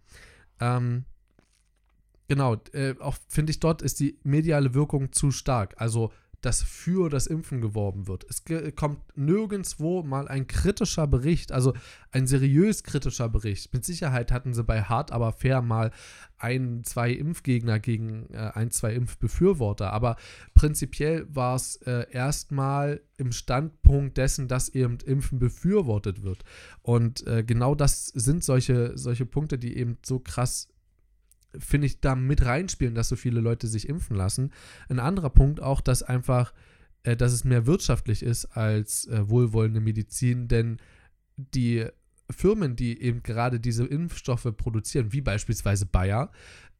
Ähm, 0.59 1.05
genau, 2.29 2.55
äh, 2.71 2.95
auch 2.99 3.17
finde 3.27 3.51
ich, 3.51 3.59
dort 3.59 3.81
ist 3.81 3.99
die 3.99 4.17
mediale 4.23 4.73
Wirkung 4.73 5.11
zu 5.11 5.31
stark. 5.31 5.75
Also, 5.77 6.13
dass 6.41 6.63
für 6.63 7.09
das 7.09 7.27
Impfen 7.27 7.59
geworben 7.59 8.07
wird. 8.07 8.25
Es 8.29 8.45
ge- 8.45 8.71
kommt 8.71 9.01
nirgendwo 9.17 10.03
mal 10.03 10.29
ein 10.29 10.47
kritischer 10.47 11.05
Bericht, 11.05 11.51
also 11.51 11.73
ein 12.11 12.27
seriös 12.27 12.83
kritischer 12.83 13.27
Bericht. 13.27 13.73
Mit 13.73 13.83
Sicherheit 13.83 14.31
hatten 14.31 14.53
sie 14.53 14.63
bei 14.63 14.83
Hart 14.83 15.11
aber 15.11 15.33
fair 15.33 15.61
mal 15.61 15.91
ein, 16.37 16.85
zwei 16.85 17.11
Impfgegner 17.11 17.79
gegen 17.79 18.27
äh, 18.31 18.51
ein, 18.53 18.71
zwei 18.71 18.93
Impfbefürworter. 18.93 19.91
Aber 19.91 20.15
prinzipiell 20.53 21.27
war 21.29 21.55
es 21.57 21.75
äh, 21.81 22.05
erstmal 22.09 23.01
im 23.17 23.33
Standpunkt 23.33 24.17
dessen, 24.17 24.47
dass 24.47 24.69
eben 24.69 24.97
Impfen 25.05 25.39
befürwortet 25.39 26.23
wird. 26.23 26.45
Und 26.81 27.27
äh, 27.27 27.43
genau 27.43 27.75
das 27.75 28.05
sind 28.05 28.45
solche, 28.45 28.97
solche 28.97 29.25
Punkte, 29.25 29.57
die 29.59 29.75
eben 29.75 29.97
so 30.05 30.19
krass 30.19 30.69
finde 31.57 31.87
ich, 31.87 31.99
da 31.99 32.15
mit 32.15 32.45
reinspielen, 32.45 32.95
dass 32.95 33.09
so 33.09 33.15
viele 33.15 33.41
Leute 33.41 33.67
sich 33.67 33.89
impfen 33.89 34.15
lassen. 34.15 34.51
Ein 34.87 34.99
anderer 34.99 35.29
Punkt 35.29 35.61
auch, 35.61 35.81
dass 35.81 36.03
einfach, 36.03 36.53
äh, 37.03 37.15
dass 37.15 37.33
es 37.33 37.43
mehr 37.43 37.65
wirtschaftlich 37.65 38.23
ist 38.23 38.45
als 38.45 39.07
äh, 39.07 39.29
wohlwollende 39.29 39.79
Medizin, 39.81 40.47
denn 40.47 40.77
die 41.37 41.85
Firmen, 42.29 42.75
die 42.75 43.01
eben 43.01 43.23
gerade 43.23 43.59
diese 43.59 43.85
Impfstoffe 43.85 44.47
produzieren, 44.55 45.13
wie 45.13 45.21
beispielsweise 45.21 45.85
Bayer, 45.85 46.31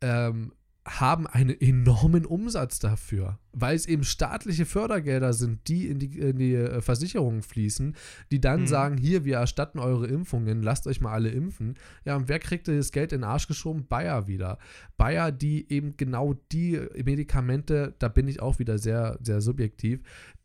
ähm, 0.02 0.54
haben 0.86 1.28
einen 1.28 1.60
enormen 1.60 2.26
Umsatz 2.26 2.80
dafür, 2.80 3.40
weil 3.52 3.76
es 3.76 3.86
eben 3.86 4.04
staatliche 4.04 4.66
Fördergelder 4.66 5.34
sind, 5.34 5.68
die 5.68 5.88
in 5.88 6.00
die, 6.00 6.20
in 6.20 6.38
die 6.38 6.54
äh, 6.56 6.82
Versicherungen 6.82 7.42
fließen, 7.42 7.96
die 8.32 8.40
dann 8.40 8.62
Mhm. 8.62 8.68
sagen, 8.68 8.98
hier, 8.98 9.26
wir 9.26 9.38
erstatten 9.38 9.80
eure 9.80 10.08
Impfungen, 10.08 10.62
lasst 10.62 10.88
euch 10.88 11.02
mal 11.02 11.14
alle 11.14 11.30
impfen. 11.30 11.76
Ja, 12.06 12.16
und 12.16 12.28
wer 12.30 12.40
kriegt 12.40 12.68
das 12.68 12.92
Geld 12.92 13.12
in 13.12 13.22
den 13.22 13.30
Arsch 13.30 13.48
geschoben? 13.48 13.86
Bayer 13.88 14.28
wieder. 14.28 14.58
Bayer, 14.98 15.32
die 15.32 15.72
eben 15.72 15.96
genau 15.98 16.36
die 16.52 16.80
Medikamente, 17.04 17.96
da 18.00 18.08
bin 18.08 18.28
ich 18.28 18.42
auch 18.42 18.60
wieder 18.60 18.78
sehr, 18.78 19.18
sehr 19.22 19.42
subjektiv, 19.42 20.02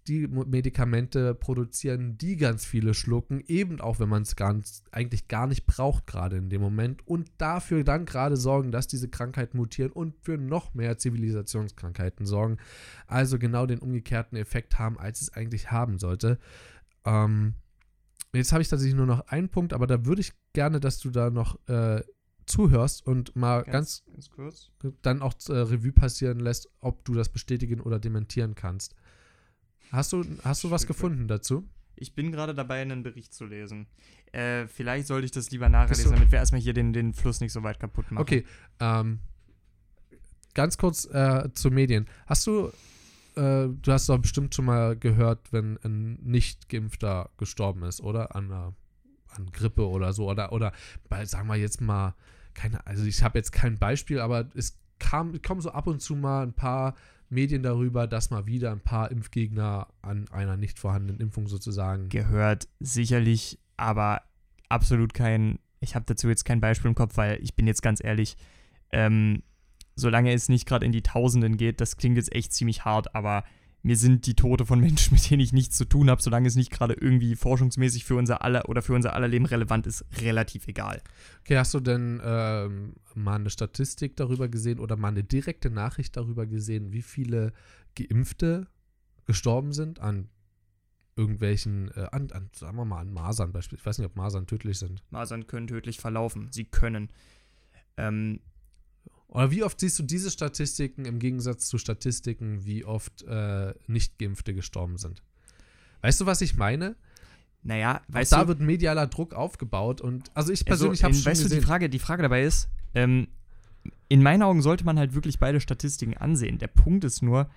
die 0.07 0.26
Medikamente 0.26 1.34
produzieren, 1.34 2.18
die 2.18 2.36
ganz 2.36 2.66
viele 2.66 2.92
schlucken, 2.92 3.42
eben 3.46 3.80
auch 3.80 4.00
wenn 4.00 4.09
man 4.11 4.22
es 4.22 4.36
ganz 4.36 4.82
eigentlich 4.90 5.28
gar 5.28 5.46
nicht 5.46 5.66
braucht 5.66 6.07
gerade 6.07 6.36
in 6.36 6.50
dem 6.50 6.61
Moment 6.61 7.07
und 7.09 7.30
dafür 7.38 7.84
dann 7.84 8.05
gerade 8.05 8.36
sorgen, 8.36 8.70
dass 8.70 8.86
diese 8.86 9.09
Krankheiten 9.09 9.57
mutieren 9.57 9.92
und 9.92 10.14
für 10.20 10.36
noch 10.36 10.74
mehr 10.74 10.98
Zivilisationskrankheiten 10.98 12.26
sorgen. 12.26 12.59
Also 13.07 13.38
genau 13.38 13.66
den 13.66 13.78
umgekehrten 13.78 14.36
Effekt 14.36 14.78
haben, 14.78 14.99
als 14.99 15.20
es 15.22 15.32
eigentlich 15.32 15.70
haben 15.70 15.99
sollte. 15.99 16.38
Ähm, 17.05 17.55
jetzt 18.32 18.53
habe 18.53 18.62
ich 18.62 18.68
tatsächlich 18.68 18.97
nur 18.97 19.07
noch 19.07 19.26
einen 19.28 19.49
Punkt, 19.49 19.72
aber 19.72 19.86
da 19.86 20.05
würde 20.07 20.20
ich 20.20 20.32
gerne, 20.53 20.80
dass 20.80 20.99
du 20.99 21.11
da 21.11 21.30
noch 21.30 21.59
äh, 21.68 22.03
zuhörst 22.47 23.07
und 23.07 23.34
mal 23.36 23.62
ganz, 23.64 24.05
ganz 24.12 24.30
kurz. 24.30 24.70
dann 25.03 25.22
auch 25.22 25.34
äh, 25.49 25.53
Revue 25.53 25.92
passieren 25.92 26.40
lässt, 26.40 26.68
ob 26.80 27.05
du 27.05 27.14
das 27.14 27.28
bestätigen 27.30 27.80
oder 27.80 27.99
dementieren 27.99 28.55
kannst. 28.55 28.95
Hast 29.90 30.12
du, 30.12 30.24
hast 30.42 30.64
du 30.64 30.70
was 30.70 30.86
gefunden 30.86 31.28
dazu? 31.28 31.68
Ich 31.97 32.14
bin 32.14 32.32
gerade 32.32 32.55
dabei, 32.55 32.82
einen 32.82 33.03
Bericht 33.05 33.32
zu 33.32 33.45
lesen. 33.47 33.86
Äh, 34.32 34.66
vielleicht 34.66 35.07
sollte 35.07 35.26
ich 35.26 35.30
das 35.30 35.51
lieber 35.53 35.68
nachher 35.68 35.90
Bist 35.90 36.01
lesen, 36.01 36.11
du- 36.11 36.16
damit 36.16 36.32
wir 36.32 36.38
erstmal 36.40 36.61
hier 36.61 36.74
den, 36.74 36.92
den 36.92 37.14
Fluss 37.14 37.40
nicht 37.40 37.53
so 37.53 37.62
weit 37.62 37.78
kaputt 37.78 38.11
machen. 38.11 38.20
Okay, 38.22 38.45
ähm, 38.80 39.20
ganz 40.55 40.78
kurz 40.78 41.05
äh, 41.07 41.50
zu 41.52 41.70
Medien. 41.70 42.07
Hast 42.26 42.46
du, 42.46 42.68
äh, 43.36 43.68
du 43.68 43.92
hast 43.92 44.09
doch 44.09 44.18
bestimmt 44.18 44.55
schon 44.55 44.64
mal 44.66 44.96
gehört, 44.96 45.52
wenn 45.52 45.78
ein 45.84 46.14
Nicht-Geimpfter 46.22 47.30
gestorben 47.36 47.82
ist, 47.82 48.00
oder? 48.00 48.34
An, 48.34 48.46
einer- 48.50 48.74
an 49.36 49.50
Grippe 49.52 49.88
oder 49.88 50.12
so. 50.12 50.30
Oder, 50.30 50.52
oder 50.52 50.72
bei, 51.09 51.24
sagen 51.24 51.48
wir 51.48 51.57
jetzt 51.57 51.80
mal, 51.80 52.14
keine, 52.55 52.86
also 52.86 53.05
ich 53.05 53.22
habe 53.22 53.38
jetzt 53.38 53.50
kein 53.52 53.78
Beispiel, 53.78 54.20
aber 54.20 54.48
es 54.55 54.78
kam, 55.00 55.40
kommen 55.42 55.61
so 55.61 55.70
ab 55.72 55.86
und 55.88 56.00
zu 56.00 56.14
mal 56.14 56.44
ein 56.44 56.52
paar 56.52 56.94
Medien 57.28 57.62
darüber, 57.64 58.07
dass 58.07 58.30
mal 58.30 58.46
wieder 58.46 58.70
ein 58.70 58.80
paar 58.80 59.11
Impfgegner 59.11 59.88
an 60.02 60.28
einer 60.30 60.57
nicht 60.57 60.78
vorhandenen 60.78 61.20
Impfung 61.20 61.48
sozusagen. 61.48 62.09
Gehört 62.11 62.68
sicherlich, 62.78 63.59
aber 63.76 64.22
absolut 64.68 65.14
kein. 65.14 65.59
Ich 65.80 65.96
habe 65.96 66.05
dazu 66.07 66.28
jetzt 66.28 66.44
kein 66.44 66.61
Beispiel 66.61 66.90
im 66.90 66.94
Kopf, 66.94 67.16
weil 67.16 67.42
ich 67.42 67.57
bin 67.57 67.66
jetzt 67.66 67.82
ganz 67.82 68.02
ehrlich, 68.02 68.36
ähm, 68.92 69.42
solange 69.97 70.32
es 70.32 70.49
nicht 70.49 70.66
gerade 70.66 70.86
in 70.86 70.92
die 70.92 71.03
Tausenden 71.03 71.57
geht, 71.57 71.80
das 71.80 71.97
klingt 71.97 72.16
jetzt 72.16 72.34
echt 72.34 72.53
ziemlich 72.53 72.84
hart, 72.84 73.14
aber 73.14 73.45
mir 73.82 73.97
sind 73.97 74.26
die 74.26 74.34
Tote 74.34 74.64
von 74.64 74.80
Menschen, 74.80 75.14
mit 75.14 75.30
denen 75.30 75.40
ich 75.40 75.53
nichts 75.53 75.76
zu 75.76 75.84
tun 75.84 76.11
habe, 76.11 76.22
solange 76.22 76.49
es 76.49 76.57
nicht 76.57 76.70
gerade 76.70 76.95
irgendwie 76.95 77.36
forschungsmäßig 77.36 78.05
für 78.05 78.16
unser 78.16 78.42
aller 78.42 78.68
oder 78.68 78.82
für 78.82 78.95
unser 78.95 79.14
aller 79.14 79.28
Leben 79.28 79.47
relevant 79.47 79.86
ist, 79.86 80.05
relativ 80.20 80.66
egal. 80.66 81.03
Okay, 81.42 81.59
hast 81.59 81.74
du 81.74 81.80
denn 81.80 82.20
ähm, 82.24 82.95
mal 83.14 83.36
eine 83.36 83.51
Statistik 83.51 84.16
darüber 84.16 84.49
gesehen 84.49 84.80
oder 84.80 84.97
mal 84.97 85.09
eine 85.09 85.22
direkte 85.22 85.70
Nachricht 85.70 86.16
darüber 86.16 86.47
gesehen, 86.47 86.92
wie 86.92 87.03
viele 87.03 87.53
Geimpfte 87.95 88.66
gestorben 89.26 89.72
sind 89.72 90.01
an 90.01 90.28
irgendwelchen, 91.16 91.90
äh, 91.95 92.09
an, 92.11 92.30
an, 92.32 92.51
sagen 92.55 92.76
wir 92.76 92.84
mal, 92.84 93.01
an 93.01 93.12
Masern 93.12 93.53
beispielsweise. 93.53 93.82
Ich 93.82 93.86
weiß 93.86 93.99
nicht, 93.99 94.07
ob 94.09 94.16
Masern 94.16 94.47
tödlich 94.47 94.78
sind. 94.78 95.03
Masern 95.11 95.47
können 95.47 95.66
tödlich 95.66 95.99
verlaufen. 95.99 96.49
Sie 96.51 96.64
können. 96.64 97.11
Ähm, 97.97 98.40
Oder 99.35 99.51
wie 99.51 99.62
oft 99.64 99.78
siehst 99.80 99.99
du 99.99 100.05
diese 100.05 100.30
Statistiken 100.30 101.05
im 101.05 101.18
Gegensatz 101.18 101.66
zu 101.68 101.76
Statistiken, 101.76 102.64
wie 102.64 102.85
oft 102.85 103.22
äh, 103.24 103.74
Nicht-Geimpfte 103.89 104.55
gestorben 104.55 104.97
sind? 104.97 105.22
Weißt 106.01 106.20
du, 106.20 106.26
was 106.26 106.41
ich 106.41 106.57
meine? 106.57 106.97
naja, 107.66 108.03
weißt 108.09 108.30
da 108.32 108.43
du, 108.43 108.49
wird 108.49 108.61
medialer 108.61 109.07
Druck 109.07 109.32
aufgebaut 109.32 110.03
und 110.03 110.30
also 110.35 110.53
ich 110.53 110.61
also, 110.70 110.85
persönlich 110.91 111.03
habe 111.03 111.12
in- 111.12 111.16
es 111.18 111.22
schon 111.24 111.30
weißt 111.32 111.41
du, 111.41 111.45
gesehen. 111.47 111.61
die 111.61 111.66
Frage, 111.66 111.89
die 111.89 111.99
Frage 111.99 112.22
dabei 112.22 112.45
ist, 112.45 112.68
ähm, 112.95 113.26
in 114.09 114.22
meinen 114.22 114.43
Augen 114.43 114.61
sollte 114.61 114.85
man 114.85 114.99
halt 114.99 115.14
wirklich 115.14 115.39
beide 115.39 115.61
Statistiken 115.61 116.14
ansehen. 116.14 116.59
Der 116.59 116.66
Punkt 116.68 117.05
ist 117.05 117.22
nur, 117.22 117.49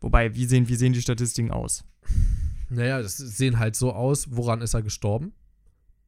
wobei, 0.00 0.34
wie 0.34 0.44
sehen, 0.46 0.68
wie 0.68 0.74
sehen 0.74 0.92
die 0.92 1.00
Statistiken 1.02 1.52
aus? 1.52 1.84
Naja, 2.68 3.00
das 3.00 3.16
sehen 3.16 3.60
halt 3.60 3.76
so 3.76 3.92
aus, 3.92 4.26
woran 4.34 4.60
ist 4.60 4.74
er 4.74 4.82
gestorben? 4.82 5.32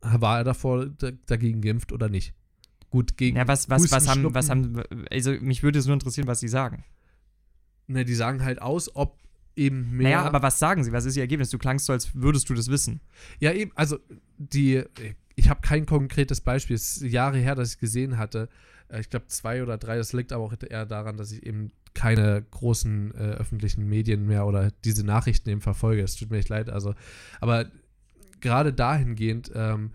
War 0.01 0.39
er 0.39 0.45
davor 0.45 0.87
da- 0.87 1.13
dagegen 1.27 1.61
geimpft 1.63 1.93
oder 1.93 2.09
nicht? 2.09 2.35
Gut, 2.95 3.17
gegen. 3.17 3.37
Ja, 3.37 3.49
was, 3.49 3.69
was, 3.69 3.91
was 3.91 4.07
haben, 4.07 4.33
was 4.37 4.51
haben, 4.51 4.81
also 5.11 5.33
mich 5.41 5.65
würde 5.65 5.81
es 5.81 5.87
nur 5.87 5.95
interessieren, 5.95 6.29
was 6.29 6.39
sie 6.39 6.47
sagen. 6.47 6.85
Ne, 7.89 8.05
die 8.05 8.15
sagen 8.15 8.45
halt 8.45 8.63
aus, 8.63 8.95
ob 8.95 9.19
eben 9.57 9.97
mehr. 9.97 10.19
Naja, 10.19 10.23
aber 10.23 10.43
was 10.43 10.61
sagen 10.61 10.85
sie? 10.85 10.93
Was 10.93 11.05
ist 11.05 11.17
ihr 11.17 11.25
Ergebnis? 11.25 11.51
Du 11.51 11.59
klangst 11.59 11.87
so, 11.87 11.93
als 11.93 12.15
würdest 12.15 12.49
du 12.49 12.55
das 12.55 12.69
wissen. 12.69 13.01
Ja, 13.41 13.51
eben, 13.51 13.73
also 13.75 13.99
die. 14.39 14.85
Ich 15.35 15.49
habe 15.49 15.61
kein 15.61 15.87
konkretes 15.87 16.41
Beispiel. 16.41 16.77
Es 16.77 16.99
ist 16.99 17.11
Jahre 17.11 17.39
her, 17.39 17.57
dass 17.57 17.73
ich 17.73 17.81
gesehen 17.81 18.17
hatte. 18.17 18.49
Äh, 18.87 19.01
Ich 19.01 19.11
glaube 19.11 19.27
zwei 19.27 19.61
oder 19.65 19.77
drei. 19.77 19.97
Das 19.97 20.13
liegt 20.13 20.33
aber 20.33 20.45
auch 20.45 20.55
eher 20.71 20.87
daran, 20.87 21.17
dass 21.17 21.33
ich 21.33 21.45
eben 21.45 21.73
keine 21.95 22.45
großen 22.49 23.13
äh, 23.13 23.19
öffentlichen 23.41 23.89
Medien 23.89 24.25
mehr 24.25 24.47
oder 24.47 24.71
diese 24.85 25.05
Nachrichten 25.05 25.51
eben 25.51 25.61
verfolge. 25.61 26.03
Es 26.03 26.15
tut 26.15 26.31
mir 26.31 26.39
echt 26.39 26.49
leid. 26.49 26.71
Also, 26.71 26.95
aber 27.41 27.67
gerade 28.41 28.73
dahingehend, 28.73 29.51
ähm, 29.53 29.91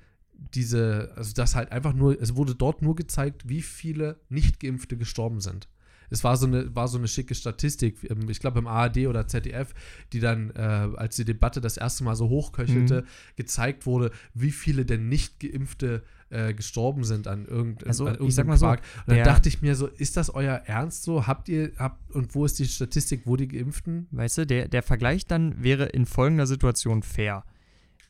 diese, 0.54 1.12
also 1.16 1.34
das 1.34 1.56
halt 1.56 1.72
einfach 1.72 1.94
nur, 1.94 2.20
es 2.22 2.36
wurde 2.36 2.56
dort 2.56 2.82
nur 2.82 2.96
gezeigt, 2.96 3.48
wie 3.50 3.62
viele 3.62 4.18
Nicht-Geimpfte 4.30 4.98
gestorben 4.98 5.42
sind. 5.42 5.68
Es 6.12 6.24
war 6.24 6.38
so 6.38 6.48
eine, 6.48 6.76
war 6.76 6.88
so 6.88 6.98
eine 6.98 7.08
schicke 7.08 7.36
Statistik, 7.36 8.10
ähm, 8.10 8.30
ich 8.30 8.40
glaube 8.40 8.60
im 8.60 8.68
ARD 8.68 9.06
oder 9.08 9.28
ZDF, 9.28 9.76
die 10.12 10.20
dann, 10.20 10.50
äh, 10.56 10.60
als 10.96 11.16
die 11.18 11.26
Debatte 11.26 11.62
das 11.62 11.78
erste 11.78 12.04
Mal 12.04 12.16
so 12.16 12.30
hochköchelte, 12.30 13.02
Mhm. 13.02 13.06
gezeigt 13.36 13.86
wurde, 13.86 14.12
wie 14.34 14.52
viele 14.52 14.86
denn 14.86 15.08
Nicht-Geimpfte 15.10 16.04
äh, 16.32 16.54
gestorben 16.54 17.04
sind 17.04 17.28
an, 17.28 17.46
irgend, 17.46 17.86
Also, 17.88 18.06
an 18.06 18.16
irgendeinem 18.16 18.56
so, 18.58 18.66
Quark. 18.66 18.82
Und 19.08 19.16
dann 19.16 19.24
dachte 19.24 19.50
ich 19.50 19.62
mir 19.64 19.76
so, 19.76 19.88
ist 19.88 20.16
das 20.16 20.30
euer 20.34 20.62
Ernst 20.66 21.04
so? 21.04 21.26
Habt 21.26 21.50
ihr, 21.50 21.72
habt, 21.78 22.12
und 22.14 22.36
wo 22.36 22.46
ist 22.46 22.60
die 22.60 22.66
Statistik, 22.66 23.22
wo 23.26 23.36
die 23.36 23.48
Geimpften? 23.48 24.08
Weißt 24.12 24.38
du, 24.40 24.46
der, 24.46 24.68
der 24.68 24.84
Vergleich 24.84 25.26
dann 25.26 25.64
wäre 25.64 25.86
in 25.86 26.06
folgender 26.06 26.46
Situation 26.46 27.02
fair. 27.02 27.44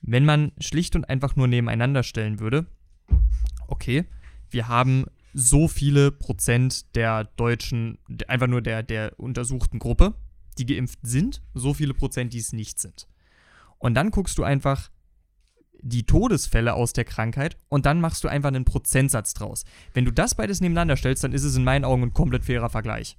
Wenn 0.02 0.26
man 0.26 0.52
schlicht 0.60 0.96
und 0.96 1.10
einfach 1.10 1.36
nur 1.36 1.48
nebeneinander 1.48 2.04
stellen 2.04 2.40
würde, 2.40 2.66
okay, 3.68 4.06
wir 4.50 4.68
haben 4.68 5.06
so 5.34 5.68
viele 5.68 6.12
Prozent 6.12 6.96
der 6.96 7.26
Deutschen, 7.36 8.00
de- 8.08 8.28
einfach 8.28 8.48
nur 8.48 8.62
der, 8.62 8.82
der 8.82 9.20
untersuchten 9.20 9.78
Gruppe, 9.80 10.16
die 10.58 10.66
geimpft 10.66 11.00
sind, 11.04 11.42
so 11.54 11.74
viele 11.74 11.94
Prozent, 11.94 12.34
die 12.34 12.40
es 12.40 12.54
nicht 12.54 12.80
sind. 12.80 13.08
Und 13.78 13.94
dann 13.94 14.12
guckst 14.12 14.38
du 14.38 14.44
einfach 14.44 14.90
die 15.82 16.06
Todesfälle 16.06 16.74
aus 16.74 16.92
der 16.92 17.06
Krankheit 17.06 17.58
und 17.70 17.86
dann 17.86 18.02
machst 18.02 18.24
du 18.24 18.28
einfach 18.28 18.50
einen 18.50 18.66
Prozentsatz 18.66 19.34
draus. 19.34 19.64
Wenn 19.94 20.04
du 20.04 20.12
das 20.12 20.36
beides 20.36 20.60
nebeneinander 20.60 20.98
stellst, 20.98 21.24
dann 21.24 21.32
ist 21.32 21.44
es 21.46 21.56
in 21.56 21.64
meinen 21.64 21.86
Augen 21.86 22.04
ein 22.04 22.14
komplett 22.14 22.44
fairer 22.44 22.70
Vergleich. 22.70 23.18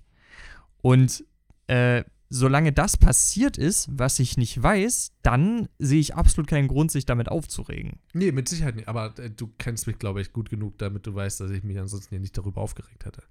Und 0.82 1.24
äh, 1.68 2.04
solange 2.30 2.72
das 2.72 2.96
passiert 2.96 3.58
ist, 3.58 3.88
was 3.92 4.20
ich 4.20 4.36
nicht 4.36 4.62
weiß, 4.62 5.12
dann 5.22 5.68
sehe 5.78 6.00
ich 6.00 6.14
absolut 6.14 6.48
keinen 6.48 6.68
Grund, 6.68 6.90
sich 6.90 7.04
damit 7.04 7.28
aufzuregen. 7.28 7.98
Nee, 8.14 8.32
mit 8.32 8.48
Sicherheit 8.48 8.76
nicht. 8.76 8.88
Aber 8.88 9.18
äh, 9.18 9.30
du 9.30 9.52
kennst 9.58 9.86
mich, 9.88 9.98
glaube 9.98 10.20
ich, 10.20 10.32
gut 10.32 10.48
genug, 10.48 10.78
damit 10.78 11.06
du 11.06 11.14
weißt, 11.14 11.40
dass 11.40 11.50
ich 11.50 11.64
mich 11.64 11.78
ansonsten 11.78 12.10
hier 12.10 12.20
nicht 12.20 12.38
darüber 12.38 12.60
aufgeregt 12.60 13.04
hätte. 13.04 13.22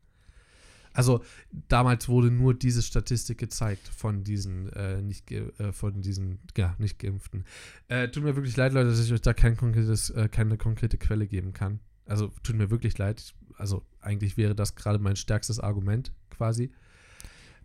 Also 0.92 1.24
damals 1.70 2.10
wurde 2.10 2.30
nur 2.30 2.54
diese 2.54 2.82
Statistik 2.82 3.38
gezeigt 3.38 3.88
von 3.88 4.24
diesen 4.24 4.74
äh, 4.74 5.02
nicht 5.02 5.32
äh, 5.32 5.72
von 5.72 6.02
diesen 6.02 6.40
ja 6.58 6.76
nicht 6.78 7.00
geimpften. 7.00 7.46
Äh, 7.88 8.10
tut 8.10 8.24
mir 8.24 8.36
wirklich 8.36 8.58
leid, 8.58 8.74
Leute, 8.74 8.90
dass 8.90 9.00
ich 9.00 9.14
euch 9.14 9.22
da 9.22 9.34
kein 9.34 9.54
äh, 9.54 10.28
keine 10.30 10.58
konkrete 10.58 10.98
Quelle 10.98 11.28
geben 11.28 11.54
kann. 11.54 11.80
Also 12.06 12.34
tut 12.44 12.56
mir 12.56 12.72
wirklich 12.72 12.98
leid. 12.98 13.36
Also 13.56 13.86
eigentlich 14.02 14.36
wäre 14.36 14.56
das 14.56 14.76
gerade 14.76 15.00
mein 15.00 15.16
stärkstes 15.16 15.60
Argument 15.60 16.12
quasi. 16.32 16.72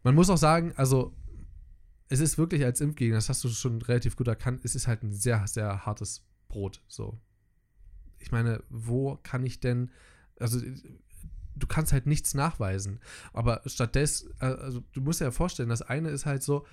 Man 0.03 0.15
muss 0.15 0.29
auch 0.29 0.37
sagen, 0.37 0.73
also 0.77 1.15
es 2.15 2.21
ist 2.21 2.39
wirklich 2.39 2.65
als 2.65 2.81
Impfgegner, 2.81 3.17
das 3.17 3.29
hast 3.29 3.45
du 3.45 3.49
schon 3.49 3.83
relativ 3.83 4.17
gut 4.17 4.29
erkannt, 4.29 4.61
es 4.65 4.75
ist 4.75 4.87
halt 4.87 5.03
ein 5.03 5.13
sehr, 5.13 5.47
sehr 5.47 5.85
hartes 5.87 6.23
Brot. 6.49 6.81
So. 6.89 7.19
Ich 8.19 8.33
meine, 8.33 8.63
wo 8.71 9.19
kann 9.23 9.45
ich 9.45 9.61
denn, 9.61 9.91
also 10.41 10.61
du 11.57 11.67
kannst 11.67 11.93
halt 11.93 12.07
nichts 12.07 12.35
nachweisen. 12.35 13.01
Aber 13.33 13.63
stattdessen, 13.67 14.31
äh, 14.41 14.47
also 14.47 14.83
du 14.93 15.01
musst 15.01 15.21
dir 15.21 15.27
ja 15.27 15.31
vorstellen, 15.31 15.69
das 15.69 15.83
eine 15.83 16.09
ist 16.11 16.27
halt 16.27 16.43
so, 16.43 16.67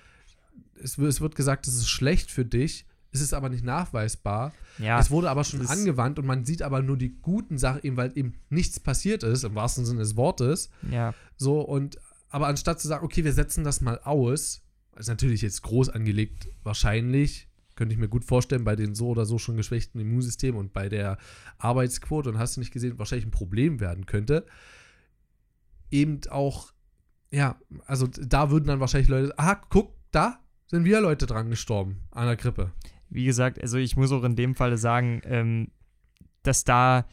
es, 0.74 0.98
wird- 0.98 1.10
es 1.10 1.20
wird 1.20 1.34
gesagt, 1.34 1.66
es 1.66 1.76
ist 1.76 1.88
schlecht 1.88 2.30
für 2.30 2.44
dich, 2.44 2.86
es 3.14 3.20
ist 3.20 3.34
aber 3.34 3.48
nicht 3.50 3.64
nachweisbar. 3.64 4.52
Ja, 4.78 4.98
es 4.98 5.10
wurde 5.10 5.28
aber 5.30 5.44
schon 5.44 5.60
angewandt 5.66 6.18
und 6.18 6.26
man 6.26 6.44
sieht 6.46 6.62
aber 6.62 6.80
nur 6.82 6.96
die 6.96 7.14
guten 7.20 7.58
Sachen, 7.58 7.82
eben 7.82 7.96
weil 7.98 8.12
eben 8.16 8.34
nichts 8.48 8.80
passiert 8.80 9.22
ist, 9.22 9.44
im 9.44 9.54
wahrsten 9.54 9.84
Sinne 9.84 10.00
des 10.00 10.16
Wortes. 10.16 10.70
ja. 10.90 11.14
So, 11.36 11.60
und 11.60 11.98
aber 12.30 12.46
anstatt 12.48 12.80
zu 12.80 12.88
sagen, 12.88 13.04
okay, 13.04 13.24
wir 13.24 13.34
setzen 13.34 13.62
das 13.64 13.82
mal 13.82 13.98
aus, 14.04 14.62
ist 14.96 15.08
natürlich 15.08 15.42
jetzt 15.42 15.62
groß 15.62 15.88
angelegt, 15.90 16.48
wahrscheinlich, 16.62 17.48
könnte 17.76 17.94
ich 17.94 17.98
mir 17.98 18.08
gut 18.08 18.24
vorstellen, 18.24 18.64
bei 18.64 18.76
den 18.76 18.94
so 18.94 19.08
oder 19.08 19.24
so 19.24 19.38
schon 19.38 19.56
geschwächten 19.56 20.00
Immunsystemen 20.00 20.58
und 20.58 20.72
bei 20.72 20.88
der 20.88 21.18
Arbeitsquote, 21.58 22.30
und 22.30 22.38
hast 22.38 22.56
du 22.56 22.60
nicht 22.60 22.72
gesehen, 22.72 22.98
wahrscheinlich 22.98 23.26
ein 23.26 23.32
Problem 23.32 23.80
werden 23.80 24.06
könnte, 24.06 24.46
eben 25.90 26.20
auch 26.30 26.72
ja, 27.32 27.56
also 27.86 28.06
da 28.06 28.50
würden 28.50 28.66
dann 28.66 28.80
wahrscheinlich 28.80 29.08
Leute, 29.08 29.32
ah, 29.38 29.60
guck, 29.70 29.94
da 30.10 30.38
sind 30.66 30.84
wir 30.84 31.00
Leute 31.00 31.26
dran 31.26 31.50
gestorben 31.50 32.02
an 32.10 32.26
der 32.26 32.36
Grippe. 32.36 32.72
Wie 33.08 33.24
gesagt, 33.24 33.60
also 33.60 33.78
ich 33.78 33.96
muss 33.96 34.12
auch 34.12 34.24
in 34.24 34.36
dem 34.36 34.54
Falle 34.54 34.76
sagen, 34.76 35.22
ähm, 35.24 35.68
dass 36.42 36.64
da, 36.64 37.06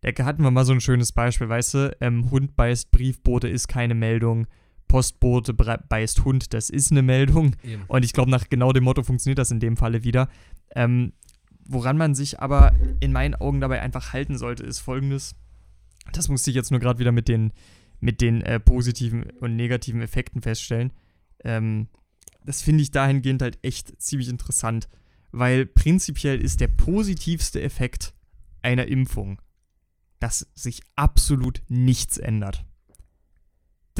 da 0.00 0.24
hatten 0.24 0.42
wir 0.42 0.50
mal 0.50 0.64
so 0.64 0.72
ein 0.72 0.80
schönes 0.80 1.12
Beispiel, 1.12 1.48
weißt 1.48 1.74
du, 1.74 1.96
ähm, 2.00 2.30
Hund 2.30 2.56
beißt 2.56 2.90
Briefbote 2.90 3.48
ist 3.48 3.68
keine 3.68 3.94
Meldung, 3.94 4.48
Postbote 4.90 5.54
beißt 5.54 6.24
Hund, 6.24 6.52
das 6.52 6.68
ist 6.68 6.90
eine 6.90 7.02
Meldung. 7.02 7.54
Eben. 7.62 7.84
Und 7.86 8.04
ich 8.04 8.12
glaube, 8.12 8.28
nach 8.28 8.48
genau 8.48 8.72
dem 8.72 8.82
Motto 8.82 9.04
funktioniert 9.04 9.38
das 9.38 9.52
in 9.52 9.60
dem 9.60 9.76
Falle 9.76 10.02
wieder. 10.02 10.28
Ähm, 10.74 11.12
woran 11.64 11.96
man 11.96 12.16
sich 12.16 12.40
aber 12.40 12.72
in 12.98 13.12
meinen 13.12 13.36
Augen 13.36 13.60
dabei 13.60 13.82
einfach 13.82 14.12
halten 14.12 14.36
sollte, 14.36 14.64
ist 14.64 14.80
folgendes. 14.80 15.36
Das 16.12 16.28
musste 16.28 16.50
ich 16.50 16.56
jetzt 16.56 16.72
nur 16.72 16.80
gerade 16.80 16.98
wieder 16.98 17.12
mit 17.12 17.28
den, 17.28 17.52
mit 18.00 18.20
den 18.20 18.42
äh, 18.42 18.58
positiven 18.58 19.30
und 19.38 19.54
negativen 19.54 20.02
Effekten 20.02 20.42
feststellen. 20.42 20.92
Ähm, 21.44 21.86
das 22.44 22.60
finde 22.60 22.82
ich 22.82 22.90
dahingehend 22.90 23.42
halt 23.42 23.60
echt 23.62 24.02
ziemlich 24.02 24.28
interessant, 24.28 24.88
weil 25.30 25.66
prinzipiell 25.66 26.40
ist 26.40 26.60
der 26.60 26.68
positivste 26.68 27.62
Effekt 27.62 28.12
einer 28.60 28.88
Impfung, 28.88 29.40
dass 30.18 30.50
sich 30.56 30.82
absolut 30.96 31.62
nichts 31.68 32.18
ändert. 32.18 32.64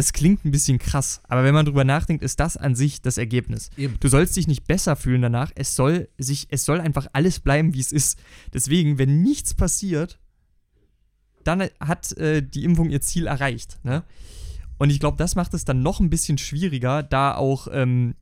Das 0.01 0.15
klingt 0.15 0.47
ein 0.47 0.51
bisschen 0.51 0.79
krass, 0.79 1.21
aber 1.29 1.45
wenn 1.45 1.53
man 1.53 1.67
drüber 1.67 1.85
nachdenkt, 1.85 2.25
ist 2.25 2.41
das 2.41 2.57
an 2.57 2.75
sich 2.75 3.03
das 3.03 3.19
Ergebnis. 3.19 3.69
Eben. 3.77 3.99
Du 4.01 4.09
sollst 4.09 4.35
dich 4.35 4.49
nicht 4.49 4.67
besser 4.67 4.97
fühlen 4.97 5.21
danach, 5.21 5.53
es 5.57 5.77
soll 5.77 6.09
sich 6.17 6.47
es 6.49 6.65
soll 6.65 6.81
einfach 6.81 7.09
alles 7.13 7.39
bleiben, 7.41 7.75
wie 7.75 7.81
es 7.81 7.93
ist. 7.93 8.19
Deswegen, 8.55 8.97
wenn 8.97 9.21
nichts 9.21 9.53
passiert, 9.53 10.19
dann 11.45 11.69
hat 11.81 12.17
äh, 12.17 12.43
die 12.43 12.65
Impfung 12.65 12.89
ihr 12.89 13.03
Ziel 13.03 13.27
erreicht. 13.27 13.79
Ne? 13.83 14.03
Und 14.79 14.89
ich 14.89 15.01
glaube, 15.01 15.19
das 15.19 15.35
macht 15.35 15.53
es 15.53 15.67
dann 15.67 15.83
noch 15.83 16.01
ein 16.01 16.09
bisschen 16.09 16.39
schwieriger, 16.39 17.03
da 17.03 17.35
auch, 17.35 17.69
ähm, 17.71 18.15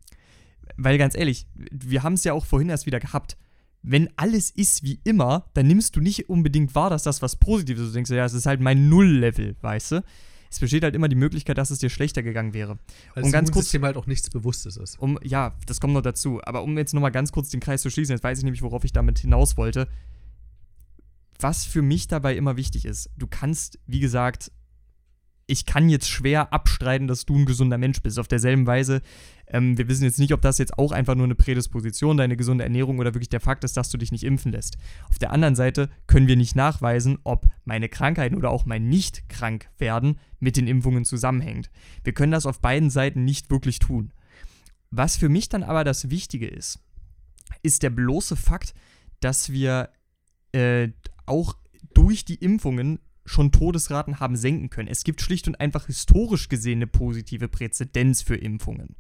weil 0.77 0.99
ganz 0.99 1.17
ehrlich, 1.17 1.47
wir 1.55 2.03
haben 2.03 2.15
es 2.15 2.25
ja 2.25 2.33
auch 2.33 2.45
vorhin 2.45 2.71
erst 2.71 2.87
wieder 2.87 2.99
gehabt. 2.99 3.37
Wenn 3.83 4.11
alles 4.17 4.51
ist 4.51 4.83
wie 4.83 4.99
immer, 5.05 5.49
dann 5.55 5.69
nimmst 5.69 5.95
du 5.95 6.01
nicht 6.01 6.29
unbedingt 6.29 6.75
wahr, 6.75 6.91
dass 6.91 7.05
das 7.05 7.23
was 7.23 7.37
Positives 7.37 7.83
ist. 7.83 7.91
Du 7.91 7.95
denkst, 7.95 8.11
ja, 8.11 8.25
es 8.25 8.35
ist 8.35 8.47
halt 8.47 8.61
mein 8.61 8.89
Null-Level, 8.89 9.55
weißt 9.61 9.93
du? 9.93 10.05
Es 10.51 10.61
besteht 10.61 10.83
halt 10.83 10.95
immer 10.95 11.09
die 11.09 11.17
Möglichkeit, 11.17 11.59
dass 11.59 11.71
es 11.71 11.79
dir 11.79 11.91
schlechter 11.91 12.23
gegangen 12.23 12.55
wäre. 12.55 12.79
Weil 13.15 13.25
um 13.25 13.31
das 13.31 13.33
ganz 13.33 13.51
kurz, 13.51 13.73
halt 13.75 13.97
auch 13.97 14.07
nichts 14.07 14.31
Bewusstes 14.31 14.77
ist. 14.77 14.99
um, 14.99 15.19
ja, 15.23 15.55
das 15.67 15.81
kommt 15.81 15.93
noch 15.93 16.03
dazu. 16.03 16.41
Aber 16.45 16.63
um 16.63 16.77
jetzt 16.79 16.95
nochmal 16.95 17.13
ganz 17.13 17.33
kurz 17.33 17.51
den 17.51 17.61
Kreis 17.61 17.83
zu 17.83 17.91
schließen, 17.91 18.15
jetzt 18.15 18.25
weiß 18.25 18.39
ich 18.39 18.45
nämlich, 18.45 18.63
worauf 18.63 18.85
ich 18.85 18.93
damit 18.93 19.19
hinaus 19.19 19.57
wollte 19.57 19.89
was 21.41 21.65
für 21.65 21.83
mich 21.83 22.09
dabei 22.09 22.37
immer 22.37 22.57
wichtig 22.57 22.85
ist, 22.85 23.11
du 23.17 23.27
kannst, 23.27 23.79
wie 23.87 24.01
gesagt, 24.01 24.51
ich 25.49 25.65
kann 25.65 25.89
jetzt 25.89 26.09
schwer 26.09 26.53
abstreiten, 26.53 27.09
dass 27.09 27.25
du 27.25 27.35
ein 27.35 27.47
gesunder 27.47 27.79
Mensch 27.79 28.03
bist. 28.03 28.19
Auf 28.19 28.29
derselben 28.29 28.67
Weise, 28.67 29.01
ähm, 29.47 29.79
wir 29.79 29.89
wissen 29.89 30.05
jetzt 30.05 30.19
nicht, 30.19 30.35
ob 30.35 30.43
das 30.43 30.59
jetzt 30.59 30.79
auch 30.79 30.93
einfach 30.93 31.15
nur 31.15 31.25
eine 31.25 31.35
Prädisposition, 31.35 32.19
deine 32.19 32.37
gesunde 32.37 32.65
Ernährung 32.65 32.99
oder 32.99 33.15
wirklich 33.15 33.31
der 33.31 33.41
Fakt 33.41 33.65
ist, 33.65 33.77
dass 33.79 33.89
du 33.89 33.97
dich 33.97 34.13
nicht 34.13 34.25
impfen 34.25 34.53
lässt. 34.53 34.77
Auf 35.09 35.19
der 35.19 35.33
anderen 35.33 35.57
Seite 35.57 35.89
können 36.07 36.29
wir 36.29 36.37
nicht 36.37 36.55
nachweisen, 36.55 37.19
ob 37.25 37.47
meine 37.65 37.89
Krankheiten 37.89 38.37
oder 38.37 38.51
auch 38.51 38.67
mein 38.67 38.91
Nicht-Krank-Werden 38.91 40.21
mit 40.39 40.59
den 40.59 40.67
Impfungen 40.67 41.07
zusammenhängt. 41.07 41.71
Wir 42.05 42.13
können 42.13 42.33
das 42.33 42.45
auf 42.45 42.61
beiden 42.61 42.91
Seiten 42.91 43.25
nicht 43.25 43.51
wirklich 43.51 43.79
tun. 43.79 44.13
Was 44.91 45.17
für 45.17 45.31
mich 45.31 45.49
dann 45.49 45.63
aber 45.63 45.83
das 45.83 46.11
Wichtige 46.11 46.47
ist, 46.47 46.79
ist 47.63 47.83
der 47.83 47.91
bloße 47.91 48.37
Fakt, 48.37 48.75
dass 49.21 49.51
wir 49.51 49.89
äh, 50.53 50.89
auch 51.25 51.55
durch 51.95 52.27
die 52.27 52.37
Impfungen 52.37 53.01
schon 53.29 53.53
Todesraten 53.53 54.21
haben 54.21 54.37
senken 54.37 54.71
können. 54.71 54.89
Es 54.89 55.05
gibt 55.05 55.21
schlicht 55.21 55.47
und 55.47 55.61
einfach 55.61 55.87
historisch 55.87 56.49
gesehen 56.49 56.79
eine 56.79 56.87
positive 56.87 57.49
Präzedenz 57.49 58.23
für 58.23 58.37
Impfungen. 58.37 58.97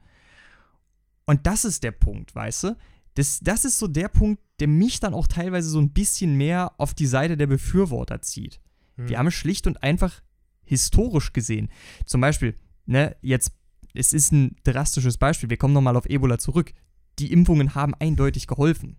Und 1.24 1.46
das 1.46 1.64
ist 1.64 1.82
der 1.82 1.92
Punkt, 1.92 2.34
weißt 2.34 2.64
du? 2.64 2.76
Das, 3.14 3.40
das 3.40 3.64
ist 3.64 3.78
so 3.78 3.88
der 3.88 4.08
Punkt, 4.08 4.40
der 4.60 4.68
mich 4.68 5.00
dann 5.00 5.14
auch 5.14 5.26
teilweise 5.26 5.68
so 5.68 5.80
ein 5.80 5.90
bisschen 5.90 6.36
mehr 6.36 6.72
auf 6.78 6.94
die 6.94 7.06
Seite 7.06 7.36
der 7.36 7.48
Befürworter 7.48 8.22
zieht. 8.22 8.60
Hm. 8.96 9.08
Wir 9.08 9.18
haben 9.18 9.30
schlicht 9.30 9.66
und 9.66 9.82
einfach 9.82 10.22
historisch 10.64 11.32
gesehen. 11.32 11.68
Zum 12.06 12.20
Beispiel, 12.20 12.54
ne, 12.86 13.16
jetzt, 13.20 13.52
es 13.94 14.12
ist 14.12 14.32
ein 14.32 14.56
drastisches 14.62 15.18
Beispiel, 15.18 15.50
wir 15.50 15.56
kommen 15.56 15.74
nochmal 15.74 15.96
auf 15.96 16.06
Ebola 16.06 16.38
zurück. 16.38 16.72
Die 17.18 17.32
Impfungen 17.32 17.74
haben 17.74 17.94
eindeutig 17.94 18.46
geholfen. 18.46 18.96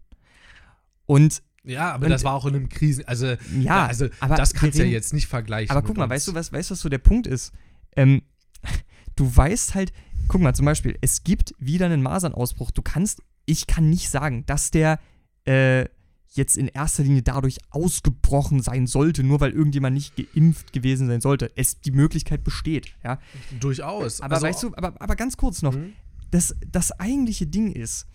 Und 1.05 1.41
Ja, 1.63 1.91
aber 1.93 2.05
Und- 2.05 2.11
das 2.11 2.23
war 2.23 2.33
auch 2.33 2.45
in 2.45 2.55
einem 2.55 2.69
Krisen. 2.69 3.05
Also, 3.07 3.35
ja, 3.59 3.85
also 3.85 4.07
aber 4.19 4.35
das 4.35 4.53
kannst 4.53 4.77
du 4.79 4.83
ja 4.83 4.89
jetzt 4.89 5.13
nicht 5.13 5.27
vergleichen. 5.27 5.69
Aber 5.75 5.85
guck 5.85 5.97
mal, 5.97 6.03
uns. 6.05 6.11
weißt 6.11 6.27
du, 6.29 6.33
was, 6.33 6.51
weißt, 6.53 6.69
du, 6.69 6.73
was 6.73 6.79
so 6.81 6.89
der 6.89 6.97
Punkt 6.99 7.27
ist? 7.27 7.51
Ähm, 7.95 8.21
du 9.15 9.35
weißt 9.35 9.75
halt, 9.75 9.91
guck 10.27 10.41
mal, 10.41 10.55
zum 10.55 10.65
Beispiel, 10.65 10.97
es 11.01 11.23
gibt 11.23 11.53
wieder 11.59 11.85
einen 11.87 12.01
Masernausbruch. 12.01 12.71
Du 12.71 12.81
kannst, 12.81 13.21
ich 13.45 13.67
kann 13.67 13.89
nicht 13.89 14.09
sagen, 14.09 14.45
dass 14.45 14.71
der 14.71 14.99
äh, 15.45 15.85
jetzt 16.31 16.57
in 16.57 16.67
erster 16.67 17.03
Linie 17.03 17.23
dadurch 17.23 17.57
ausgebrochen 17.71 18.61
sein 18.61 18.85
sollte, 18.87 19.23
nur 19.23 19.39
weil 19.41 19.51
irgendjemand 19.51 19.95
nicht 19.95 20.15
geimpft 20.15 20.71
gewesen 20.73 21.07
sein 21.07 21.21
sollte. 21.21 21.51
Es, 21.55 21.81
die 21.81 21.91
Möglichkeit 21.91 22.43
besteht, 22.43 22.93
ja. 23.03 23.19
Durchaus. 23.59 24.21
Aber 24.21 24.35
also, 24.35 24.47
weißt 24.47 24.63
du, 24.63 24.75
aber, 24.75 24.93
aber 25.01 25.15
ganz 25.15 25.37
kurz 25.37 25.61
noch, 25.63 25.73
Hm? 25.73 25.93
das, 26.31 26.55
das 26.67 26.91
eigentliche 26.99 27.47
Ding 27.47 27.71
ist, 27.71 28.05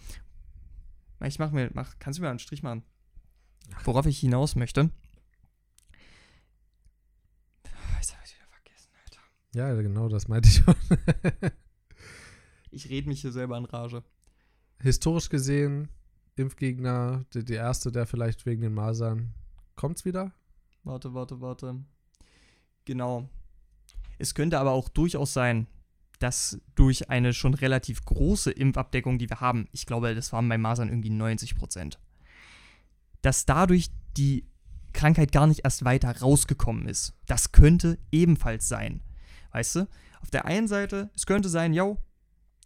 ich 1.24 1.38
mach 1.38 1.50
mir, 1.50 1.70
mach, 1.74 1.98
kannst 1.98 2.18
du 2.18 2.22
mir 2.22 2.30
einen 2.30 2.38
Strich 2.38 2.62
machen? 2.62 2.82
Worauf 3.84 4.06
ich 4.06 4.18
hinaus 4.18 4.56
möchte. 4.56 4.90
Jetzt 7.64 8.14
hab 8.14 8.24
ich 8.24 8.34
wieder 8.34 8.46
vergessen, 8.48 8.90
Alter. 9.04 9.20
Ja, 9.54 9.74
genau, 9.80 10.08
das 10.08 10.28
meinte 10.28 10.48
ich 10.48 10.56
schon. 10.56 10.74
Ich 12.74 12.90
rede 12.90 13.08
mich 13.08 13.20
hier 13.20 13.30
selber 13.30 13.56
in 13.56 13.66
Rage. 13.66 14.02
Historisch 14.82 15.28
gesehen, 15.28 15.88
Impfgegner, 16.34 17.24
der, 17.32 17.44
der 17.44 17.58
erste, 17.58 17.92
der 17.92 18.04
vielleicht 18.04 18.46
wegen 18.46 18.62
den 18.62 18.74
Masern. 18.74 19.32
Kommt's 19.76 20.04
wieder? 20.04 20.32
Warte, 20.82 21.14
warte, 21.14 21.40
warte. 21.40 21.84
Genau. 22.84 23.28
Es 24.18 24.34
könnte 24.34 24.58
aber 24.58 24.72
auch 24.72 24.88
durchaus 24.88 25.32
sein, 25.32 25.68
dass 26.18 26.60
durch 26.74 27.10
eine 27.10 27.32
schon 27.32 27.54
relativ 27.54 28.04
große 28.04 28.50
Impfabdeckung, 28.50 29.18
die 29.18 29.30
wir 29.30 29.40
haben, 29.40 29.68
ich 29.70 29.86
glaube, 29.86 30.14
das 30.14 30.32
waren 30.32 30.48
bei 30.48 30.58
Masern 30.58 30.88
irgendwie 30.88 31.10
90 31.10 31.54
Prozent, 31.54 32.00
dass 33.24 33.46
dadurch 33.46 33.90
die 34.16 34.46
Krankheit 34.92 35.32
gar 35.32 35.46
nicht 35.46 35.62
erst 35.64 35.84
weiter 35.84 36.20
rausgekommen 36.20 36.86
ist. 36.86 37.14
Das 37.26 37.52
könnte 37.52 37.98
ebenfalls 38.12 38.68
sein. 38.68 39.02
Weißt 39.52 39.76
du? 39.76 39.88
Auf 40.20 40.30
der 40.30 40.44
einen 40.44 40.68
Seite, 40.68 41.10
es 41.14 41.26
könnte 41.26 41.48
sein, 41.48 41.74
yo, 41.74 41.98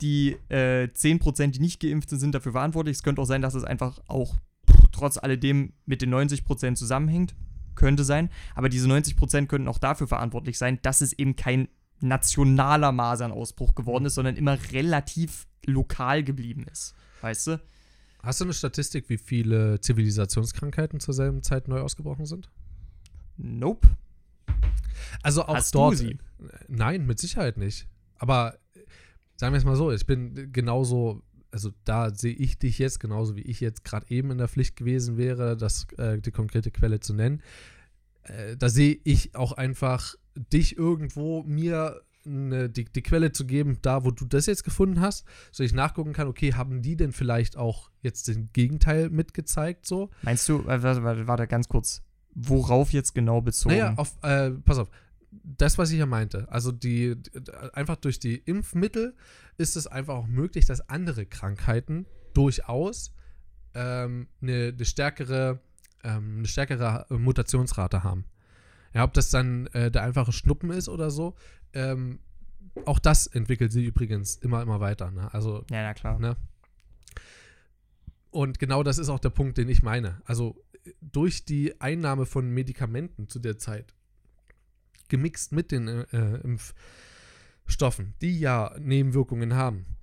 die 0.00 0.36
äh, 0.48 0.84
10%, 0.84 1.48
die 1.48 1.60
nicht 1.60 1.80
geimpft 1.80 2.10
sind, 2.10 2.20
sind 2.20 2.34
dafür 2.34 2.52
verantwortlich. 2.52 2.96
Es 2.96 3.02
könnte 3.02 3.22
auch 3.22 3.26
sein, 3.26 3.42
dass 3.42 3.54
es 3.54 3.64
einfach 3.64 4.00
auch 4.06 4.36
trotz 4.92 5.16
alledem 5.16 5.72
mit 5.86 6.02
den 6.02 6.14
90% 6.14 6.74
zusammenhängt. 6.74 7.34
Könnte 7.74 8.04
sein. 8.04 8.28
Aber 8.54 8.68
diese 8.68 8.88
90% 8.88 9.46
könnten 9.46 9.68
auch 9.68 9.78
dafür 9.78 10.08
verantwortlich 10.08 10.58
sein, 10.58 10.80
dass 10.82 11.00
es 11.00 11.12
eben 11.12 11.36
kein 11.36 11.68
nationaler 12.00 12.92
Masernausbruch 12.92 13.74
geworden 13.74 14.06
ist, 14.06 14.14
sondern 14.14 14.36
immer 14.36 14.58
relativ 14.72 15.46
lokal 15.64 16.22
geblieben 16.22 16.66
ist. 16.70 16.94
Weißt 17.20 17.46
du? 17.48 17.60
Hast 18.22 18.40
du 18.40 18.44
eine 18.44 18.52
Statistik, 18.52 19.08
wie 19.08 19.18
viele 19.18 19.80
Zivilisationskrankheiten 19.80 21.00
zur 21.00 21.14
selben 21.14 21.42
Zeit 21.42 21.68
neu 21.68 21.80
ausgebrochen 21.80 22.26
sind? 22.26 22.50
Nope. 23.36 23.88
Also 25.22 25.44
auch 25.44 25.54
Hast 25.54 25.74
du 25.74 25.78
dort. 25.78 25.96
sie? 25.96 26.18
Nein, 26.66 27.06
mit 27.06 27.18
Sicherheit 27.18 27.56
nicht. 27.56 27.86
Aber 28.16 28.58
sagen 29.36 29.52
wir 29.52 29.58
es 29.58 29.64
mal 29.64 29.76
so, 29.76 29.92
ich 29.92 30.06
bin 30.06 30.52
genauso, 30.52 31.22
also 31.50 31.70
da 31.84 32.12
sehe 32.14 32.34
ich 32.34 32.58
dich 32.58 32.78
jetzt 32.78 32.98
genauso 32.98 33.36
wie 33.36 33.42
ich 33.42 33.60
jetzt 33.60 33.84
gerade 33.84 34.10
eben 34.10 34.30
in 34.32 34.38
der 34.38 34.48
Pflicht 34.48 34.76
gewesen 34.76 35.16
wäre, 35.16 35.56
das, 35.56 35.86
äh, 35.96 36.20
die 36.20 36.32
konkrete 36.32 36.70
Quelle 36.70 37.00
zu 37.00 37.14
nennen. 37.14 37.42
Äh, 38.24 38.56
da 38.56 38.68
sehe 38.68 38.98
ich 39.04 39.34
auch 39.36 39.52
einfach 39.52 40.16
dich 40.34 40.76
irgendwo 40.76 41.44
mir 41.44 42.02
eine, 42.28 42.68
die, 42.68 42.84
die 42.84 43.02
Quelle 43.02 43.32
zu 43.32 43.46
geben, 43.46 43.78
da 43.82 44.04
wo 44.04 44.10
du 44.10 44.24
das 44.26 44.46
jetzt 44.46 44.64
gefunden 44.64 45.00
hast, 45.00 45.26
so 45.50 45.62
ich 45.62 45.72
nachgucken 45.72 46.12
kann, 46.12 46.28
okay, 46.28 46.54
haben 46.54 46.82
die 46.82 46.96
denn 46.96 47.12
vielleicht 47.12 47.56
auch 47.56 47.90
jetzt 48.02 48.28
den 48.28 48.50
Gegenteil 48.52 49.10
mitgezeigt 49.10 49.86
so? 49.86 50.10
Meinst 50.22 50.48
du, 50.48 50.60
äh, 50.60 50.82
warte, 50.82 51.26
warte, 51.26 51.46
ganz 51.46 51.68
kurz, 51.68 52.02
worauf 52.34 52.92
jetzt 52.92 53.14
genau 53.14 53.40
bezogen? 53.40 53.74
Naja, 53.74 53.94
auf, 53.96 54.16
äh, 54.22 54.50
pass 54.50 54.78
auf. 54.78 54.90
Das, 55.30 55.76
was 55.76 55.90
ich 55.90 55.98
ja 55.98 56.06
meinte, 56.06 56.50
also 56.50 56.72
die, 56.72 57.16
die 57.16 57.52
einfach 57.74 57.96
durch 57.96 58.18
die 58.18 58.36
Impfmittel 58.36 59.14
ist 59.58 59.76
es 59.76 59.86
einfach 59.86 60.14
auch 60.14 60.26
möglich, 60.26 60.64
dass 60.64 60.88
andere 60.88 61.26
Krankheiten 61.26 62.06
durchaus 62.32 63.12
ähm, 63.74 64.28
eine, 64.40 64.72
eine 64.74 64.84
stärkere, 64.84 65.60
ähm, 66.02 66.38
eine 66.38 66.48
stärkere 66.48 67.06
Mutationsrate 67.10 68.04
haben. 68.04 68.24
Ja, 68.94 69.04
ob 69.04 69.12
das 69.12 69.30
dann 69.30 69.66
äh, 69.68 69.90
der 69.90 70.02
einfache 70.02 70.32
Schnuppen 70.32 70.70
ist 70.70 70.88
oder 70.88 71.10
so, 71.10 71.34
ähm, 71.72 72.20
auch 72.84 72.98
das 72.98 73.26
entwickelt 73.26 73.72
sich 73.72 73.86
übrigens 73.86 74.36
immer, 74.36 74.62
immer 74.62 74.80
weiter. 74.80 75.10
Ne? 75.10 75.32
Also 75.32 75.64
ja, 75.70 75.82
na 75.82 75.94
klar. 75.94 76.18
Ne? 76.18 76.36
Und 78.30 78.58
genau 78.58 78.82
das 78.82 78.98
ist 78.98 79.08
auch 79.08 79.18
der 79.18 79.30
Punkt, 79.30 79.58
den 79.58 79.68
ich 79.68 79.82
meine. 79.82 80.20
Also 80.24 80.62
durch 81.00 81.44
die 81.44 81.80
Einnahme 81.80 82.26
von 82.26 82.50
Medikamenten 82.50 83.28
zu 83.28 83.38
der 83.38 83.58
Zeit, 83.58 83.94
gemixt 85.08 85.52
mit 85.52 85.72
den 85.72 85.88
äh, 85.88 86.36
Impf, 86.38 86.74
Stoffen, 87.66 88.14
die 88.22 88.38
ja 88.38 88.74
Nebenwirkungen 88.78 89.54
haben. 89.54 89.97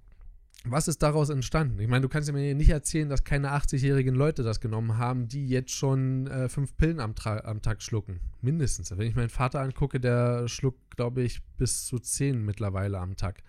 Was 0.68 0.88
ist 0.88 1.04
daraus 1.04 1.30
entstanden? 1.30 1.80
Ich 1.80 1.88
meine, 1.88 2.02
du 2.02 2.10
kannst 2.10 2.32
mir 2.32 2.56
nicht 2.56 2.70
erzählen, 2.70 3.08
dass 3.08 3.24
keine 3.24 3.52
80-jährigen 3.52 4.16
Leute 4.16 4.42
das 4.42 4.60
genommen 4.60 4.98
haben, 4.98 5.28
die 5.28 5.48
jetzt 5.48 5.72
schon 5.72 6.28
äh, 6.28 6.50
fünf 6.50 6.76
Pillen 6.76 7.00
am, 7.00 7.14
am, 7.24 7.62
Tag 7.62 7.84
schlucken. 7.84 8.20
Mindestens. 8.42 8.90
Wenn 8.92 9.08
ich 9.08 9.16
meinen 9.16 9.30
Vater 9.30 9.62
angucke, 9.62 10.00
der 10.00 10.48
schluckt, 10.48 10.96
glaube 10.98 11.22
ich, 11.22 11.42
bis 11.58 11.86
zu 11.86 12.00
zehn 12.00 12.44
mittlerweile 12.44 13.00
am 13.00 13.16
Tag. 13.16 13.44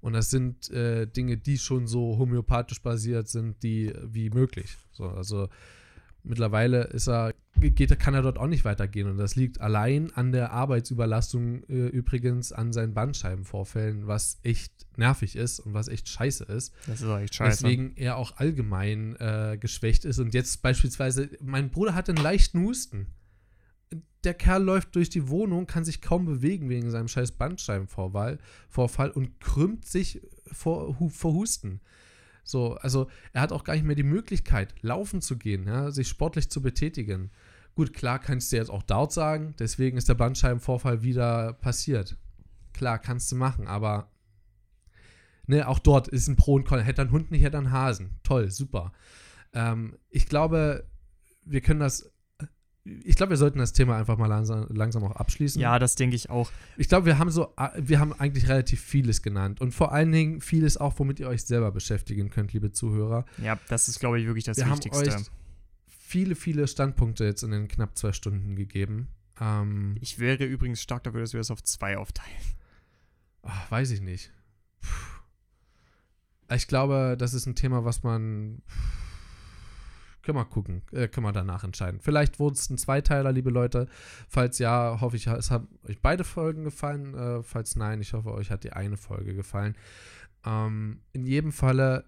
Und 0.00 0.12
das 0.12 0.30
sind 0.30 0.70
äh, 0.70 1.06
Dinge, 1.06 1.36
die 1.36 1.58
schon 1.58 1.86
so 1.86 2.18
homöopathisch 2.18 2.82
basiert 2.82 3.28
sind, 3.28 3.62
die 3.62 3.92
wie 4.04 4.30
möglich. 4.30 4.76
So, 4.92 5.08
also 5.08 5.48
mittlerweile 6.24 6.84
ist 6.84 7.08
er, 7.08 7.34
geht, 7.56 7.98
kann 7.98 8.14
er 8.14 8.22
dort 8.22 8.38
auch 8.38 8.46
nicht 8.46 8.64
weitergehen. 8.64 9.08
Und 9.08 9.16
das 9.18 9.36
liegt 9.36 9.60
allein 9.60 10.12
an 10.14 10.32
der 10.32 10.52
Arbeitsüberlastung 10.52 11.64
äh, 11.64 11.88
übrigens 11.88 12.52
an 12.52 12.72
seinen 12.72 12.94
Bandscheibenvorfällen, 12.94 14.06
was 14.06 14.38
echt 14.42 14.72
nervig 14.96 15.36
ist 15.36 15.60
und 15.60 15.74
was 15.74 15.88
echt 15.88 16.08
scheiße 16.08 16.44
ist. 16.44 16.72
Das 16.86 17.00
ist 17.00 17.08
auch 17.08 17.18
echt 17.18 17.34
scheiße. 17.34 17.64
Deswegen 17.64 17.96
er 17.96 18.16
auch 18.16 18.36
allgemein 18.36 19.16
äh, 19.16 19.58
geschwächt 19.58 20.04
ist. 20.04 20.18
Und 20.18 20.34
jetzt 20.34 20.62
beispielsweise, 20.62 21.30
mein 21.40 21.70
Bruder 21.70 21.94
hat 21.94 22.08
einen 22.08 22.22
leichten 22.22 22.62
Husten. 22.62 23.06
Der 24.24 24.34
Kerl 24.34 24.62
läuft 24.62 24.94
durch 24.94 25.10
die 25.10 25.28
Wohnung, 25.28 25.66
kann 25.66 25.84
sich 25.84 26.00
kaum 26.00 26.26
bewegen 26.26 26.68
wegen 26.68 26.90
seinem 26.90 27.08
scheiß 27.08 27.32
Bandscheibenvorfall 27.32 28.38
und 29.12 29.40
krümmt 29.40 29.84
sich 29.84 30.22
vor, 30.52 30.96
vor 31.10 31.32
Husten. 31.32 31.80
So, 32.44 32.74
also 32.76 33.08
er 33.32 33.42
hat 33.42 33.52
auch 33.52 33.64
gar 33.64 33.74
nicht 33.74 33.84
mehr 33.84 33.96
die 33.96 34.02
Möglichkeit, 34.02 34.74
laufen 34.82 35.20
zu 35.20 35.36
gehen, 35.36 35.66
ja, 35.66 35.90
sich 35.90 36.08
sportlich 36.08 36.50
zu 36.50 36.60
betätigen. 36.60 37.30
Gut, 37.74 37.94
klar 37.94 38.18
kannst 38.18 38.52
du 38.52 38.56
jetzt 38.56 38.70
auch 38.70 38.82
dort 38.82 39.12
sagen, 39.12 39.54
deswegen 39.58 39.96
ist 39.96 40.08
der 40.08 40.14
Bandscheibenvorfall 40.14 41.02
wieder 41.02 41.54
passiert. 41.54 42.16
Klar, 42.72 42.98
kannst 42.98 43.30
du 43.32 43.36
machen, 43.36 43.66
aber 43.66 44.10
ne, 45.46 45.68
auch 45.68 45.78
dort 45.78 46.08
ist 46.08 46.28
ein 46.28 46.36
Pro 46.36 46.54
und 46.54 46.64
Con. 46.64 46.80
Hätte 46.80 47.02
ein 47.02 47.12
Hund 47.12 47.30
nicht, 47.30 47.42
hätte 47.42 47.58
ein 47.58 47.72
Hasen. 47.72 48.18
Toll, 48.22 48.50
super. 48.50 48.92
Ähm, 49.54 49.96
ich 50.10 50.26
glaube, 50.26 50.86
wir 51.44 51.60
können 51.60 51.80
das 51.80 52.12
ich 52.84 53.14
glaube, 53.14 53.30
wir 53.30 53.36
sollten 53.36 53.58
das 53.58 53.72
Thema 53.72 53.96
einfach 53.96 54.18
mal 54.18 54.26
langsam, 54.26 54.66
langsam 54.70 55.04
auch 55.04 55.12
abschließen. 55.12 55.60
Ja, 55.60 55.78
das 55.78 55.94
denke 55.94 56.16
ich 56.16 56.30
auch. 56.30 56.50
Ich 56.76 56.88
glaube, 56.88 57.06
wir 57.06 57.18
haben 57.18 57.30
so, 57.30 57.54
wir 57.76 58.00
haben 58.00 58.12
eigentlich 58.12 58.48
relativ 58.48 58.80
vieles 58.80 59.22
genannt 59.22 59.60
und 59.60 59.72
vor 59.72 59.92
allen 59.92 60.10
Dingen 60.10 60.40
vieles 60.40 60.76
auch, 60.76 60.98
womit 60.98 61.20
ihr 61.20 61.28
euch 61.28 61.44
selber 61.44 61.70
beschäftigen 61.70 62.30
könnt, 62.30 62.52
liebe 62.52 62.72
Zuhörer. 62.72 63.24
Ja, 63.38 63.58
das 63.68 63.88
ist, 63.88 64.00
glaube 64.00 64.20
ich, 64.20 64.26
wirklich 64.26 64.44
das 64.44 64.56
wir 64.56 64.66
Wichtigste. 64.66 65.12
Haben 65.12 65.22
euch 65.22 65.30
viele, 65.86 66.34
viele 66.34 66.66
Standpunkte 66.66 67.24
jetzt 67.24 67.42
in 67.42 67.52
den 67.52 67.68
knapp 67.68 67.96
zwei 67.96 68.12
Stunden 68.12 68.56
gegeben. 68.56 69.08
Ähm, 69.40 69.96
ich 70.00 70.18
wäre 70.18 70.44
übrigens 70.44 70.82
stark 70.82 71.04
dafür, 71.04 71.20
dass 71.20 71.32
wir 71.32 71.40
das 71.40 71.52
auf 71.52 71.62
zwei 71.62 71.96
aufteilen. 71.96 72.36
Ach, 73.42 73.70
weiß 73.70 73.92
ich 73.92 74.00
nicht. 74.00 74.32
Ich 76.52 76.66
glaube, 76.66 77.16
das 77.18 77.32
ist 77.32 77.46
ein 77.46 77.54
Thema, 77.54 77.84
was 77.84 78.02
man. 78.02 78.60
Pff, 78.68 79.01
können 80.22 80.38
wir 80.38 80.44
gucken. 80.44 80.82
Äh, 80.92 81.08
können 81.08 81.26
wir 81.26 81.32
danach 81.32 81.64
entscheiden. 81.64 82.00
Vielleicht 82.00 82.38
wurde 82.38 82.54
es 82.54 82.70
ein 82.70 82.78
Zweiteiler, 82.78 83.32
liebe 83.32 83.50
Leute. 83.50 83.88
Falls 84.28 84.58
ja, 84.58 85.00
hoffe 85.00 85.16
ich, 85.16 85.26
es 85.26 85.50
haben 85.50 85.68
euch 85.88 86.00
beide 86.00 86.24
Folgen 86.24 86.64
gefallen. 86.64 87.14
Äh, 87.14 87.42
falls 87.42 87.76
nein, 87.76 88.00
ich 88.00 88.12
hoffe, 88.12 88.32
euch 88.32 88.50
hat 88.50 88.64
die 88.64 88.72
eine 88.72 88.96
Folge 88.96 89.34
gefallen. 89.34 89.76
Ähm, 90.44 91.00
in 91.12 91.26
jedem 91.26 91.52
Falle, 91.52 92.04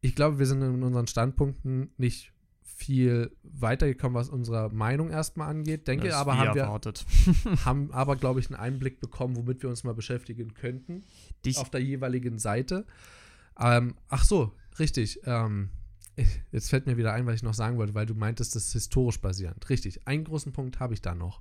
ich 0.00 0.14
glaube, 0.14 0.38
wir 0.38 0.46
sind 0.46 0.62
in 0.62 0.82
unseren 0.82 1.06
Standpunkten 1.06 1.92
nicht 1.96 2.32
viel 2.62 3.36
weitergekommen, 3.42 4.14
was 4.14 4.28
unsere 4.28 4.70
Meinung 4.70 5.10
erstmal 5.10 5.48
angeht. 5.48 5.86
Denke 5.86 6.08
das 6.08 6.16
aber, 6.16 6.36
haben 6.36 6.56
erwartet. 6.56 7.04
wir 7.44 7.64
haben 7.64 7.92
aber, 7.92 8.16
glaube 8.16 8.40
ich, 8.40 8.50
einen 8.50 8.58
Einblick 8.58 9.00
bekommen, 9.00 9.36
womit 9.36 9.62
wir 9.62 9.70
uns 9.70 9.84
mal 9.84 9.94
beschäftigen 9.94 10.54
könnten. 10.54 11.04
Dich 11.44 11.58
auf 11.58 11.70
der 11.70 11.82
jeweiligen 11.82 12.38
Seite. 12.38 12.86
Ähm, 13.58 13.94
ach 14.08 14.24
so, 14.24 14.52
richtig. 14.78 15.20
Ähm, 15.24 15.70
Jetzt 16.52 16.70
fällt 16.70 16.86
mir 16.86 16.96
wieder 16.96 17.12
ein, 17.12 17.26
was 17.26 17.36
ich 17.36 17.42
noch 17.42 17.54
sagen 17.54 17.78
wollte, 17.78 17.94
weil 17.94 18.06
du 18.06 18.14
meintest, 18.14 18.54
das 18.54 18.66
ist 18.66 18.72
historisch 18.72 19.20
basierend. 19.20 19.68
Richtig, 19.70 20.06
einen 20.06 20.24
großen 20.24 20.52
Punkt 20.52 20.80
habe 20.80 20.94
ich 20.94 21.02
da 21.02 21.14
noch. 21.14 21.40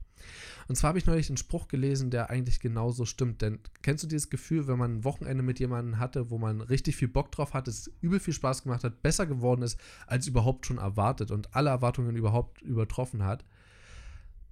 Und 0.67 0.75
zwar 0.75 0.89
habe 0.89 0.99
ich 0.99 1.05
neulich 1.05 1.29
einen 1.29 1.37
Spruch 1.37 1.67
gelesen, 1.67 2.11
der 2.11 2.29
eigentlich 2.29 2.59
genauso 2.59 3.05
stimmt. 3.05 3.41
Denn 3.41 3.59
kennst 3.81 4.03
du 4.03 4.07
dieses 4.07 4.29
Gefühl, 4.29 4.67
wenn 4.67 4.77
man 4.77 4.97
ein 4.97 5.03
Wochenende 5.03 5.43
mit 5.43 5.59
jemandem 5.59 5.99
hatte, 5.99 6.29
wo 6.29 6.37
man 6.37 6.61
richtig 6.61 6.95
viel 6.95 7.07
Bock 7.07 7.31
drauf 7.31 7.53
hat, 7.53 7.67
es 7.67 7.91
übel 8.01 8.19
viel 8.19 8.33
Spaß 8.33 8.63
gemacht 8.63 8.83
hat, 8.83 9.01
besser 9.01 9.25
geworden 9.25 9.63
ist, 9.63 9.79
als 10.07 10.27
überhaupt 10.27 10.65
schon 10.65 10.77
erwartet 10.77 11.31
und 11.31 11.53
alle 11.55 11.69
Erwartungen 11.69 12.15
überhaupt 12.15 12.61
übertroffen 12.61 13.23
hat? 13.23 13.43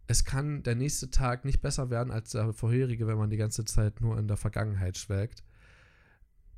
Es 0.08 0.26
kann 0.26 0.64
der 0.64 0.74
nächste 0.74 1.12
Tag 1.12 1.46
nicht 1.46 1.62
besser 1.62 1.92
werden 1.92 2.12
als 2.12 2.32
der 2.32 2.52
vorherige, 2.52 3.06
wenn 3.06 3.20
man 3.20 3.30
die 3.30 3.38
ganze 3.38 3.64
Zeit 3.64 4.02
nur 4.02 4.18
in 4.18 4.28
der 4.28 4.38
Vergangenheit 4.38 4.98
schwelgt 4.98 5.44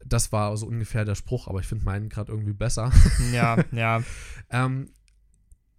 das 0.05 0.31
war 0.31 0.55
so 0.57 0.67
ungefähr 0.67 1.05
der 1.05 1.15
Spruch, 1.15 1.47
aber 1.47 1.59
ich 1.59 1.67
finde 1.67 1.85
meinen 1.85 2.09
gerade 2.09 2.31
irgendwie 2.31 2.53
besser. 2.53 2.91
Ja, 3.33 3.63
ja. 3.71 4.03
ähm, 4.49 4.89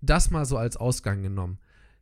das 0.00 0.30
mal 0.30 0.44
so 0.44 0.56
als 0.56 0.76
Ausgang 0.76 1.22
genommen. 1.22 1.58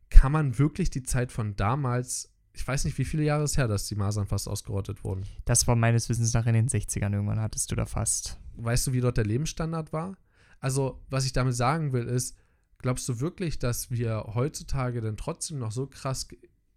Kann 0.09 0.31
man 0.31 0.57
wirklich 0.57 0.89
die 0.89 1.03
Zeit 1.03 1.31
von 1.31 1.55
damals, 1.55 2.33
ich 2.53 2.67
weiß 2.67 2.85
nicht, 2.85 2.97
wie 2.97 3.05
viele 3.05 3.23
Jahre 3.23 3.43
es 3.43 3.57
her, 3.57 3.67
dass 3.67 3.87
die 3.87 3.95
Masern 3.95 4.27
fast 4.27 4.47
ausgerottet 4.47 5.03
wurden? 5.03 5.25
Das 5.45 5.67
war 5.67 5.75
meines 5.75 6.09
Wissens 6.09 6.33
nach 6.33 6.45
in 6.45 6.53
den 6.53 6.67
60ern 6.67 7.13
irgendwann, 7.13 7.39
hattest 7.39 7.71
du 7.71 7.75
da 7.75 7.85
fast. 7.85 8.39
Weißt 8.55 8.87
du, 8.87 8.93
wie 8.93 9.01
dort 9.01 9.17
der 9.17 9.25
Lebensstandard 9.25 9.93
war? 9.93 10.17
Also, 10.59 11.01
was 11.09 11.25
ich 11.25 11.33
damit 11.33 11.55
sagen 11.55 11.93
will, 11.93 12.07
ist, 12.07 12.35
glaubst 12.77 13.07
du 13.07 13.19
wirklich, 13.19 13.59
dass 13.59 13.89
wir 13.89 14.31
heutzutage 14.33 15.01
denn 15.01 15.17
trotzdem 15.17 15.59
noch 15.59 15.71
so 15.71 15.87
krass 15.87 16.27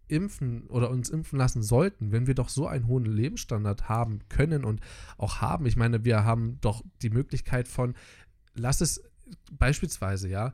impfen 0.08 0.66
oder 0.68 0.90
uns 0.90 1.10
impfen 1.10 1.38
lassen 1.38 1.62
sollten, 1.62 2.12
wenn 2.12 2.26
wir 2.26 2.34
doch 2.34 2.48
so 2.48 2.66
einen 2.66 2.86
hohen 2.86 3.04
Lebensstandard 3.04 3.88
haben 3.88 4.20
können 4.28 4.64
und 4.64 4.80
auch 5.16 5.40
haben. 5.40 5.66
Ich 5.66 5.76
meine, 5.76 6.04
wir 6.04 6.24
haben 6.24 6.58
doch 6.60 6.84
die 7.02 7.10
Möglichkeit 7.10 7.68
von, 7.68 7.94
lass 8.54 8.80
es 8.80 9.02
beispielsweise, 9.52 10.28
ja, 10.28 10.52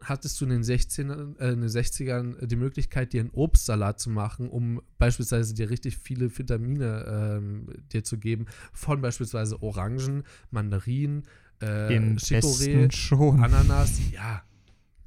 hattest 0.00 0.40
du 0.40 0.44
in 0.44 0.50
den, 0.50 0.64
16, 0.64 1.10
äh, 1.10 1.52
in 1.52 1.60
den 1.60 1.68
60ern 1.68 2.44
die 2.44 2.56
Möglichkeit, 2.56 3.12
dir 3.12 3.20
einen 3.20 3.30
Obstsalat 3.30 4.00
zu 4.00 4.10
machen, 4.10 4.48
um 4.48 4.82
beispielsweise 4.98 5.54
dir 5.54 5.70
richtig 5.70 5.96
viele 5.96 6.36
Vitamine 6.36 7.04
ähm, 7.08 7.66
dir 7.92 8.04
zu 8.04 8.18
geben, 8.18 8.46
von 8.72 9.00
beispielsweise 9.00 9.62
Orangen, 9.62 10.24
Mandarinen, 10.50 11.24
äh, 11.60 11.88
Chicorée, 12.16 12.88
Ananas, 13.40 14.00
ja, 14.12 14.42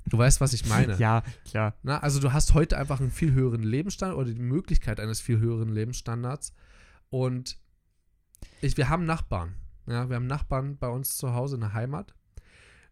Du 0.08 0.18
weißt, 0.18 0.42
was 0.42 0.54
ich 0.54 0.68
meine. 0.68 0.96
ja, 1.00 1.24
klar. 1.50 1.76
Na, 1.84 2.00
also 2.00 2.20
du 2.20 2.32
hast 2.32 2.54
heute 2.54 2.78
einfach 2.78 3.00
einen 3.00 3.12
viel 3.12 3.34
höheren 3.34 3.64
Lebensstandard 3.64 4.20
oder 4.20 4.32
die 4.32 4.42
Möglichkeit 4.42 5.00
eines 5.00 5.20
viel 5.22 5.40
höheren 5.40 5.70
Lebensstandards. 5.70 6.54
Und 7.10 7.58
ich, 8.62 8.78
wir 8.78 8.90
haben 8.90 9.06
Nachbarn. 9.06 9.56
Ja, 9.88 10.10
wir 10.10 10.16
haben 10.16 10.28
Nachbarn 10.28 10.78
bei 10.78 10.88
uns 10.88 11.18
zu 11.18 11.34
Hause 11.34 11.56
in 11.56 11.62
der 11.62 11.74
Heimat. 11.74 12.14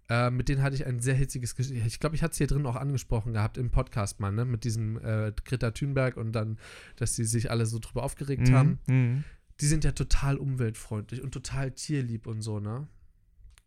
Äh, 0.09 0.31
mit 0.31 0.49
denen 0.49 0.61
hatte 0.61 0.75
ich 0.75 0.85
ein 0.85 0.99
sehr 0.99 1.15
hitziges 1.15 1.55
Gespräch. 1.55 1.85
Ich 1.85 1.99
glaube, 1.99 2.15
ich 2.15 2.23
hatte 2.23 2.33
es 2.33 2.37
hier 2.37 2.47
drin 2.47 2.65
auch 2.65 2.75
angesprochen 2.75 3.33
gehabt 3.33 3.57
im 3.57 3.71
Podcast 3.71 4.19
mal, 4.19 4.31
ne? 4.31 4.45
Mit 4.45 4.63
diesem 4.63 4.97
äh, 4.97 5.31
Greta 5.45 5.71
Thunberg 5.71 6.17
und 6.17 6.33
dann, 6.33 6.59
dass 6.97 7.15
die 7.15 7.23
sich 7.23 7.49
alle 7.49 7.65
so 7.65 7.79
drüber 7.79 8.03
aufgeregt 8.03 8.49
mhm, 8.49 8.53
haben. 8.53 8.79
Mhm. 8.87 9.23
Die 9.61 9.65
sind 9.65 9.83
ja 9.83 9.91
total 9.91 10.37
umweltfreundlich 10.37 11.21
und 11.21 11.31
total 11.31 11.71
tierlieb 11.71 12.27
und 12.27 12.41
so, 12.41 12.59
ne? 12.59 12.87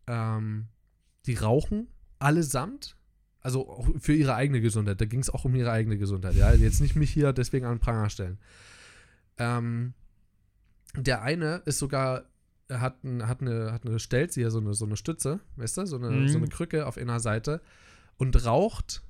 Ähm, 0.05 0.67
die 1.25 1.35
rauchen 1.35 1.87
allesamt 2.19 2.96
also 3.47 3.69
auch 3.69 3.87
für 3.97 4.13
ihre 4.13 4.35
eigene 4.35 4.59
Gesundheit. 4.59 4.99
Da 4.99 5.05
ging 5.05 5.21
es 5.21 5.29
auch 5.29 5.45
um 5.45 5.55
ihre 5.55 5.71
eigene 5.71 5.97
Gesundheit. 5.97 6.35
Ja, 6.35 6.51
jetzt 6.53 6.81
nicht 6.81 6.97
mich 6.97 7.11
hier 7.11 7.31
deswegen 7.31 7.65
an 7.65 7.75
den 7.75 7.79
Pranger 7.79 8.09
stellen. 8.09 8.39
Ähm, 9.37 9.93
der 10.97 11.21
eine 11.21 11.61
ist 11.63 11.79
sogar, 11.79 12.25
hat, 12.69 13.05
ein, 13.05 13.25
hat 13.25 13.39
eine, 13.39 13.71
hat 13.71 13.85
eine 13.85 13.99
Stelze 13.99 14.41
hier, 14.41 14.51
so 14.51 14.59
eine, 14.59 14.73
so 14.73 14.83
eine 14.83 14.97
Stütze, 14.97 15.39
weißt 15.55 15.77
du, 15.77 15.85
so 15.85 15.95
eine, 15.95 16.09
mhm. 16.09 16.27
so 16.27 16.39
eine 16.39 16.49
Krücke 16.49 16.87
auf 16.87 16.97
einer 16.97 17.21
Seite 17.21 17.61
und 18.17 18.43
raucht, 18.43 19.01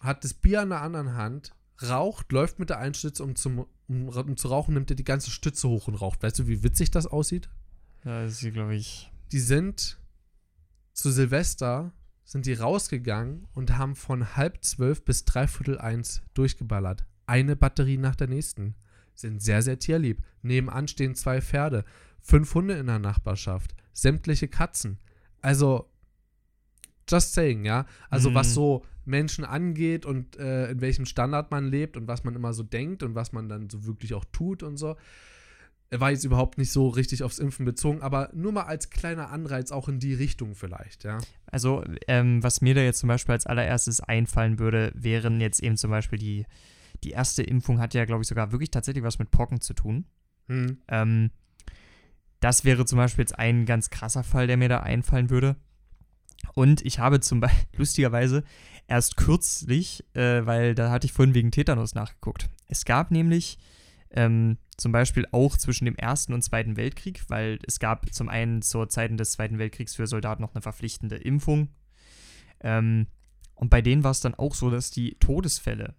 hat 0.00 0.24
das 0.24 0.34
Bier 0.34 0.62
an 0.62 0.70
der 0.70 0.82
anderen 0.82 1.14
Hand, 1.14 1.54
raucht, 1.80 2.32
läuft 2.32 2.58
mit 2.58 2.70
der 2.70 2.78
einen 2.78 2.94
Stütze, 2.94 3.22
um, 3.22 3.36
zum, 3.36 3.64
um, 3.86 4.08
um 4.08 4.36
zu 4.36 4.48
rauchen, 4.48 4.74
nimmt 4.74 4.90
er 4.90 4.96
die 4.96 5.04
ganze 5.04 5.30
Stütze 5.30 5.68
hoch 5.68 5.86
und 5.86 5.94
raucht. 5.94 6.20
Weißt 6.20 6.40
du, 6.40 6.48
wie 6.48 6.64
witzig 6.64 6.90
das 6.90 7.06
aussieht? 7.06 7.48
Ja, 8.04 8.24
das 8.24 8.42
ist, 8.42 8.52
glaube 8.52 8.74
ich. 8.74 9.12
Die 9.30 9.38
sind 9.38 10.00
zu 10.94 11.12
Silvester 11.12 11.92
sind 12.28 12.44
die 12.44 12.52
rausgegangen 12.52 13.48
und 13.54 13.78
haben 13.78 13.94
von 13.94 14.36
halb 14.36 14.62
zwölf 14.62 15.02
bis 15.02 15.24
dreiviertel 15.24 15.78
eins 15.78 16.20
durchgeballert. 16.34 17.06
Eine 17.24 17.56
Batterie 17.56 17.96
nach 17.96 18.16
der 18.16 18.28
nächsten. 18.28 18.74
Sind 19.14 19.42
sehr, 19.42 19.62
sehr 19.62 19.78
tierlieb. 19.78 20.22
Nebenan 20.42 20.88
stehen 20.88 21.14
zwei 21.14 21.40
Pferde, 21.40 21.86
fünf 22.20 22.54
Hunde 22.54 22.74
in 22.74 22.86
der 22.86 22.98
Nachbarschaft, 22.98 23.74
sämtliche 23.94 24.46
Katzen. 24.46 24.98
Also, 25.40 25.90
just 27.08 27.32
saying, 27.32 27.64
ja. 27.64 27.86
Also, 28.10 28.28
mhm. 28.28 28.34
was 28.34 28.52
so 28.52 28.84
Menschen 29.06 29.46
angeht 29.46 30.04
und 30.04 30.36
äh, 30.36 30.70
in 30.70 30.82
welchem 30.82 31.06
Standard 31.06 31.50
man 31.50 31.64
lebt 31.64 31.96
und 31.96 32.08
was 32.08 32.24
man 32.24 32.36
immer 32.36 32.52
so 32.52 32.62
denkt 32.62 33.02
und 33.02 33.14
was 33.14 33.32
man 33.32 33.48
dann 33.48 33.70
so 33.70 33.86
wirklich 33.86 34.12
auch 34.12 34.26
tut 34.32 34.62
und 34.62 34.76
so 34.76 34.96
war 35.90 36.10
jetzt 36.10 36.24
überhaupt 36.24 36.58
nicht 36.58 36.70
so 36.70 36.88
richtig 36.88 37.22
aufs 37.22 37.38
Impfen 37.38 37.64
bezogen, 37.64 38.02
aber 38.02 38.30
nur 38.34 38.52
mal 38.52 38.64
als 38.64 38.90
kleiner 38.90 39.30
Anreiz 39.30 39.72
auch 39.72 39.88
in 39.88 40.00
die 40.00 40.14
Richtung 40.14 40.54
vielleicht, 40.54 41.04
ja. 41.04 41.18
Also, 41.46 41.82
ähm, 42.06 42.42
was 42.42 42.60
mir 42.60 42.74
da 42.74 42.82
jetzt 42.82 42.98
zum 42.98 43.08
Beispiel 43.08 43.32
als 43.32 43.46
allererstes 43.46 44.00
einfallen 44.00 44.58
würde, 44.58 44.92
wären 44.94 45.40
jetzt 45.40 45.62
eben 45.62 45.76
zum 45.76 45.90
Beispiel 45.90 46.18
die, 46.18 46.46
die 47.04 47.10
erste 47.10 47.42
Impfung 47.42 47.80
hat 47.80 47.94
ja, 47.94 48.04
glaube 48.04 48.22
ich, 48.22 48.28
sogar 48.28 48.52
wirklich 48.52 48.70
tatsächlich 48.70 49.04
was 49.04 49.18
mit 49.18 49.30
Pocken 49.30 49.60
zu 49.60 49.72
tun. 49.72 50.04
Hm. 50.48 50.78
Ähm, 50.88 51.30
das 52.40 52.64
wäre 52.64 52.84
zum 52.84 52.98
Beispiel 52.98 53.22
jetzt 53.22 53.38
ein 53.38 53.64
ganz 53.64 53.90
krasser 53.90 54.24
Fall, 54.24 54.46
der 54.46 54.56
mir 54.56 54.68
da 54.68 54.80
einfallen 54.80 55.30
würde. 55.30 55.56
Und 56.54 56.84
ich 56.84 56.98
habe 56.98 57.20
zum 57.20 57.40
Beispiel, 57.40 57.66
lustigerweise, 57.78 58.44
erst 58.86 59.16
kürzlich, 59.16 60.04
äh, 60.14 60.44
weil 60.44 60.74
da 60.74 60.90
hatte 60.90 61.06
ich 61.06 61.12
vorhin 61.12 61.34
wegen 61.34 61.50
Tetanus 61.50 61.94
nachgeguckt. 61.94 62.48
Es 62.66 62.84
gab 62.84 63.10
nämlich 63.10 63.58
ähm, 64.10 64.58
zum 64.76 64.92
Beispiel 64.92 65.26
auch 65.32 65.56
zwischen 65.56 65.84
dem 65.84 65.96
Ersten 65.96 66.32
und 66.32 66.42
Zweiten 66.42 66.76
Weltkrieg, 66.76 67.22
weil 67.28 67.58
es 67.66 67.78
gab 67.78 68.12
zum 68.14 68.28
einen 68.28 68.62
zur 68.62 68.88
Zeiten 68.88 69.16
des 69.16 69.32
Zweiten 69.32 69.58
Weltkriegs 69.58 69.94
für 69.94 70.06
Soldaten 70.06 70.42
noch 70.42 70.54
eine 70.54 70.62
verpflichtende 70.62 71.16
Impfung. 71.16 71.68
Ähm, 72.60 73.06
und 73.54 73.70
bei 73.70 73.82
denen 73.82 74.04
war 74.04 74.12
es 74.12 74.20
dann 74.20 74.34
auch 74.34 74.54
so, 74.54 74.70
dass 74.70 74.90
die 74.90 75.16
Todesfälle 75.18 75.94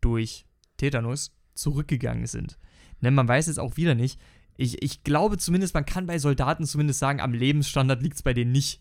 durch 0.00 0.46
Tetanus 0.76 1.36
zurückgegangen 1.54 2.26
sind. 2.26 2.58
Ne, 3.00 3.10
man 3.10 3.28
weiß 3.28 3.46
jetzt 3.46 3.60
auch 3.60 3.76
wieder 3.76 3.94
nicht, 3.94 4.18
ich, 4.56 4.82
ich 4.82 5.02
glaube 5.02 5.36
zumindest, 5.36 5.74
man 5.74 5.84
kann 5.84 6.06
bei 6.06 6.18
Soldaten 6.18 6.64
zumindest 6.64 7.00
sagen, 7.00 7.20
am 7.20 7.32
Lebensstandard 7.32 8.02
liegt 8.02 8.16
es 8.16 8.22
bei 8.22 8.34
denen 8.34 8.52
nicht. 8.52 8.80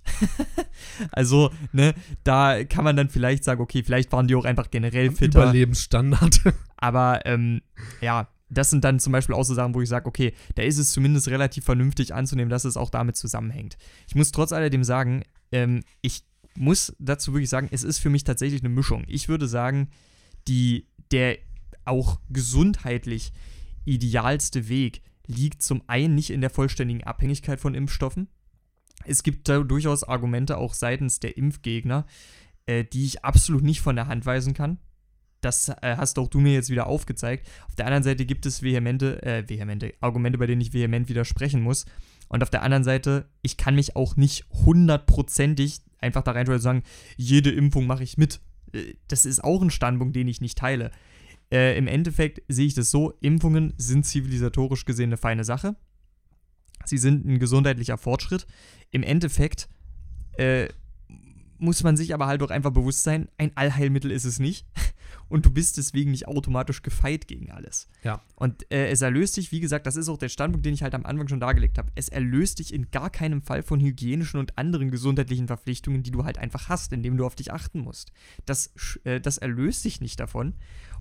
also, 1.12 1.52
ne, 1.72 1.96
da 2.24 2.64
kann 2.64 2.84
man 2.84 2.96
dann 2.96 3.10
vielleicht 3.10 3.44
sagen, 3.44 3.62
okay, 3.62 3.84
vielleicht 3.84 4.12
waren 4.12 4.28
die 4.28 4.36
auch 4.36 4.46
einfach 4.46 4.70
generell 4.70 5.12
fitter. 5.12 5.44
Überlebensstandard. 5.44 6.42
Aber 6.78 7.26
ähm, 7.26 7.62
ja, 8.02 8.28
das 8.58 8.70
sind 8.70 8.84
dann 8.84 9.00
zum 9.00 9.14
Beispiel 9.14 9.36
auch 9.36 9.44
so 9.44 9.54
Sachen, 9.54 9.74
wo 9.74 9.82
ich 9.82 9.90
sage, 9.90 10.06
okay, 10.06 10.34
da 10.56 10.64
ist 10.64 10.78
es 10.78 10.92
zumindest 10.92 11.28
relativ 11.28 11.66
vernünftig 11.66 12.14
anzunehmen, 12.14 12.50
dass 12.50 12.66
es 12.66 12.78
auch 12.78 12.90
damit 12.90 13.16
zusammenhängt. 13.18 13.78
Ich 14.08 14.16
muss 14.16 14.32
trotz 14.32 14.52
alledem 14.52 14.84
sagen, 14.84 15.24
ähm, 15.52 15.84
ich 16.02 16.24
muss 16.56 16.96
dazu 17.00 17.34
wirklich 17.34 17.50
sagen, 17.50 17.70
es 17.72 17.84
ist 17.84 18.00
für 18.00 18.10
mich 18.10 18.24
tatsächlich 18.24 18.62
eine 18.62 18.74
Mischung. 18.74 19.04
Ich 19.08 19.28
würde 19.28 19.48
sagen, 19.48 19.90
die, 20.48 20.88
der 21.12 21.38
auch 21.86 22.20
gesundheitlich 22.30 23.32
idealste 23.86 24.70
Weg 24.70 25.02
liegt 25.28 25.62
zum 25.62 25.82
einen 25.88 26.16
nicht 26.16 26.30
in 26.30 26.42
der 26.42 26.50
vollständigen 26.50 27.04
Abhängigkeit 27.04 27.60
von 27.60 27.76
Impfstoffen. 27.76 28.28
Es 29.06 29.24
gibt 29.24 29.50
da 29.50 29.60
durchaus 29.60 30.04
Argumente 30.04 30.58
auch 30.58 30.74
seitens 30.74 31.20
der 31.20 31.38
Impfgegner, 31.38 32.06
äh, 32.66 32.84
die 32.84 33.06
ich 33.06 33.24
absolut 33.24 33.64
nicht 33.64 33.82
von 33.82 33.96
der 33.96 34.08
Hand 34.08 34.26
weisen 34.26 34.54
kann. 34.54 34.80
Das 35.44 35.70
äh, 35.70 35.96
hast 35.98 36.18
auch 36.20 36.30
du 36.30 36.40
mir 36.40 36.54
jetzt 36.54 36.70
wieder 36.70 36.88
aufgezeigt. 36.88 37.48
Auf 37.68 37.76
der 37.76 37.86
anderen 37.86 38.04
Seite 38.04 38.26
gibt 38.26 38.46
es 38.46 38.64
vehemente, 38.64 39.22
äh, 39.24 39.48
vehemente 39.48 39.94
Argumente, 40.00 40.38
bei 40.38 40.48
denen 40.48 40.62
ich 40.62 40.74
vehement 40.74 41.10
widersprechen 41.10 41.62
muss. 41.62 41.86
Und 42.30 42.42
auf 42.44 42.50
der 42.50 42.64
anderen 42.64 42.84
Seite, 42.84 43.26
ich 43.42 43.58
kann 43.58 43.76
mich 43.76 43.96
auch 43.96 44.16
nicht 44.16 44.46
hundertprozentig 44.66 45.82
einfach 46.00 46.24
da 46.24 46.32
rein 46.32 46.48
und 46.48 46.60
sagen, 46.60 46.84
jede 47.18 47.52
Impfung 47.52 47.86
mache 47.86 48.04
ich 48.04 48.18
mit. 48.18 48.40
Äh, 48.72 48.94
das 49.08 49.26
ist 49.26 49.44
auch 49.44 49.62
ein 49.62 49.70
Standpunkt, 49.70 50.16
den 50.16 50.28
ich 50.28 50.40
nicht 50.40 50.58
teile. 50.58 50.92
Äh, 51.52 51.78
Im 51.78 51.88
Endeffekt 51.88 52.42
sehe 52.48 52.68
ich 52.68 52.74
das 52.74 52.90
so: 52.90 53.14
Impfungen 53.20 53.74
sind 53.78 54.06
zivilisatorisch 54.06 54.86
gesehen 54.86 55.10
eine 55.10 55.18
feine 55.18 55.44
Sache. 55.44 55.76
Sie 56.86 56.98
sind 56.98 57.26
ein 57.26 57.40
gesundheitlicher 57.40 57.98
Fortschritt. 57.98 58.48
Im 58.92 59.04
Endeffekt 59.04 59.68
äh, 60.38 60.68
muss 61.58 61.84
man 61.84 61.96
sich 61.98 62.14
aber 62.14 62.28
halt 62.28 62.44
auch 62.44 62.50
einfach 62.50 62.72
bewusst 62.72 63.04
sein, 63.04 63.30
ein 63.38 63.52
Allheilmittel 63.56 64.12
ist 64.12 64.26
es 64.26 64.40
nicht. 64.40 64.66
Und 65.30 65.46
du 65.46 65.52
bist 65.52 65.78
deswegen 65.78 66.12
nicht 66.12 66.28
automatisch 66.28 66.82
gefeit 66.82 67.28
gegen 67.28 67.52
alles. 67.52 67.88
Ja. 68.04 68.22
Und 68.36 68.72
äh, 68.72 68.90
es 68.90 69.02
erlöst 69.02 69.38
dich, 69.38 69.52
wie 69.52 69.60
gesagt, 69.60 69.88
das 69.88 69.96
ist 69.96 70.10
auch 70.10 70.18
der 70.18 70.30
Standpunkt, 70.30 70.66
den 70.66 70.74
ich 70.74 70.84
halt 70.84 70.94
am 70.94 71.06
Anfang 71.06 71.28
schon 71.28 71.40
dargelegt 71.40 71.78
habe. 71.78 71.92
Es 71.96 72.10
erlöst 72.10 72.60
dich 72.60 72.74
in 72.74 72.92
gar 72.92 73.10
keinem 73.10 73.42
Fall 73.42 73.64
von 73.64 73.80
hygienischen 73.80 74.40
und 74.40 74.58
anderen 74.58 74.92
gesundheitlichen 74.92 75.48
Verpflichtungen, 75.48 76.04
die 76.04 76.12
du 76.12 76.24
halt 76.24 76.38
einfach 76.38 76.70
hast, 76.70 76.94
indem 76.94 77.18
du 77.18 77.26
auf 77.26 77.36
dich 77.36 77.52
achten 77.52 77.80
musst. 77.80 78.12
Das, 78.46 78.74
äh, 79.04 79.20
das 79.20 79.38
erlöst 79.38 79.86
dich 79.86 80.02
nicht 80.02 80.20
davon. 80.20 80.54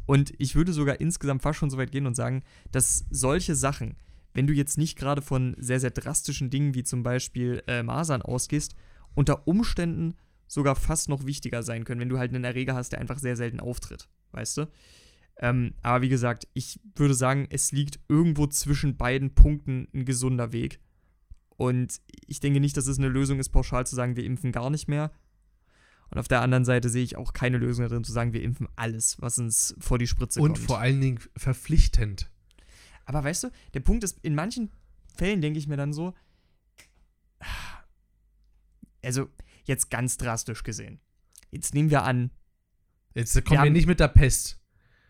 Und 0.06 0.32
ich 0.38 0.54
würde 0.54 0.72
sogar 0.72 1.00
insgesamt 1.00 1.42
fast 1.42 1.58
schon 1.58 1.70
so 1.70 1.78
weit 1.78 1.92
gehen 1.92 2.06
und 2.06 2.14
sagen, 2.14 2.42
dass 2.70 3.04
solche 3.10 3.54
Sachen, 3.54 3.96
wenn 4.34 4.46
du 4.46 4.52
jetzt 4.52 4.78
nicht 4.78 4.96
gerade 4.96 5.22
von 5.22 5.54
sehr, 5.58 5.80
sehr 5.80 5.90
drastischen 5.90 6.50
Dingen 6.50 6.74
wie 6.74 6.84
zum 6.84 7.02
Beispiel 7.02 7.62
äh, 7.66 7.82
Masern 7.82 8.22
ausgehst, 8.22 8.74
unter 9.14 9.46
Umständen 9.46 10.14
sogar 10.52 10.76
fast 10.76 11.08
noch 11.08 11.24
wichtiger 11.24 11.62
sein 11.62 11.84
können, 11.84 12.00
wenn 12.02 12.10
du 12.10 12.18
halt 12.18 12.34
einen 12.34 12.44
Erreger 12.44 12.74
hast, 12.74 12.90
der 12.90 13.00
einfach 13.00 13.18
sehr 13.18 13.36
selten 13.36 13.58
auftritt, 13.58 14.10
weißt 14.32 14.58
du? 14.58 14.66
Ähm, 15.38 15.72
aber 15.80 16.02
wie 16.02 16.10
gesagt, 16.10 16.46
ich 16.52 16.78
würde 16.94 17.14
sagen, 17.14 17.46
es 17.48 17.72
liegt 17.72 18.00
irgendwo 18.08 18.46
zwischen 18.46 18.98
beiden 18.98 19.34
Punkten 19.34 19.88
ein 19.94 20.04
gesunder 20.04 20.52
Weg. 20.52 20.78
Und 21.56 22.02
ich 22.26 22.40
denke 22.40 22.60
nicht, 22.60 22.76
dass 22.76 22.86
es 22.86 22.98
eine 22.98 23.08
Lösung 23.08 23.38
ist, 23.38 23.48
pauschal 23.48 23.86
zu 23.86 23.96
sagen, 23.96 24.14
wir 24.14 24.24
impfen 24.24 24.52
gar 24.52 24.68
nicht 24.68 24.88
mehr. 24.88 25.10
Und 26.10 26.18
auf 26.18 26.28
der 26.28 26.42
anderen 26.42 26.66
Seite 26.66 26.90
sehe 26.90 27.02
ich 27.02 27.16
auch 27.16 27.32
keine 27.32 27.56
Lösung 27.56 27.88
darin, 27.88 28.04
zu 28.04 28.12
sagen, 28.12 28.34
wir 28.34 28.42
impfen 28.42 28.68
alles, 28.76 29.18
was 29.22 29.38
uns 29.38 29.74
vor 29.78 29.98
die 29.98 30.06
Spritze 30.06 30.38
Und 30.38 30.56
kommt. 30.56 30.66
vor 30.66 30.80
allen 30.80 31.00
Dingen 31.00 31.18
verpflichtend. 31.34 32.30
Aber 33.06 33.24
weißt 33.24 33.44
du, 33.44 33.50
der 33.72 33.80
Punkt 33.80 34.04
ist, 34.04 34.18
in 34.20 34.34
manchen 34.34 34.70
Fällen 35.16 35.40
denke 35.40 35.58
ich 35.58 35.66
mir 35.66 35.78
dann 35.78 35.94
so, 35.94 36.12
also 39.02 39.30
jetzt 39.64 39.90
ganz 39.90 40.16
drastisch 40.16 40.62
gesehen. 40.62 41.00
Jetzt 41.50 41.74
nehmen 41.74 41.90
wir 41.90 42.02
an, 42.04 42.30
Jetzt 43.14 43.34
kommen 43.44 43.50
wir, 43.50 43.58
haben- 43.60 43.72
nicht 43.72 43.86
mit 43.86 44.00
der 44.00 44.08
Pest. 44.08 44.58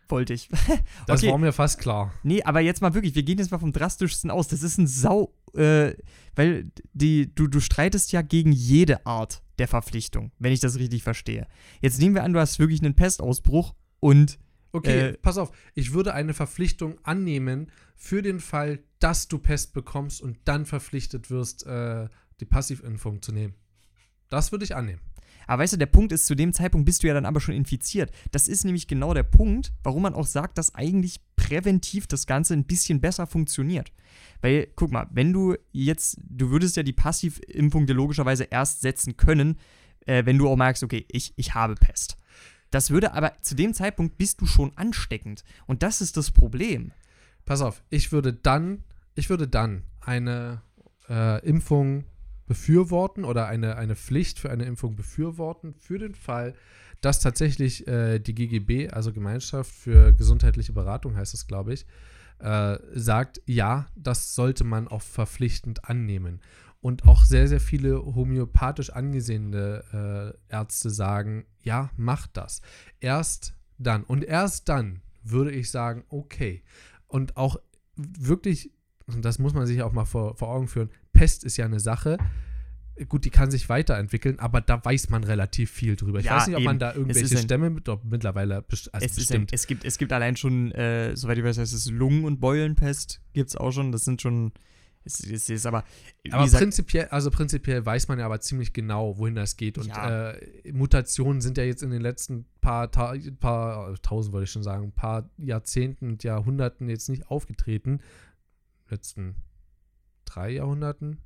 wollte 0.08 0.34
ich. 0.34 0.48
Das 1.06 1.22
Okay. 1.22 1.30
war 1.30 1.38
mir 1.38 1.52
fast 1.52 1.78
klar. 1.78 2.12
Nee, 2.22 2.42
aber 2.42 2.60
jetzt 2.60 2.82
mal 2.82 2.92
wirklich, 2.94 3.14
wir 3.14 3.22
gehen 3.22 3.38
jetzt 3.38 3.50
mal 3.50 3.58
vom 3.58 3.72
drastischsten 3.72 4.30
aus. 4.30 4.48
Das 4.48 4.62
ist 4.62 4.76
ein 4.78 4.86
Sau, 4.86 5.34
äh, 5.54 5.94
weil 6.34 6.70
die, 6.92 7.34
du, 7.34 7.46
du 7.46 7.60
streitest 7.60 8.12
ja 8.12 8.20
gegen 8.22 8.52
jede 8.52 9.06
Art 9.06 9.42
der 9.58 9.68
Verpflichtung, 9.68 10.32
wenn 10.38 10.52
ich 10.52 10.60
das 10.60 10.78
richtig 10.78 11.02
verstehe. 11.02 11.46
Jetzt 11.80 11.98
nehmen 12.00 12.14
wir 12.14 12.24
an, 12.24 12.32
du 12.32 12.40
hast 12.40 12.58
wirklich 12.58 12.82
einen 12.82 12.94
Pestausbruch 12.94 13.74
und 14.00 14.38
Okay, 14.74 15.10
Äh, 15.10 15.12
pass 15.18 15.36
auf. 15.36 15.52
Ich 15.74 15.92
würde 15.92 16.14
eine 16.14 16.32
Verpflichtung 16.32 16.98
annehmen 17.04 17.70
für 17.94 18.22
den 18.22 18.40
Fall, 18.40 18.78
dass 19.00 19.28
du 19.28 19.38
Pest 19.38 19.74
bekommst 19.74 20.22
und 20.22 20.38
dann 20.46 20.64
verpflichtet 20.64 21.30
wirst, 21.30 21.66
äh, 21.66 22.08
die 22.40 22.46
Passivimpfung 22.46 23.20
zu 23.20 23.32
nehmen. 23.32 23.54
Das 24.32 24.50
würde 24.50 24.64
ich 24.64 24.74
annehmen. 24.74 25.00
Aber 25.46 25.62
weißt 25.62 25.74
du, 25.74 25.76
der 25.76 25.86
Punkt 25.86 26.10
ist, 26.12 26.24
zu 26.24 26.34
dem 26.34 26.54
Zeitpunkt 26.54 26.86
bist 26.86 27.02
du 27.02 27.06
ja 27.06 27.12
dann 27.12 27.26
aber 27.26 27.38
schon 27.38 27.54
infiziert. 27.54 28.10
Das 28.30 28.48
ist 28.48 28.64
nämlich 28.64 28.86
genau 28.86 29.12
der 29.12 29.24
Punkt, 29.24 29.72
warum 29.82 30.02
man 30.02 30.14
auch 30.14 30.26
sagt, 30.26 30.56
dass 30.56 30.74
eigentlich 30.74 31.20
präventiv 31.36 32.06
das 32.06 32.26
Ganze 32.26 32.54
ein 32.54 32.64
bisschen 32.64 33.02
besser 33.02 33.26
funktioniert. 33.26 33.92
Weil, 34.40 34.68
guck 34.74 34.90
mal, 34.90 35.06
wenn 35.10 35.34
du 35.34 35.56
jetzt, 35.72 36.16
du 36.22 36.48
würdest 36.48 36.78
ja 36.78 36.82
die 36.82 36.94
Passivimpfung 36.94 37.86
dir 37.86 37.92
logischerweise 37.92 38.44
erst 38.44 38.80
setzen 38.80 39.18
können, 39.18 39.58
äh, 40.06 40.24
wenn 40.24 40.38
du 40.38 40.48
auch 40.48 40.56
merkst, 40.56 40.82
okay, 40.82 41.04
ich, 41.08 41.34
ich 41.36 41.54
habe 41.54 41.74
Pest. 41.74 42.16
Das 42.70 42.88
würde 42.88 43.12
aber 43.12 43.34
zu 43.42 43.54
dem 43.54 43.74
Zeitpunkt 43.74 44.16
bist 44.16 44.40
du 44.40 44.46
schon 44.46 44.72
ansteckend. 44.76 45.44
Und 45.66 45.82
das 45.82 46.00
ist 46.00 46.16
das 46.16 46.30
Problem. 46.30 46.92
Pass 47.44 47.60
auf, 47.60 47.82
ich 47.90 48.12
würde 48.12 48.32
dann, 48.32 48.84
ich 49.14 49.28
würde 49.28 49.46
dann 49.46 49.82
eine 50.00 50.62
äh, 51.10 51.44
Impfung 51.46 52.04
befürworten 52.52 53.24
oder 53.24 53.46
eine, 53.46 53.76
eine 53.76 53.96
Pflicht 53.96 54.38
für 54.38 54.50
eine 54.50 54.64
Impfung 54.64 54.94
befürworten 54.94 55.72
für 55.72 55.98
den 55.98 56.14
Fall, 56.14 56.52
dass 57.00 57.18
tatsächlich 57.18 57.88
äh, 57.88 58.18
die 58.18 58.34
GGB, 58.34 58.90
also 58.90 59.10
Gemeinschaft 59.10 59.72
für 59.74 60.12
gesundheitliche 60.12 60.74
Beratung 60.74 61.16
heißt 61.16 61.32
es, 61.32 61.46
glaube 61.46 61.72
ich, 61.72 61.86
äh, 62.40 62.76
sagt, 62.92 63.40
ja, 63.46 63.86
das 63.96 64.34
sollte 64.34 64.64
man 64.64 64.86
auch 64.86 65.00
verpflichtend 65.00 65.88
annehmen. 65.88 66.42
Und 66.82 67.06
auch 67.06 67.24
sehr, 67.24 67.48
sehr 67.48 67.60
viele 67.60 68.04
homöopathisch 68.04 68.90
angesehene 68.90 70.34
äh, 70.50 70.52
Ärzte 70.54 70.90
sagen, 70.90 71.46
ja, 71.62 71.90
macht 71.96 72.36
das. 72.36 72.60
Erst 73.00 73.54
dann. 73.78 74.04
Und 74.04 74.24
erst 74.24 74.68
dann 74.68 75.00
würde 75.22 75.52
ich 75.52 75.70
sagen, 75.70 76.04
okay. 76.10 76.64
Und 77.06 77.38
auch 77.38 77.56
wirklich, 77.96 78.72
und 79.06 79.24
das 79.24 79.38
muss 79.38 79.54
man 79.54 79.66
sich 79.66 79.82
auch 79.82 79.92
mal 79.92 80.04
vor, 80.04 80.36
vor 80.36 80.48
Augen 80.48 80.68
führen, 80.68 80.90
Pest 81.22 81.44
ist 81.44 81.56
ja 81.56 81.64
eine 81.66 81.78
Sache. 81.80 82.18
Gut, 83.08 83.24
die 83.24 83.30
kann 83.30 83.50
sich 83.50 83.68
weiterentwickeln, 83.68 84.38
aber 84.40 84.60
da 84.60 84.84
weiß 84.84 85.08
man 85.08 85.24
relativ 85.24 85.70
viel 85.70 85.96
drüber. 85.96 86.18
Ich 86.18 86.26
Ja, 86.26 86.36
weiß 86.36 86.48
nicht, 86.48 86.56
ob 86.56 86.60
eben. 86.62 86.66
man 86.66 86.78
da 86.80 86.92
irgendwelche 86.94 87.36
ein- 87.36 87.42
Stämme 87.44 87.70
mit, 87.70 87.88
mittlerweile 88.04 88.60
best- 88.62 88.92
also 88.92 89.06
es, 89.06 89.12
ist 89.12 89.18
ein, 89.18 89.46
bestimmt. 89.46 89.50
es, 89.54 89.66
gibt, 89.66 89.84
es 89.84 89.98
gibt 89.98 90.12
allein 90.12 90.36
schon, 90.36 90.72
äh, 90.72 91.16
soweit 91.16 91.38
ich 91.38 91.44
weiß, 91.44 91.58
heißt 91.58 91.72
es 91.72 91.88
Lungen- 91.90 92.24
und 92.24 92.40
Beulenpest. 92.40 93.20
Gibt 93.32 93.48
es 93.50 93.56
auch 93.56 93.70
schon. 93.72 93.92
Das 93.92 94.04
sind 94.04 94.20
schon. 94.20 94.52
Es, 95.04 95.20
es 95.20 95.48
ist 95.48 95.64
aber. 95.66 95.84
aber 96.30 96.44
gesagt, 96.44 96.60
prinzipiell, 96.62 97.06
also 97.06 97.30
prinzipiell 97.30 97.84
weiß 97.86 98.08
man 98.08 98.18
ja 98.18 98.26
aber 98.26 98.40
ziemlich 98.40 98.72
genau, 98.72 99.16
wohin 99.16 99.34
das 99.36 99.56
geht. 99.56 99.78
Und 99.78 99.86
Ja. 99.86 100.30
äh, 100.32 100.72
Mutationen 100.72 101.40
sind 101.40 101.56
ja 101.58 101.64
jetzt 101.64 101.82
in 101.82 101.90
den 101.90 102.02
letzten 102.02 102.44
paar, 102.60 102.90
Ta 102.90 103.14
paar 103.40 103.94
tausend 104.02 104.32
wollte 104.34 104.44
ich 104.44 104.50
schon 104.50 104.62
sagen, 104.62 104.92
paar 104.92 105.30
Jahrzehnten 105.38 106.10
und 106.10 106.24
Jahrhunderten 106.24 106.88
jetzt 106.88 107.08
nicht 107.08 107.28
aufgetreten. 107.28 108.00
Letzten 108.90 109.36
drei 110.34 110.50
Jahrhunderten. 110.50 111.18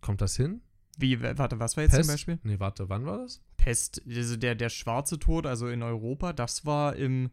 Kommt 0.00 0.20
das 0.20 0.36
hin? 0.36 0.60
wie, 0.98 1.20
warte, 1.20 1.58
was 1.58 1.76
war 1.76 1.84
jetzt 1.84 1.92
Pest? 1.92 2.04
zum 2.04 2.14
Beispiel? 2.14 2.38
Nee, 2.42 2.60
warte, 2.60 2.88
wann 2.88 3.06
war 3.06 3.18
das? 3.18 3.40
Pest, 3.56 4.02
also 4.08 4.36
der, 4.36 4.54
der 4.54 4.68
schwarze 4.68 5.18
Tod, 5.18 5.46
also 5.46 5.68
in 5.68 5.82
Europa, 5.82 6.32
das 6.32 6.66
war 6.66 6.96
im 6.96 7.30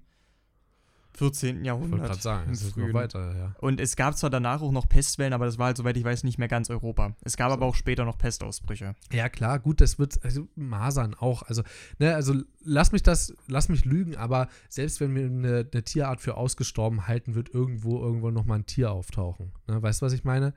14. 1.13 1.49
Ich 1.49 1.55
wollte 1.55 1.67
Jahrhundert. 1.67 2.03
gerade 2.03 2.21
sagen, 2.21 2.51
es 2.51 2.61
ist 2.63 2.77
noch 2.77 2.93
weiter, 2.93 3.35
ja. 3.35 3.55
Und 3.59 3.81
es 3.81 3.97
gab 3.97 4.17
zwar 4.17 4.29
danach 4.29 4.61
auch 4.61 4.71
noch 4.71 4.87
Pestwellen, 4.87 5.33
aber 5.33 5.45
das 5.45 5.57
war 5.57 5.67
halt, 5.67 5.77
soweit 5.77 5.97
ich 5.97 6.05
weiß, 6.05 6.23
nicht 6.23 6.37
mehr 6.37 6.47
ganz 6.47 6.69
Europa. 6.69 7.15
Es 7.23 7.35
gab 7.35 7.51
aber 7.51 7.65
auch 7.65 7.75
später 7.75 8.05
noch 8.05 8.17
Pestausbrüche. 8.17 8.95
Ja, 9.11 9.27
klar, 9.27 9.59
gut, 9.59 9.81
das 9.81 9.99
wird, 9.99 10.23
also 10.23 10.47
Masern 10.55 11.13
auch. 11.13 11.43
Also, 11.43 11.63
ne, 11.99 12.15
also 12.15 12.35
lass 12.63 12.93
mich 12.93 13.03
das, 13.03 13.35
lass 13.47 13.67
mich 13.67 13.83
lügen, 13.83 14.15
aber 14.15 14.47
selbst 14.69 15.01
wenn 15.01 15.13
wir 15.13 15.25
eine, 15.25 15.67
eine 15.71 15.83
Tierart 15.83 16.21
für 16.21 16.37
ausgestorben 16.37 17.07
halten, 17.07 17.35
wird 17.35 17.49
irgendwo 17.49 18.01
irgendwo 18.01 18.31
nochmal 18.31 18.59
ein 18.59 18.65
Tier 18.65 18.91
auftauchen. 18.91 19.51
Ne, 19.67 19.83
weißt 19.83 20.01
du, 20.01 20.05
was 20.05 20.13
ich 20.13 20.23
meine? 20.23 20.53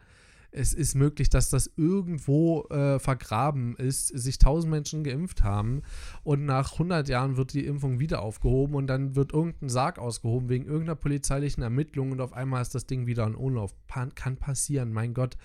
Es 0.57 0.73
ist 0.73 0.95
möglich, 0.95 1.31
dass 1.31 1.51
das 1.51 1.69
irgendwo 1.77 2.63
äh, 2.69 3.01
vergraben 3.01 3.75
ist, 3.77 4.07
sich 4.07 4.39
tausend 4.39 4.71
Menschen 4.71 5.03
geimpft 5.03 5.43
haben 5.43 5.83
und 6.23 6.45
nach 6.45 6.75
100 6.75 7.09
Jahren 7.09 7.37
wird 7.37 7.55
die 7.55 7.67
Impfung 7.67 7.99
wieder 7.99 8.23
aufgehoben 8.23 8.77
und 8.77 8.87
dann 8.87 9.17
wird 9.17 9.33
irgendein 9.33 9.69
Sarg 9.69 9.99
ausgehoben 9.99 10.49
wegen 10.49 10.67
irgendeiner 10.67 10.95
polizeilichen 10.95 11.65
Ermittlung 11.65 12.13
und 12.13 12.21
auf 12.21 12.33
einmal 12.33 12.63
ist 12.63 12.73
das 12.73 12.87
Ding 12.87 13.07
wieder 13.07 13.27
in 13.27 13.35
Umlauf. 13.35 13.75
Pan 13.89 14.15
kann 14.15 14.37
passieren, 14.37 14.93
mein 14.93 15.13
Gott. 15.13 15.37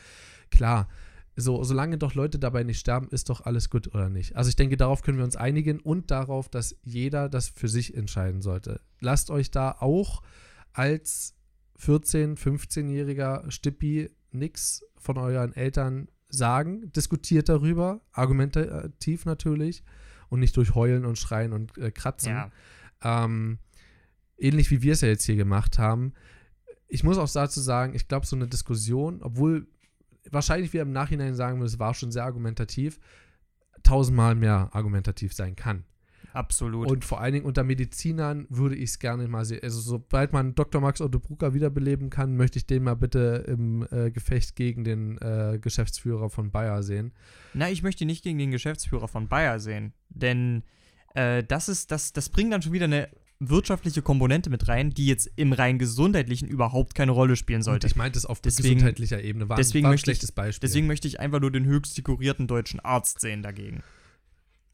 Klar, 0.51 0.88
so, 1.36 1.64
solange 1.64 1.97
doch 1.97 2.14
Leute 2.14 2.38
dabei 2.38 2.64
nicht 2.64 2.80
sterben, 2.80 3.07
ist 3.10 3.30
doch 3.30 3.41
alles 3.41 3.72
gut, 3.72 3.88
oder 3.88 4.10
nicht? 4.10 4.36
Also 4.36 4.49
ich 4.49 4.57
denke, 4.57 4.78
darauf 4.78 5.01
können 5.01 5.18
wir 5.18 5.26
uns 5.26 5.36
einigen 5.36 5.80
und 5.80 6.12
darauf, 6.12 6.49
dass 6.49 6.76
jeder 6.84 7.30
das 7.30 7.49
für 7.49 7.68
sich 7.68 7.95
entscheiden 7.95 8.43
sollte. 8.43 8.80
Lasst 8.99 9.32
euch 9.32 9.49
da 9.49 9.72
auch 9.80 10.22
als 10.72 11.34
14-, 11.80 12.38
15-jähriger 12.38 13.49
Stippi 13.49 14.12
nix 14.32 14.84
von 14.97 15.17
euren 15.17 15.53
Eltern 15.53 16.09
sagen. 16.30 16.91
Diskutiert 16.93 17.49
darüber, 17.49 18.01
argumentativ 18.11 19.25
natürlich 19.25 19.84
und 20.30 20.39
nicht 20.39 20.55
durch 20.57 20.75
Heulen 20.75 21.05
und 21.05 21.17
Schreien 21.17 21.53
und 21.53 21.77
äh, 21.77 21.91
Kratzen. 21.91 22.32
Ja. 22.32 22.51
Ähm, 23.01 23.59
ähnlich 24.38 24.71
wie 24.71 24.82
wir 24.82 24.93
es 24.93 25.01
ja 25.01 25.07
jetzt 25.07 25.25
hier 25.25 25.36
gemacht 25.36 25.80
haben. 25.80 26.13
Ich 26.88 27.03
muss 27.03 27.17
auch 27.17 27.30
dazu 27.30 27.61
sagen, 27.61 27.93
ich 27.93 28.07
glaube, 28.07 28.25
so 28.25 28.36
eine 28.36 28.47
Diskussion, 28.47 29.21
obwohl 29.21 29.67
wahrscheinlich 30.32 30.73
wir 30.73 30.82
im 30.82 30.91
Nachhinein 30.91 31.36
sagen 31.36 31.59
würden, 31.59 31.67
es 31.67 31.80
war 31.80 31.93
schon 31.93 32.11
sehr 32.11 32.23
argumentativ, 32.23 32.99
tausendmal 33.84 34.36
mehr 34.36 34.69
argumentativ 34.73 35.34
sein 35.34 35.55
kann. 35.55 35.86
Absolut. 36.34 36.88
Und 36.88 37.03
vor 37.05 37.21
allen 37.21 37.34
Dingen 37.34 37.45
unter 37.45 37.63
Medizinern 37.63 38.45
würde 38.49 38.75
ich 38.75 38.91
es 38.91 38.99
gerne 38.99 39.27
mal 39.27 39.45
sehen. 39.45 39.61
Also, 39.63 39.80
sobald 39.82 40.32
man 40.34 40.53
Dr. 40.55 40.80
Max 40.82 41.01
Otto 41.01 41.19
Brucker 41.19 41.53
wiederbeleben 41.53 42.09
kann, 42.09 42.36
möchte 42.38 42.57
ich 42.59 42.67
den 42.67 42.84
mal 42.84 42.95
bitte 42.95 43.45
im 43.47 43.88
äh, 43.91 44.11
Gefecht 44.11 44.55
gegen 44.55 44.84
den 44.84 45.17
äh, 45.19 45.57
Geschäftsführer 45.59 46.30
von 46.30 46.51
Bayer 46.51 46.84
sehen. 46.84 47.13
Na, 47.53 47.69
ich 47.69 47.82
möchte 47.84 48.05
nicht 48.05 48.23
gegen 48.23 48.38
den 48.38 48.51
Geschäftsführer 48.51 49.07
von 49.07 49.27
Bayer 49.27 49.59
sehen, 49.59 49.93
denn 50.09 50.63
äh, 51.15 51.43
das 51.43 51.67
ist, 51.69 51.91
das, 51.91 52.13
das 52.13 52.30
bringt 52.30 52.53
dann 52.53 52.61
schon 52.61 52.73
wieder 52.73 52.86
eine 52.86 53.09
wirtschaftliche 53.41 54.01
Komponente 54.01 54.49
mit 54.49 54.67
rein, 54.67 54.89
die 54.91 55.07
jetzt 55.07 55.32
im 55.38 55.53
rein 55.53 55.80
gesundheitlichen 55.80 56.47
überhaupt 56.49 56.93
keine 56.93 57.13
Rolle 57.13 57.38
spielen 57.38 57.59
Und 57.59 57.63
sollte. 57.63 57.88
ich 57.88 57.95
meinte 57.95 58.19
es 58.19 58.25
auf 58.25 58.41
Deswegen- 58.41 58.75
gesundheitlicher 58.75 59.23
Ebene. 59.23 59.47
War, 59.47 59.55
deswegen 59.55 59.86
war 59.86 59.91
ein 59.91 59.93
möchte 59.93 60.11
ich- 60.11 60.17
schlechtes 60.17 60.32
Beispiel. 60.34 60.67
Deswegen 60.67 60.88
möchte 60.88 61.07
ich 61.07 61.19
einfach 61.21 61.39
nur 61.39 61.49
den 61.49 61.65
höchst 61.65 61.97
dekorierten 61.97 62.47
deutschen 62.47 62.82
Arzt 62.82 63.21
sehen 63.21 63.41
dagegen. 63.41 63.82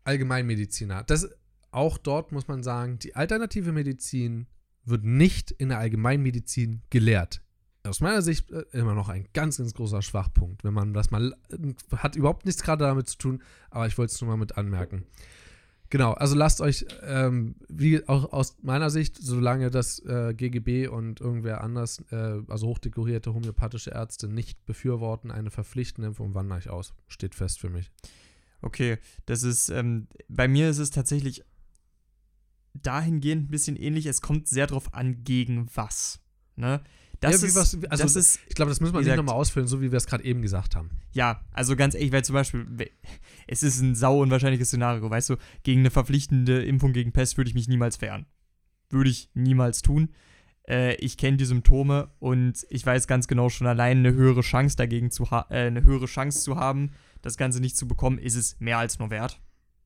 Allgemeinmediziner. 0.03 1.03
Das, 1.03 1.29
auch 1.75 1.97
dort 1.97 2.31
muss 2.31 2.47
man 2.47 2.63
sagen, 2.63 2.99
die 2.99 3.15
alternative 3.15 3.71
Medizin 3.71 4.47
wird 4.85 5.03
nicht 5.03 5.51
in 5.51 5.69
der 5.69 5.79
Allgemeinmedizin 5.79 6.81
gelehrt. 6.89 7.41
Aus 7.83 8.01
meiner 8.01 8.21
Sicht 8.21 8.49
äh, 8.51 8.63
immer 8.71 8.95
noch 8.95 9.09
ein 9.09 9.27
ganz, 9.33 9.57
ganz 9.57 9.73
großer 9.73 10.01
Schwachpunkt, 10.01 10.63
wenn 10.63 10.73
man 10.73 10.93
das 10.93 11.11
mal, 11.11 11.35
äh, 11.49 11.95
hat 11.97 12.15
überhaupt 12.15 12.45
nichts 12.45 12.63
gerade 12.63 12.85
damit 12.85 13.07
zu 13.07 13.17
tun, 13.17 13.43
aber 13.69 13.87
ich 13.87 13.97
wollte 13.97 14.13
es 14.13 14.21
nur 14.21 14.29
mal 14.29 14.37
mit 14.37 14.57
anmerken. 14.57 15.05
Genau, 15.89 16.13
also 16.13 16.35
lasst 16.35 16.61
euch, 16.61 16.85
ähm, 17.03 17.55
wie 17.69 18.07
auch 18.07 18.33
aus 18.33 18.57
meiner 18.63 18.89
Sicht, 18.89 19.17
solange 19.21 19.69
das 19.69 19.99
äh, 19.99 20.33
GGB 20.35 20.87
und 20.87 21.21
irgendwer 21.21 21.61
anders, 21.61 22.03
äh, 22.11 22.41
also 22.47 22.67
hochdekorierte 22.67 23.33
homöopathische 23.33 23.91
Ärzte 23.91 24.27
nicht 24.27 24.65
befürworten, 24.65 25.29
eine 25.29 25.51
verpflichtende 25.51 26.07
Impfung, 26.07 26.33
wandere 26.33 26.57
ich 26.57 26.69
aus. 26.69 26.95
Steht 27.07 27.35
fest 27.35 27.59
für 27.59 27.69
mich. 27.69 27.91
Okay, 28.61 28.97
das 29.27 29.43
ist, 29.43 29.69
ähm, 29.69 30.07
bei 30.27 30.47
mir 30.47 30.69
ist 30.69 30.79
es 30.79 30.89
tatsächlich 30.89 31.43
dahingehend 32.83 33.45
ein 33.47 33.51
bisschen 33.51 33.75
ähnlich. 33.75 34.05
Es 34.05 34.21
kommt 34.21 34.47
sehr 34.47 34.67
drauf 34.67 34.93
an, 34.93 35.23
gegen 35.23 35.67
was. 35.75 36.19
Ne? 36.55 36.81
Das, 37.21 37.41
Ja, 37.41 37.47
ist, 37.47 37.55
was- 37.55 37.83
also 37.89 38.03
das 38.03 38.15
ist, 38.15 38.39
Ich 38.49 38.55
glaube, 38.55 38.69
das 38.69 38.81
müssen 38.81 38.93
wir 38.93 39.01
nicht 39.01 39.15
nochmal 39.15 39.35
ausfüllen, 39.35 39.67
so 39.67 39.81
wie 39.81 39.91
wir 39.91 39.97
es 39.97 40.05
gerade 40.05 40.23
eben 40.23 40.41
gesagt 40.41 40.75
haben. 40.75 40.89
ja, 41.13 41.41
also 41.51 41.75
ganz 41.75 41.95
ehrlich, 41.95 42.11
weil 42.11 42.25
zum 42.25 42.33
Beispiel, 42.33 42.65
es 43.47 43.63
ist 43.63 43.79
ein 43.79 43.95
sau 43.95 44.21
unwahrscheinliches 44.21 44.67
Szenario, 44.67 45.09
weißt 45.09 45.29
du, 45.31 45.35
gegen 45.63 45.79
eine 45.79 45.91
verpflichtende 45.91 46.63
Impfung 46.63 46.91
gegen 46.93 47.13
Pest 47.13 47.37
würde 47.37 47.49
ich 47.49 47.55
mich 47.55 47.67
niemals 47.67 48.01
wehren. 48.01 48.25
Würde 48.89 49.09
ich 49.09 49.29
niemals 49.33 49.81
tun. 49.81 50.09
Äh, 50.67 50.95
ich 50.95 51.17
kenne 51.17 51.37
die 51.37 51.45
Symptome 51.45 52.09
und 52.19 52.65
ich 52.69 52.85
weiß 52.85 53.07
ganz 53.07 53.27
genau 53.27 53.49
schon 53.49 53.67
allein 53.67 53.99
eine 53.99 54.13
höhere 54.13 54.41
Chance 54.41 54.75
dagegen 54.75 55.09
zu 55.11 55.31
ha 55.31 55.45
äh, 55.49 55.67
eine 55.67 55.83
höhere 55.83 56.05
Chance 56.07 56.41
zu 56.41 56.57
haben, 56.57 56.91
das 57.21 57.37
Ganze 57.37 57.59
nicht 57.61 57.77
zu 57.77 57.87
bekommen, 57.87 58.17
ist 58.19 58.35
es 58.35 58.59
mehr 58.59 58.77
als 58.77 58.99
nur 58.99 59.09
wert. 59.09 59.41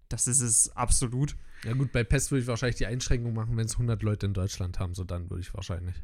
Das 0.09 0.25
ist 0.27 0.41
es 0.41 0.75
absolut. 0.75 1.35
Ja 1.65 1.73
gut, 1.73 1.91
bei 1.91 2.03
Pest 2.03 2.31
würde 2.31 2.41
ich 2.41 2.47
wahrscheinlich 2.47 2.77
die 2.77 2.85
Einschränkung 2.85 3.33
machen, 3.33 3.57
wenn 3.57 3.65
es 3.65 3.73
100 3.73 4.01
Leute 4.01 4.25
in 4.25 4.33
Deutschland 4.33 4.79
haben, 4.79 4.93
so 4.93 5.03
dann 5.03 5.29
würde 5.29 5.41
ich 5.41 5.53
wahrscheinlich. 5.53 5.95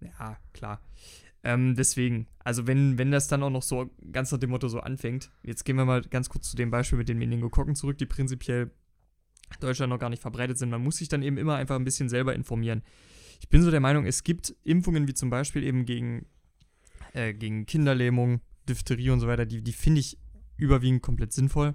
Ja, 0.00 0.38
klar. 0.52 0.80
Ähm, 1.44 1.74
deswegen, 1.74 2.28
also 2.38 2.66
wenn, 2.66 2.98
wenn 2.98 3.10
das 3.10 3.26
dann 3.26 3.42
auch 3.42 3.50
noch 3.50 3.62
so 3.62 3.90
ganz 4.12 4.30
nach 4.30 4.38
dem 4.38 4.50
Motto 4.50 4.68
so 4.68 4.80
anfängt, 4.80 5.30
jetzt 5.42 5.64
gehen 5.64 5.76
wir 5.76 5.84
mal 5.84 6.02
ganz 6.02 6.28
kurz 6.28 6.50
zu 6.50 6.56
dem 6.56 6.70
Beispiel 6.70 6.98
mit 6.98 7.08
den 7.08 7.18
Meningokokken 7.18 7.74
zurück, 7.74 7.98
die 7.98 8.06
prinzipiell 8.06 8.70
in 9.50 9.60
Deutschland 9.60 9.90
noch 9.90 9.98
gar 9.98 10.10
nicht 10.10 10.22
verbreitet 10.22 10.58
sind. 10.58 10.70
Man 10.70 10.82
muss 10.82 10.96
sich 10.96 11.08
dann 11.08 11.22
eben 11.22 11.36
immer 11.36 11.56
einfach 11.56 11.76
ein 11.76 11.84
bisschen 11.84 12.08
selber 12.08 12.34
informieren. 12.34 12.82
Ich 13.40 13.48
bin 13.48 13.62
so 13.62 13.72
der 13.72 13.80
Meinung, 13.80 14.06
es 14.06 14.22
gibt 14.22 14.54
Impfungen 14.62 15.08
wie 15.08 15.14
zum 15.14 15.30
Beispiel 15.30 15.64
eben 15.64 15.84
gegen, 15.84 16.26
äh, 17.12 17.34
gegen 17.34 17.66
Kinderlähmung, 17.66 18.40
Diphtherie 18.68 19.10
und 19.10 19.18
so 19.18 19.26
weiter, 19.26 19.44
die, 19.44 19.62
die 19.62 19.72
finde 19.72 20.00
ich 20.00 20.18
überwiegend 20.56 21.02
komplett 21.02 21.32
sinnvoll. 21.32 21.74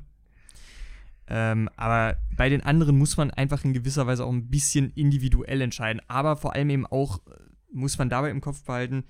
Ähm, 1.30 1.70
aber 1.76 2.18
bei 2.36 2.50
den 2.50 2.64
anderen 2.64 2.98
muss 2.98 3.18
man 3.18 3.32
einfach 3.32 3.64
in 3.66 3.74
gewisser 3.74 4.08
Weise 4.08 4.26
auch 4.26 4.32
ein 4.32 4.50
bisschen 4.50 4.92
individuell 4.96 5.62
entscheiden. 5.62 6.02
Aber 6.08 6.38
vor 6.38 6.54
allem 6.54 6.70
eben 6.70 6.86
auch 6.86 7.20
äh, 7.28 7.32
muss 7.72 7.98
man 7.98 8.10
dabei 8.10 8.30
im 8.32 8.42
Kopf 8.42 8.64
behalten, 8.64 9.04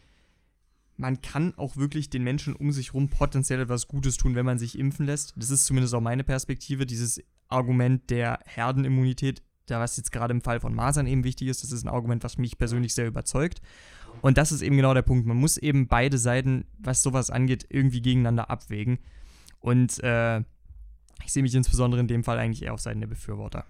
man 0.98 1.22
kann 1.22 1.54
auch 1.58 1.78
wirklich 1.78 2.10
den 2.10 2.24
Menschen 2.24 2.56
um 2.56 2.72
sich 2.72 2.88
herum 2.88 3.10
potenziell 3.10 3.62
etwas 3.62 3.88
Gutes 3.88 4.18
tun, 4.18 4.34
wenn 4.34 4.46
man 4.46 4.58
sich 4.58 4.78
impfen 4.78 5.06
lässt. 5.06 5.34
Das 5.36 5.52
ist 5.52 5.66
zumindest 5.66 5.94
auch 5.94 6.02
meine 6.02 6.24
Perspektive, 6.24 6.88
dieses 6.88 7.22
Argument 7.50 8.10
der 8.10 8.40
Herdenimmunität, 8.46 9.44
da 9.68 9.80
was 9.80 9.98
jetzt 9.98 10.12
gerade 10.12 10.34
im 10.34 10.42
Fall 10.42 10.60
von 10.60 10.74
Masern 10.74 11.06
eben 11.06 11.24
wichtig 11.24 11.50
ist, 11.50 11.64
das 11.64 11.72
ist 11.72 11.84
ein 11.84 11.90
Argument, 11.90 12.24
was 12.24 12.38
mich 12.38 12.58
persönlich 12.58 12.96
sehr 12.96 13.08
überzeugt. 13.08 13.62
Und 14.22 14.40
das 14.40 14.52
ist 14.52 14.64
eben 14.64 14.76
genau 14.76 14.96
der 14.96 15.04
Punkt. 15.04 15.28
Man 15.28 15.38
muss 15.38 15.58
eben 15.58 15.88
beide 15.88 16.18
Seiten, 16.18 16.66
was 16.80 17.04
sowas 17.04 17.30
angeht, 17.30 17.68
irgendwie 17.70 18.02
gegeneinander 18.02 18.50
abwägen. 18.50 18.98
Und 19.60 20.04
äh, 20.04 20.42
ich 21.26 21.34
sehe 21.34 21.44
mich 21.44 21.56
insbesondere 21.56 22.02
in 22.02 22.08
dem 22.08 22.24
Fall 22.24 22.38
eigentlich 22.38 22.64
eher 22.64 22.74
auf 22.74 22.80
Seiten 22.82 23.00
der 23.00 23.08
Befürworter. 23.08 23.66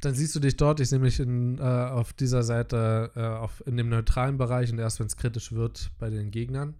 Dann 0.00 0.14
siehst 0.14 0.34
du 0.34 0.40
dich 0.40 0.56
dort, 0.56 0.80
ich 0.80 0.88
sehe 0.88 0.98
mich 0.98 1.20
in, 1.20 1.58
äh, 1.58 1.62
auf 1.62 2.14
dieser 2.14 2.42
Seite 2.42 3.10
äh, 3.14 3.20
auf, 3.20 3.62
in 3.66 3.76
dem 3.76 3.90
neutralen 3.90 4.38
Bereich 4.38 4.72
und 4.72 4.78
erst 4.78 4.98
wenn 4.98 5.06
es 5.06 5.16
kritisch 5.16 5.52
wird 5.52 5.90
bei 5.98 6.08
den 6.08 6.30
Gegnern. 6.30 6.74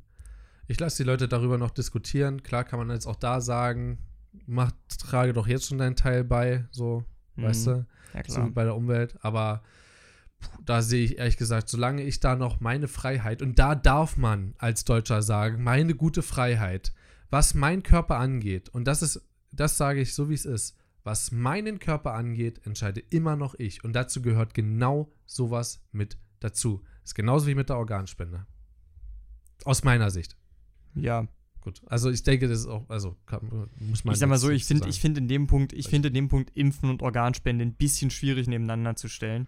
Ich 0.68 0.80
lasse 0.80 1.02
die 1.02 1.06
Leute 1.06 1.28
darüber 1.28 1.58
noch 1.58 1.70
diskutieren. 1.70 2.42
Klar 2.42 2.64
kann 2.64 2.78
man 2.78 2.90
jetzt 2.90 3.06
auch 3.06 3.16
da 3.16 3.40
sagen, 3.42 3.98
mach, 4.46 4.70
trage 4.98 5.32
doch 5.34 5.46
jetzt 5.46 5.66
schon 5.66 5.78
deinen 5.78 5.96
Teil 5.96 6.24
bei, 6.24 6.64
so, 6.70 7.04
weißt 7.36 7.66
Mhm. 7.66 7.70
du? 7.72 7.86
Ja, 8.14 8.22
so 8.26 8.50
bei 8.52 8.64
der 8.64 8.74
Umwelt. 8.74 9.18
Aber 9.20 9.62
puh, 10.40 10.62
da 10.64 10.80
sehe 10.80 11.04
ich 11.04 11.18
ehrlich 11.18 11.36
gesagt, 11.36 11.68
solange 11.68 12.02
ich 12.02 12.20
da 12.20 12.36
noch 12.36 12.60
meine 12.60 12.88
Freiheit, 12.88 13.42
und 13.42 13.58
da 13.58 13.74
darf 13.74 14.16
man 14.16 14.54
als 14.58 14.84
Deutscher 14.84 15.20
sagen, 15.22 15.62
meine 15.62 15.94
gute 15.94 16.22
Freiheit, 16.22 16.92
was 17.30 17.54
mein 17.54 17.82
Körper 17.82 18.18
angeht, 18.18 18.68
und 18.68 18.84
das 18.84 19.02
ist, 19.02 19.22
das 19.52 19.76
sage 19.76 20.00
ich 20.00 20.14
so 20.14 20.28
wie 20.28 20.34
es 20.34 20.44
ist, 20.44 20.76
was 21.02 21.32
meinen 21.32 21.78
Körper 21.78 22.12
angeht, 22.14 22.66
entscheide 22.66 23.00
immer 23.00 23.36
noch 23.36 23.54
ich. 23.58 23.82
Und 23.84 23.94
dazu 23.94 24.20
gehört 24.20 24.52
genau 24.52 25.10
sowas 25.24 25.82
mit 25.92 26.18
dazu. 26.40 26.82
Ist 27.04 27.14
genauso 27.14 27.46
wie 27.46 27.54
mit 27.54 27.70
der 27.70 27.78
Organspende. 27.78 28.46
Aus 29.64 29.82
meiner 29.82 30.10
Sicht. 30.10 30.36
ja, 30.94 31.26
Gut. 31.60 31.82
Also 31.86 32.10
ich 32.10 32.22
denke, 32.22 32.48
das 32.48 32.60
ist 32.60 32.66
auch, 32.66 32.88
also 32.88 33.16
kann, 33.26 33.68
muss 33.80 34.04
man. 34.04 34.14
ich 34.14 34.18
sag 34.18 34.28
mal 34.28 34.38
so, 34.38 34.48
ich 34.48 34.64
finde 34.64 34.88
ich 34.88 34.98
find 34.98 35.18
in 35.18 35.28
dem 35.28 35.46
Punkt, 35.46 35.74
ich 35.74 35.88
finde 35.88 36.08
in 36.08 36.14
dem 36.14 36.28
Punkt 36.28 36.56
Impfen 36.56 36.88
und 36.88 37.02
Organspende 37.02 37.64
ein 37.64 37.74
bisschen 37.74 38.10
schwierig 38.10 38.46
nebeneinander 38.48 38.96
zu 38.96 39.08
stellen. 39.08 39.46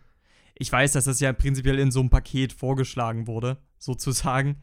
Ich 0.54 0.70
weiß, 0.70 0.92
dass 0.92 1.04
das 1.04 1.20
ja 1.20 1.32
prinzipiell 1.32 1.78
in 1.78 1.90
so 1.90 2.00
einem 2.00 2.10
Paket 2.10 2.52
vorgeschlagen 2.52 3.26
wurde, 3.26 3.58
sozusagen. 3.78 4.56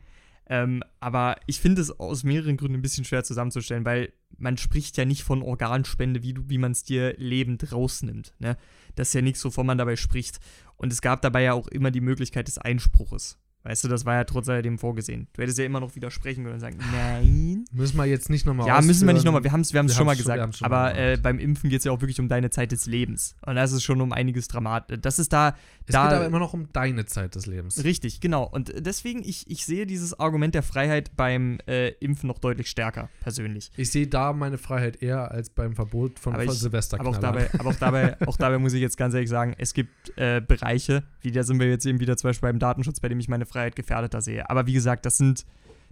Ähm, 0.49 0.83
aber 0.99 1.37
ich 1.45 1.59
finde 1.59 1.81
es 1.81 1.91
aus 1.99 2.23
mehreren 2.23 2.57
Gründen 2.57 2.79
ein 2.79 2.81
bisschen 2.81 3.05
schwer 3.05 3.23
zusammenzustellen, 3.23 3.85
weil 3.85 4.11
man 4.37 4.57
spricht 4.57 4.97
ja 4.97 5.05
nicht 5.05 5.23
von 5.23 5.43
Organspende, 5.43 6.23
wie, 6.23 6.35
wie 6.47 6.57
man 6.57 6.71
es 6.71 6.83
dir 6.83 7.13
lebend 7.17 7.71
rausnimmt. 7.71 8.33
Ne? 8.39 8.57
Das 8.95 9.09
ist 9.09 9.13
ja 9.13 9.21
nichts, 9.21 9.45
wovon 9.45 9.67
man 9.67 9.77
dabei 9.77 9.95
spricht. 9.95 10.39
Und 10.75 10.91
es 10.91 11.01
gab 11.01 11.21
dabei 11.21 11.43
ja 11.43 11.53
auch 11.53 11.67
immer 11.67 11.91
die 11.91 12.01
Möglichkeit 12.01 12.47
des 12.47 12.57
Einspruches. 12.57 13.38
Weißt 13.63 13.83
du, 13.83 13.87
das 13.89 14.05
war 14.05 14.15
ja 14.15 14.23
trotz 14.23 14.47
alledem 14.47 14.77
vorgesehen. 14.79 15.27
Du 15.33 15.41
hättest 15.41 15.57
ja 15.57 15.65
immer 15.65 15.81
noch 15.81 15.93
widersprechen 15.95 16.43
können 16.43 16.53
und 16.55 16.59
sagen, 16.61 16.77
nein. 16.93 17.65
Müssen 17.73 17.97
wir 17.97 18.05
jetzt 18.05 18.29
nicht 18.29 18.45
nochmal 18.45 18.65
Ja, 18.67 18.81
müssen 18.81 19.05
wir 19.05 19.13
nicht 19.13 19.25
nochmal. 19.25 19.43
Wir 19.43 19.51
haben 19.51 19.61
es 19.61 19.73
wir 19.73 19.79
haben's 19.79 19.91
Wir 19.91 19.97
schon 19.97 20.05
mal 20.05 20.15
schon- 20.15 20.23
gesagt. 20.23 20.55
schon 20.57 20.65
aber 20.65 20.93
mal 20.93 20.97
äh, 20.97 21.17
beim 21.21 21.39
Impfen 21.39 21.69
geht 21.69 21.79
es 21.79 21.83
ja 21.83 21.91
auch 21.91 21.99
wirklich 21.99 22.19
um 22.21 22.29
deine 22.29 22.49
Zeit 22.51 22.71
des 22.71 22.85
Lebens. 22.85 23.35
Und 23.45 23.55
das 23.55 23.73
ist 23.73 23.83
schon 23.83 23.99
um 23.99 24.13
einiges 24.13 24.47
dramatisch. 24.47 24.97
Das 25.01 25.19
ist 25.19 25.33
da, 25.33 25.49
Es 25.85 25.93
da 25.93 26.05
geht 26.07 26.15
aber 26.15 26.25
immer 26.25 26.39
noch 26.39 26.53
um 26.53 26.71
deine 26.71 27.05
Zeit 27.05 27.35
des 27.35 27.47
Lebens. 27.47 27.83
Richtig, 27.83 28.21
genau. 28.21 28.43
Und 28.45 28.73
deswegen, 28.77 29.23
ich, 29.23 29.49
ich 29.51 29.65
sehe 29.65 29.85
dieses 29.85 30.17
Argument 30.17 30.55
der 30.55 30.63
Freiheit 30.63 31.17
beim 31.17 31.57
äh, 31.67 31.89
Impfen 31.99 32.27
noch 32.27 32.39
deutlich 32.39 32.69
stärker, 32.69 33.09
persönlich. 33.19 33.71
Ich 33.75 33.91
sehe 33.91 34.07
da 34.07 34.31
meine 34.31 34.57
Freiheit 34.57 35.01
eher 35.03 35.31
als 35.31 35.49
beim 35.49 35.75
Verbot 35.75 36.17
von 36.17 36.33
Aber 36.33 36.45
ich-. 36.45 36.63
Aber 36.93 37.09
auch 37.09 37.17
dabei, 37.17 37.49
aber 37.59 37.69
auch 37.71 37.75
dabei, 37.75 38.15
auch 38.25 38.37
dabei 38.37 38.57
muss 38.57 38.71
ich 38.71 38.81
jetzt 38.81 38.95
ganz 38.97 39.13
ehrlich 39.13 39.29
sagen, 39.29 39.53
es 39.57 39.73
gibt 39.73 40.17
äh, 40.17 40.39
Bereiche, 40.39 41.03
wie 41.21 41.31
da 41.31 41.43
sind 41.43 41.59
wir 41.59 41.67
jetzt 41.67 41.85
eben 41.85 41.99
wieder 41.99 42.15
zum 42.15 42.29
Beispiel 42.29 42.47
beim 42.47 42.59
Datenschutz, 42.59 42.99
bei 43.01 43.09
dem 43.09 43.19
ich 43.19 43.27
meine 43.27 43.45
Freiheit 43.49 43.75
gefährdeter 43.75 44.21
sehe. 44.21 44.49
Aber 44.49 44.67
wie 44.67 44.73
gesagt, 44.73 45.05
das 45.05 45.17
sind, 45.17 45.45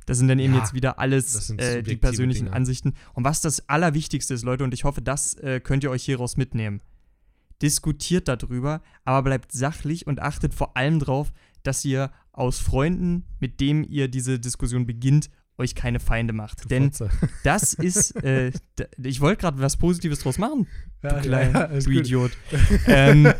das 0.05 0.17
sind 0.17 0.27
dann 0.27 0.39
eben 0.39 0.53
Ja, 0.53 0.59
jetzt 0.59 0.73
wieder 0.73 0.99
alles 0.99 1.49
äh, 1.51 1.83
die 1.83 1.97
persönlichen 1.97 2.45
Dinge. 2.45 2.55
Ansichten. 2.55 2.93
Und 3.13 3.23
was 3.23 3.41
das 3.41 3.67
Allerwichtigste 3.67 4.33
ist, 4.33 4.43
Leute, 4.43 4.63
und 4.63 4.73
ich 4.73 4.83
hoffe, 4.83 5.01
das 5.01 5.33
äh, 5.35 5.59
könnt 5.59 5.83
ihr 5.83 5.91
euch 5.91 6.03
hieraus 6.03 6.37
mitnehmen. 6.37 6.81
Diskutiert 7.61 8.27
darüber, 8.27 8.81
aber 9.03 9.23
bleibt 9.23 9.51
sachlich 9.51 10.05
und 10.05 10.21
achtet 10.21 10.53
vor 10.53 10.77
allem 10.77 10.99
darauf, 10.99 11.33
dass 11.63 11.83
ihr 11.83 12.11
aus 12.31 12.59
Freunden, 12.59 13.25
mit 13.39 13.59
denen 13.59 13.83
ihr 13.83 14.07
diese 14.07 14.39
Diskussion 14.39 14.85
beginnt, 14.85 15.29
euch 15.57 15.75
keine 15.75 15.99
Feinde 15.99 16.33
macht. 16.33 16.69
Denn 16.69 16.91
Fotze. 16.91 17.09
das 17.43 17.73
ist, 17.73 18.15
äh, 18.23 18.51
ich 19.01 19.21
wollte 19.21 19.41
gerade 19.41 19.59
was 19.59 19.77
Positives 19.77 20.19
draus 20.19 20.37
machen, 20.37 20.67
ja, 21.03 21.13
du 21.13 21.21
kleiner, 21.21 21.69
ist 21.69 21.87
du. 21.87 21.91
Idiot. 21.91 22.31
ähm, 22.87 23.31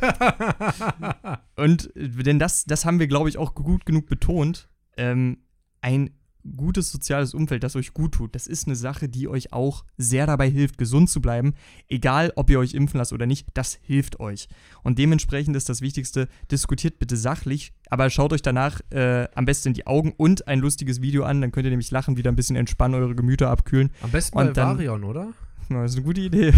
und 1.55 1.95
äh, 1.95 2.09
denn 2.09 2.39
das, 2.39 2.65
das 2.65 2.85
haben 2.85 2.99
wir, 2.99 3.07
glaube 3.07 3.29
ich, 3.29 3.37
auch 3.37 3.53
gut 3.53 3.85
genug 3.85 4.07
betont. 4.07 4.69
Ähm, 4.97 5.37
ein 5.81 6.11
gutes 6.55 6.91
soziales 6.91 7.33
Umfeld, 7.33 7.63
das 7.63 7.75
euch 7.75 7.93
gut 7.93 8.13
tut, 8.13 8.35
das 8.35 8.47
ist 8.47 8.67
eine 8.67 8.75
Sache, 8.75 9.09
die 9.09 9.27
euch 9.27 9.51
auch 9.53 9.83
sehr 9.97 10.25
dabei 10.25 10.49
hilft, 10.49 10.77
gesund 10.77 11.09
zu 11.09 11.21
bleiben. 11.21 11.53
Egal, 11.89 12.31
ob 12.35 12.49
ihr 12.49 12.59
euch 12.59 12.73
impfen 12.73 12.97
lasst 12.99 13.13
oder 13.13 13.25
nicht, 13.25 13.47
das 13.53 13.77
hilft 13.81 14.19
euch. 14.19 14.47
Und 14.83 14.97
dementsprechend 14.99 15.55
ist 15.55 15.69
das 15.69 15.81
Wichtigste, 15.81 16.27
diskutiert 16.51 16.99
bitte 16.99 17.17
sachlich, 17.17 17.73
aber 17.89 18.09
schaut 18.09 18.33
euch 18.33 18.41
danach 18.41 18.79
äh, 18.91 19.27
am 19.35 19.45
besten 19.45 19.69
in 19.69 19.73
die 19.73 19.87
Augen 19.87 20.13
und 20.15 20.47
ein 20.47 20.59
lustiges 20.59 21.01
Video 21.01 21.23
an, 21.23 21.41
dann 21.41 21.51
könnt 21.51 21.65
ihr 21.65 21.71
nämlich 21.71 21.91
lachen, 21.91 22.17
wieder 22.17 22.31
ein 22.31 22.35
bisschen 22.35 22.55
entspannen, 22.55 23.01
eure 23.01 23.15
Gemüter 23.15 23.49
abkühlen. 23.49 23.91
Am 24.01 24.11
besten 24.11 24.37
Und 24.37 24.47
bei 24.47 24.53
dann- 24.53 24.77
Varion, 24.77 25.03
oder? 25.03 25.33
Das 25.69 25.91
ist 25.91 25.97
eine 25.97 26.05
gute 26.05 26.21
Idee. 26.21 26.53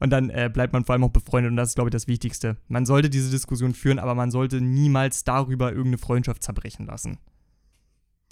Und 0.00 0.08
dann 0.08 0.30
äh, 0.30 0.48
bleibt 0.50 0.72
man 0.72 0.86
vor 0.86 0.94
allem 0.94 1.04
auch 1.04 1.10
befreundet 1.10 1.50
und 1.50 1.56
das 1.56 1.68
ist, 1.70 1.74
glaube 1.74 1.90
ich, 1.90 1.92
das 1.92 2.08
Wichtigste. 2.08 2.56
Man 2.68 2.86
sollte 2.86 3.10
diese 3.10 3.30
Diskussion 3.30 3.74
führen, 3.74 3.98
aber 3.98 4.14
man 4.14 4.30
sollte 4.30 4.62
niemals 4.62 5.22
darüber 5.22 5.68
irgendeine 5.68 5.98
Freundschaft 5.98 6.42
zerbrechen 6.42 6.86
lassen. 6.86 7.18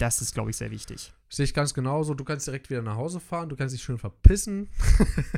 Das 0.03 0.19
ist, 0.19 0.33
glaube 0.33 0.49
ich, 0.49 0.57
sehr 0.57 0.69
wichtig. 0.69 1.13
Sehe 1.29 1.45
ich 1.45 1.53
ganz 1.53 1.73
genauso. 1.73 2.13
Du 2.13 2.25
kannst 2.25 2.45
direkt 2.45 2.69
wieder 2.69 2.81
nach 2.81 2.97
Hause 2.97 3.21
fahren, 3.21 3.47
du 3.47 3.55
kannst 3.55 3.73
dich 3.73 3.81
schön 3.81 3.97
verpissen. 3.97 4.67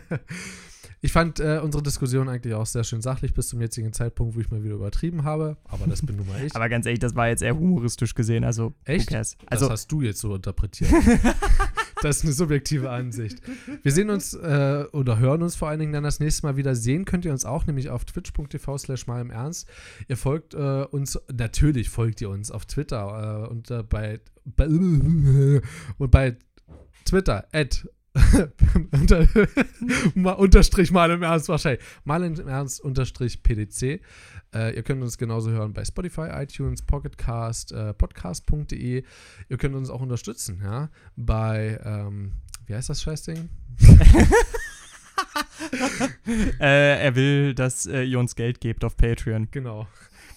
ich 1.02 1.12
fand 1.12 1.40
äh, 1.40 1.60
unsere 1.64 1.84
Diskussion 1.84 2.28
eigentlich 2.30 2.56
auch 2.56 2.66
sehr 2.66 2.84
schön 2.84 3.00
sachlich 3.00 3.36
bis 3.36 3.50
zum 3.50 3.62
jetzigen 3.62 3.94
Zeitpunkt, 3.94 4.36
wo 4.36 4.40
ich 4.40 4.50
mal 4.50 4.64
wieder 4.64 4.74
übertrieben 4.74 5.24
habe. 5.24 5.58
Aber 5.66 5.86
das 5.86 6.04
bin 6.04 6.16
nun 6.16 6.26
mal 6.28 6.44
ich. 6.44 6.56
Aber 6.56 6.68
ganz 6.68 6.88
ehrlich, 6.88 7.00
das 7.00 7.14
war 7.14 7.28
jetzt 7.28 7.44
eher 7.44 7.56
humoristisch 7.56 8.16
gesehen, 8.16 8.44
also 8.44 8.74
Echt? 8.86 9.08
cares? 9.08 9.38
das 9.38 9.48
Also, 9.52 9.70
hast 9.70 9.92
du 9.92 10.02
jetzt 10.02 10.20
so 10.20 10.34
interpretiert. 10.34 10.90
das 12.02 12.18
ist 12.18 12.24
eine 12.24 12.34
subjektive 12.34 12.90
Ansicht. 12.90 13.38
Wir 13.84 13.92
sehen 13.92 14.10
uns 14.10 14.34
äh, 14.34 14.86
oder 14.94 15.20
hören 15.20 15.44
uns 15.44 15.56
vor 15.56 15.70
allen 15.70 15.80
Dingen 15.80 15.94
dann 15.94 16.04
das 16.04 16.20
nächste 16.20 16.48
Mal 16.48 16.58
wieder. 16.58 16.74
Sehen 16.74 17.06
könnt 17.06 17.24
ihr 17.26 17.32
uns 17.34 17.46
auch, 17.46 17.68
nämlich 17.68 17.92
auf 17.92 18.04
twitch.tv 18.04 18.80
slash 18.80 19.06
mal 19.06 19.22
im 19.22 19.30
Ernst. 19.30 19.70
Ihr 20.08 20.18
folgt 20.18 20.56
äh, 20.56 20.88
uns, 20.90 21.20
natürlich 21.32 21.92
folgt 21.92 22.20
ihr 22.22 22.32
uns 22.32 22.50
auf 22.50 22.66
Twitter 22.66 23.46
äh, 23.46 23.48
und 23.48 23.70
äh, 23.70 23.84
bei, 23.84 24.22
bei 24.46 24.66
und 25.98 26.12
bei 26.12 26.38
Twitter 27.06 27.48
at 27.52 27.88
unter, 28.92 29.28
mal, 30.16 30.34
unterstrich 30.34 30.92
mal 30.92 31.12
im 31.12 31.24
Ernst 31.24 31.50
wahrscheinlich. 31.50 31.84
Mal 32.06 32.24
im 32.24 32.48
Ernst 32.48 32.80
unterstrich 32.82 33.44
PDC. 33.44 34.02
Äh, 34.54 34.76
ihr 34.76 34.84
könnt 34.84 35.02
uns 35.02 35.18
genauso 35.18 35.52
hören 35.52 35.74
bei 35.74 35.84
Spotify, 35.84 36.30
iTunes, 36.32 36.82
Pocketcast, 36.82 37.74
äh, 37.74 37.94
podcast.de. 37.94 39.04
Ihr 39.50 39.58
könnt 39.58 39.76
uns 39.76 39.90
auch 39.90 40.02
unterstützen, 40.02 40.62
ja, 40.64 40.90
bei, 41.16 41.80
ähm, 41.84 42.34
wie 42.68 42.76
heißt 42.76 42.90
das 42.90 43.02
Scheißding? 43.02 43.50
äh, 46.60 47.04
er 47.04 47.16
will, 47.16 47.54
dass 47.54 47.86
äh, 47.86 48.04
ihr 48.04 48.20
uns 48.20 48.36
Geld 48.36 48.62
gebt 48.62 48.86
auf 48.86 48.96
Patreon. 48.96 49.50
Genau. 49.52 49.88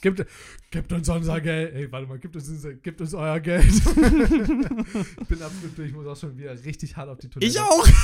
Gibt, 0.01 0.25
gibt 0.71 0.93
uns 0.93 1.09
unser 1.09 1.41
Geld. 1.41 1.75
Ey, 1.75 1.91
warte 1.91 2.07
mal, 2.07 2.19
gibt 2.19 2.37
uns, 2.37 2.67
gibt 2.83 3.01
uns 3.01 3.15
euer 3.15 3.41
Geld. 3.41 3.65
ich 3.67 3.83
bin 3.83 5.43
absolut 5.43 5.77
durch, 5.77 5.89
ich 5.89 5.95
muss 5.95 6.07
auch 6.07 6.17
schon 6.17 6.37
wieder 6.37 6.53
richtig 6.65 6.97
hart 6.97 7.09
auf 7.09 7.19
die 7.19 7.29
Toilette. 7.29 7.51
Ich 7.51 7.61
auch! 7.61 7.87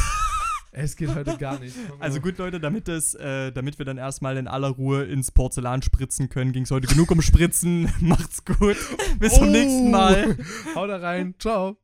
Es 0.76 0.96
geht 0.96 1.14
heute 1.14 1.36
gar 1.38 1.60
nicht. 1.60 1.76
Also 2.00 2.20
gut, 2.20 2.36
Leute, 2.36 2.58
damit, 2.58 2.88
es, 2.88 3.14
äh, 3.14 3.52
damit 3.52 3.78
wir 3.78 3.86
dann 3.86 3.96
erstmal 3.96 4.36
in 4.36 4.48
aller 4.48 4.70
Ruhe 4.70 5.04
ins 5.04 5.30
Porzellan 5.30 5.82
spritzen 5.82 6.28
können, 6.28 6.50
ging 6.50 6.64
es 6.64 6.72
heute 6.72 6.88
genug 6.88 7.12
um 7.12 7.22
Spritzen. 7.22 7.92
Macht's 8.00 8.44
gut. 8.44 8.76
Bis 9.20 9.34
zum 9.34 9.52
nächsten 9.52 9.92
Mal. 9.92 10.36
Haut 10.74 10.90
da 10.90 10.96
rein. 10.96 11.36
Ciao. 11.38 11.83